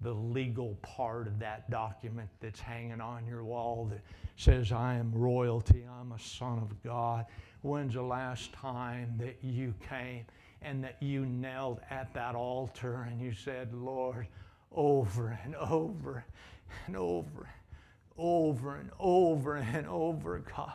the 0.00 0.12
legal 0.12 0.76
part 0.82 1.26
of 1.26 1.38
that 1.38 1.68
document 1.70 2.28
that's 2.40 2.60
hanging 2.60 3.00
on 3.00 3.26
your 3.26 3.42
wall 3.42 3.88
that 3.90 4.00
says, 4.36 4.70
I 4.70 4.94
am 4.94 5.10
royalty, 5.12 5.84
I'm 6.00 6.12
a 6.12 6.18
son 6.18 6.58
of 6.58 6.82
God? 6.82 7.26
When's 7.62 7.94
the 7.94 8.02
last 8.02 8.52
time 8.52 9.14
that 9.18 9.38
you 9.42 9.74
came 9.88 10.26
and 10.62 10.84
that 10.84 10.96
you 11.00 11.26
knelt 11.26 11.80
at 11.90 12.12
that 12.14 12.34
altar 12.34 13.08
and 13.10 13.20
you 13.20 13.32
said, 13.32 13.72
Lord, 13.72 14.28
over 14.70 15.38
and 15.44 15.56
over 15.56 16.24
and 16.86 16.96
over, 16.96 17.48
over 18.16 18.76
and 18.76 18.90
over 19.00 19.56
and 19.56 19.86
over, 19.86 20.38
God, 20.56 20.72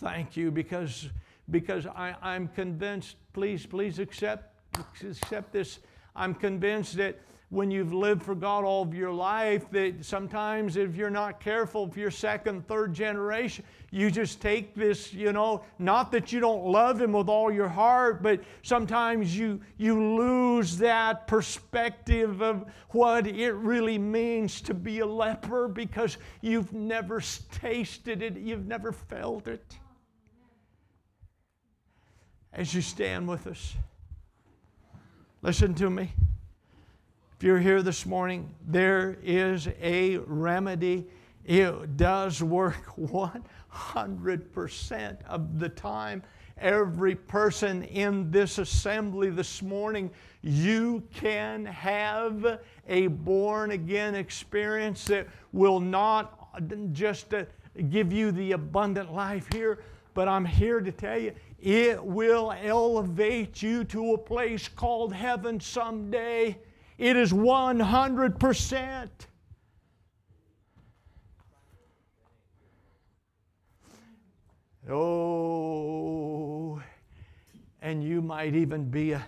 Thank 0.00 0.36
you 0.36 0.52
because, 0.52 1.08
because 1.50 1.86
I, 1.86 2.14
I'm 2.22 2.46
convinced, 2.48 3.16
please, 3.32 3.66
please 3.66 3.98
accept, 3.98 4.54
accept 5.02 5.52
this. 5.52 5.80
I'm 6.14 6.34
convinced 6.34 6.96
that 6.98 7.18
when 7.50 7.70
you've 7.70 7.94
lived 7.94 8.22
for 8.22 8.34
God 8.34 8.64
all 8.64 8.82
of 8.82 8.94
your 8.94 9.10
life, 9.10 9.68
that 9.70 10.04
sometimes 10.04 10.76
if 10.76 10.94
you're 10.94 11.10
not 11.10 11.40
careful, 11.40 11.88
if 11.88 11.96
you're 11.96 12.10
second, 12.10 12.68
third 12.68 12.92
generation, 12.92 13.64
you 13.90 14.10
just 14.10 14.40
take 14.40 14.74
this, 14.74 15.14
you 15.14 15.32
know, 15.32 15.64
not 15.78 16.12
that 16.12 16.30
you 16.30 16.38
don't 16.38 16.66
love 16.66 17.00
Him 17.00 17.12
with 17.12 17.28
all 17.28 17.50
your 17.50 17.68
heart, 17.68 18.22
but 18.22 18.40
sometimes 18.62 19.36
you, 19.36 19.60
you 19.78 20.00
lose 20.16 20.76
that 20.78 21.26
perspective 21.26 22.42
of 22.42 22.66
what 22.90 23.26
it 23.26 23.52
really 23.52 23.98
means 23.98 24.60
to 24.60 24.74
be 24.74 25.00
a 25.00 25.06
leper 25.06 25.66
because 25.66 26.18
you've 26.42 26.72
never 26.72 27.20
tasted 27.50 28.22
it, 28.22 28.36
you've 28.36 28.66
never 28.66 28.92
felt 28.92 29.48
it 29.48 29.78
as 32.52 32.74
you 32.74 32.82
stand 32.82 33.28
with 33.28 33.46
us. 33.46 33.76
Listen 35.42 35.74
to 35.74 35.90
me. 35.90 36.12
If 37.36 37.44
you're 37.44 37.60
here 37.60 37.82
this 37.82 38.04
morning, 38.04 38.52
there 38.66 39.16
is 39.22 39.68
a 39.80 40.16
remedy. 40.18 41.06
It 41.44 41.96
does 41.96 42.42
work 42.42 42.84
100% 43.00 45.24
of 45.26 45.60
the 45.60 45.68
time. 45.68 46.24
Every 46.60 47.14
person 47.14 47.84
in 47.84 48.32
this 48.32 48.58
assembly 48.58 49.30
this 49.30 49.62
morning, 49.62 50.10
you 50.42 51.04
can 51.14 51.64
have 51.66 52.58
a 52.88 53.06
born 53.06 53.70
again 53.70 54.16
experience 54.16 55.04
that 55.04 55.28
will 55.52 55.78
not 55.78 56.34
just 56.92 57.32
uh, 57.32 57.44
give 57.90 58.12
you 58.12 58.32
the 58.32 58.52
abundant 58.52 59.14
life 59.14 59.46
here, 59.52 59.84
but 60.14 60.26
I'm 60.26 60.44
here 60.44 60.80
to 60.80 60.90
tell 60.90 61.18
you 61.18 61.32
it 61.58 62.02
will 62.04 62.52
elevate 62.52 63.62
you 63.62 63.84
to 63.84 64.14
a 64.14 64.18
place 64.18 64.68
called 64.68 65.12
heaven 65.12 65.58
someday. 65.58 66.56
It 66.98 67.16
is 67.16 67.32
100%. 67.32 69.08
Oh, 74.90 76.80
and 77.82 78.02
you 78.02 78.22
might 78.22 78.54
even 78.54 78.88
be 78.88 79.12
a 79.12 79.26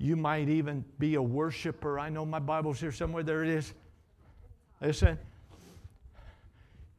you 0.00 0.14
might 0.16 0.48
even 0.48 0.84
be 1.00 1.16
a 1.16 1.22
worshiper. 1.22 1.98
I 1.98 2.08
know 2.08 2.24
my 2.24 2.38
Bible's 2.38 2.80
here 2.80 2.92
somewhere. 2.92 3.24
There 3.24 3.42
it 3.42 3.50
is. 3.50 3.74
Listen. 4.80 5.18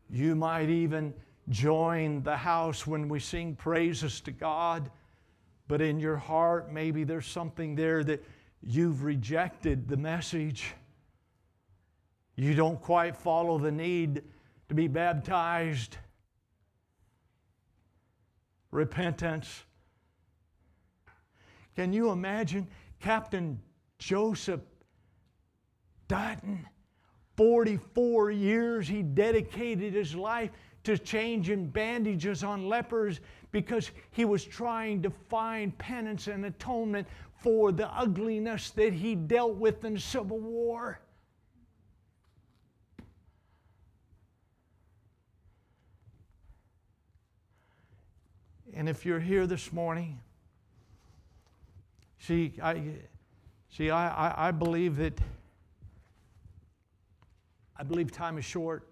You 0.09 0.35
might 0.35 0.69
even 0.69 1.13
join 1.49 2.21
the 2.23 2.37
house 2.37 2.85
when 2.85 3.09
we 3.09 3.19
sing 3.19 3.55
praises 3.55 4.21
to 4.21 4.31
God, 4.31 4.89
but 5.67 5.81
in 5.81 5.99
your 5.99 6.17
heart, 6.17 6.71
maybe 6.71 7.03
there's 7.03 7.27
something 7.27 7.75
there 7.75 8.03
that 8.03 8.23
you've 8.61 9.03
rejected 9.03 9.87
the 9.87 9.97
message. 9.97 10.73
You 12.35 12.53
don't 12.53 12.81
quite 12.81 13.15
follow 13.15 13.57
the 13.57 13.71
need 13.71 14.23
to 14.69 14.75
be 14.75 14.87
baptized. 14.87 15.97
Repentance. 18.71 19.63
Can 21.75 21.93
you 21.93 22.11
imagine 22.11 22.67
Captain 22.99 23.59
Joseph 23.97 24.61
Dutton 26.07 26.67
44 27.37 28.31
years 28.31 28.87
he 28.87 29.01
dedicated 29.01 29.93
his 29.93 30.13
life 30.13 30.49
to 30.83 30.97
changing 30.97 31.67
bandages 31.67 32.43
on 32.43 32.67
lepers 32.67 33.19
because 33.51 33.91
he 34.11 34.25
was 34.25 34.43
trying 34.43 35.01
to 35.01 35.09
find 35.09 35.77
penance 35.77 36.27
and 36.27 36.45
atonement 36.45 37.07
for 37.41 37.71
the 37.71 37.87
ugliness 37.93 38.71
that 38.71 38.93
he 38.93 39.15
dealt 39.15 39.55
with 39.55 39.83
in 39.85 39.95
the 39.95 39.99
Civil 39.99 40.39
War. 40.39 40.99
And 48.73 48.87
if 48.87 49.05
you're 49.05 49.19
here 49.19 49.47
this 49.47 49.73
morning, 49.73 50.19
see, 52.19 52.53
I, 52.61 52.81
see, 53.69 53.89
I, 53.89 54.27
I, 54.27 54.47
I 54.47 54.51
believe 54.51 54.97
that 54.97 55.19
I 57.75 57.83
believe 57.83 58.11
time 58.11 58.37
is 58.37 58.43
short. 58.43 58.88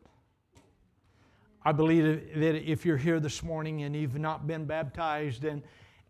I 1.68 1.74
believe 1.74 2.06
that 2.36 2.56
if 2.56 2.86
you're 2.86 2.96
here 2.96 3.20
this 3.20 3.44
morning 3.44 3.84
and 3.84 3.94
you've 3.94 4.18
not 4.18 4.48
been 4.48 4.64
baptized 4.64 5.44
and, 5.44 5.62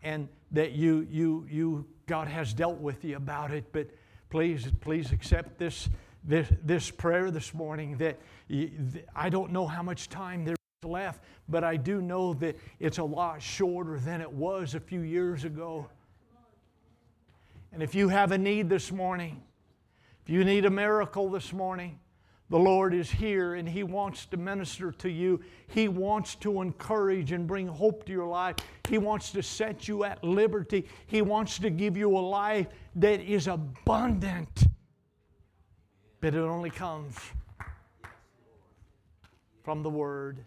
and 0.04 0.30
that 0.52 0.74
you, 0.74 1.08
you, 1.10 1.48
you, 1.50 1.86
God 2.06 2.28
has 2.28 2.54
dealt 2.54 2.78
with 2.78 3.04
you 3.04 3.16
about 3.16 3.50
it, 3.50 3.66
but 3.72 3.88
please, 4.30 4.68
please 4.82 5.12
accept 5.12 5.58
this, 5.58 5.90
this, 6.24 6.48
this 6.64 6.92
prayer 6.92 7.32
this 7.32 7.56
morning 7.56 7.98
that 7.98 8.20
I 9.16 9.30
don't 9.30 9.52
know 9.52 9.66
how 9.66 9.82
much 9.82 10.10
time 10.10 10.46
there 10.46 10.54
is 10.84 10.88
left, 10.88 11.24
but 11.50 11.64
I 11.64 11.76
do 11.76 12.04
know 12.04 12.36
that 12.36 12.56
it's 12.80 13.00
a 13.00 13.04
lot 13.04 13.42
shorter 13.42 13.98
than 13.98 14.22
it 14.22 14.32
was 14.32 14.76
a 14.76 14.80
few 14.80 15.02
years 15.02 15.44
ago. 15.44 15.88
And 17.74 17.82
if 17.82 17.96
you 17.96 18.10
have 18.10 18.32
a 18.32 18.38
need 18.38 18.70
this 18.70 18.92
morning, 18.92 19.42
if 20.24 20.30
you 20.30 20.46
need 20.46 20.66
a 20.66 20.70
miracle 20.70 21.32
this 21.32 21.52
morning, 21.52 21.98
the 22.50 22.58
Lord 22.58 22.94
is 22.94 23.12
here 23.12 23.56
and 23.56 23.68
He 23.68 23.84
wants 23.84 24.26
to 24.28 24.38
minister 24.38 24.92
to 24.94 25.10
you. 25.10 25.42
He 25.68 25.88
wants 25.88 26.36
to 26.36 26.62
encourage 26.62 27.32
and 27.34 27.46
bring 27.46 27.68
hope 27.68 28.06
to 28.06 28.12
your 28.12 28.28
life. 28.28 28.56
He 28.88 28.98
wants 28.98 29.32
to 29.32 29.44
set 29.44 29.88
you 29.88 30.06
at 30.06 30.24
liberty. 30.24 30.88
He 31.08 31.22
wants 31.22 31.60
to 31.60 31.70
give 31.70 31.98
you 31.98 32.18
a 32.18 32.20
life 32.20 32.68
that 32.96 33.20
is 33.20 33.48
abundant. 33.48 34.64
But 36.22 36.36
it 36.36 36.40
only 36.40 36.70
comes 36.70 37.16
from 39.64 39.84
the 39.84 39.90
Word. 39.90 40.46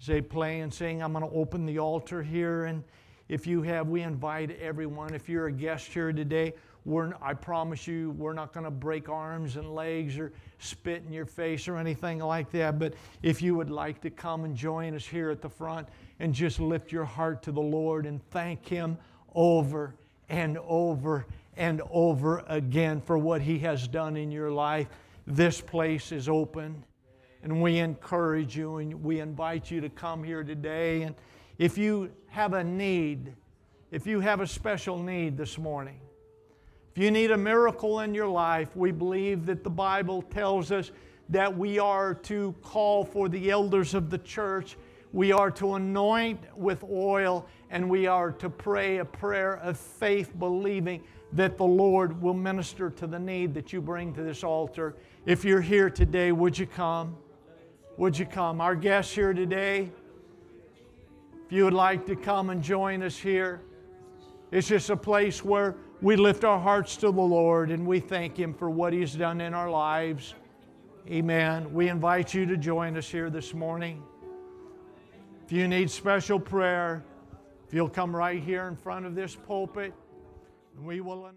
As 0.00 0.06
they 0.06 0.20
play 0.20 0.60
and 0.60 0.72
sing, 0.72 1.02
I'm 1.02 1.12
going 1.12 1.28
to 1.28 1.36
open 1.36 1.66
the 1.66 1.80
altar 1.80 2.22
here. 2.22 2.66
And 2.66 2.84
if 3.28 3.46
you 3.46 3.62
have, 3.62 3.88
we 3.88 4.02
invite 4.02 4.52
everyone. 4.60 5.14
If 5.14 5.28
you're 5.28 5.46
a 5.46 5.52
guest 5.52 5.88
here 5.88 6.12
today, 6.12 6.54
we're, 6.86 7.14
I 7.22 7.32
promise 7.32 7.86
you, 7.86 8.10
we're 8.10 8.34
not 8.34 8.52
going 8.52 8.64
to 8.64 8.70
break 8.70 9.08
arms 9.08 9.56
and 9.56 9.74
legs 9.74 10.18
or 10.18 10.32
spit 10.58 11.02
in 11.06 11.12
your 11.12 11.24
face 11.24 11.66
or 11.66 11.78
anything 11.78 12.18
like 12.18 12.50
that. 12.52 12.78
But 12.78 12.94
if 13.22 13.40
you 13.40 13.54
would 13.54 13.70
like 13.70 14.02
to 14.02 14.10
come 14.10 14.44
and 14.44 14.54
join 14.54 14.94
us 14.94 15.06
here 15.06 15.30
at 15.30 15.40
the 15.40 15.48
front 15.48 15.88
and 16.20 16.34
just 16.34 16.60
lift 16.60 16.92
your 16.92 17.06
heart 17.06 17.42
to 17.44 17.52
the 17.52 17.60
Lord 17.60 18.04
and 18.04 18.20
thank 18.30 18.66
Him 18.66 18.98
over 19.34 19.94
and 20.28 20.58
over 20.66 21.26
and 21.56 21.80
over 21.90 22.44
again 22.48 23.00
for 23.00 23.16
what 23.16 23.40
He 23.40 23.58
has 23.60 23.88
done 23.88 24.16
in 24.16 24.30
your 24.30 24.50
life, 24.50 24.88
this 25.26 25.60
place 25.60 26.12
is 26.12 26.28
open. 26.28 26.84
And 27.42 27.62
we 27.62 27.78
encourage 27.78 28.56
you 28.56 28.76
and 28.76 29.02
we 29.02 29.20
invite 29.20 29.70
you 29.70 29.80
to 29.80 29.88
come 29.88 30.22
here 30.22 30.44
today. 30.44 31.02
And 31.02 31.14
if 31.58 31.78
you 31.78 32.10
have 32.28 32.52
a 32.52 32.64
need, 32.64 33.32
if 33.90 34.06
you 34.06 34.20
have 34.20 34.40
a 34.40 34.46
special 34.46 34.98
need 34.98 35.36
this 35.36 35.56
morning, 35.56 36.00
if 36.94 37.02
you 37.02 37.10
need 37.10 37.32
a 37.32 37.36
miracle 37.36 38.00
in 38.00 38.14
your 38.14 38.28
life, 38.28 38.68
we 38.76 38.92
believe 38.92 39.46
that 39.46 39.64
the 39.64 39.70
Bible 39.70 40.22
tells 40.22 40.70
us 40.70 40.92
that 41.28 41.56
we 41.56 41.80
are 41.80 42.14
to 42.14 42.54
call 42.62 43.04
for 43.04 43.28
the 43.28 43.50
elders 43.50 43.94
of 43.94 44.10
the 44.10 44.18
church, 44.18 44.76
we 45.12 45.32
are 45.32 45.50
to 45.50 45.74
anoint 45.74 46.40
with 46.56 46.84
oil, 46.84 47.48
and 47.70 47.90
we 47.90 48.06
are 48.06 48.30
to 48.30 48.48
pray 48.48 48.98
a 48.98 49.04
prayer 49.04 49.54
of 49.54 49.76
faith, 49.76 50.38
believing 50.38 51.02
that 51.32 51.56
the 51.56 51.64
Lord 51.64 52.22
will 52.22 52.32
minister 52.32 52.90
to 52.90 53.08
the 53.08 53.18
need 53.18 53.54
that 53.54 53.72
you 53.72 53.80
bring 53.80 54.14
to 54.14 54.22
this 54.22 54.44
altar. 54.44 54.94
If 55.26 55.44
you're 55.44 55.60
here 55.60 55.90
today, 55.90 56.30
would 56.30 56.56
you 56.56 56.68
come? 56.68 57.16
Would 57.96 58.16
you 58.16 58.26
come? 58.26 58.60
Our 58.60 58.76
guests 58.76 59.12
here 59.12 59.32
today, 59.32 59.90
if 61.44 61.50
you 61.50 61.64
would 61.64 61.74
like 61.74 62.06
to 62.06 62.14
come 62.14 62.50
and 62.50 62.62
join 62.62 63.02
us 63.02 63.16
here, 63.16 63.62
it's 64.52 64.68
just 64.68 64.90
a 64.90 64.96
place 64.96 65.44
where 65.44 65.74
we 66.02 66.16
lift 66.16 66.44
our 66.44 66.58
hearts 66.58 66.96
to 66.96 67.06
the 67.06 67.10
Lord 67.10 67.70
and 67.70 67.86
we 67.86 68.00
thank 68.00 68.36
Him 68.36 68.54
for 68.54 68.68
what 68.70 68.92
He's 68.92 69.14
done 69.14 69.40
in 69.40 69.54
our 69.54 69.70
lives. 69.70 70.34
Amen. 71.08 71.72
We 71.72 71.88
invite 71.88 72.32
you 72.34 72.46
to 72.46 72.56
join 72.56 72.96
us 72.96 73.08
here 73.08 73.30
this 73.30 73.54
morning. 73.54 74.02
If 75.44 75.52
you 75.52 75.68
need 75.68 75.90
special 75.90 76.40
prayer, 76.40 77.04
if 77.66 77.74
you'll 77.74 77.88
come 77.88 78.14
right 78.14 78.42
here 78.42 78.66
in 78.68 78.76
front 78.76 79.04
of 79.04 79.14
this 79.14 79.36
pulpit, 79.36 79.92
and 80.76 80.86
we 80.86 81.00
will. 81.00 81.30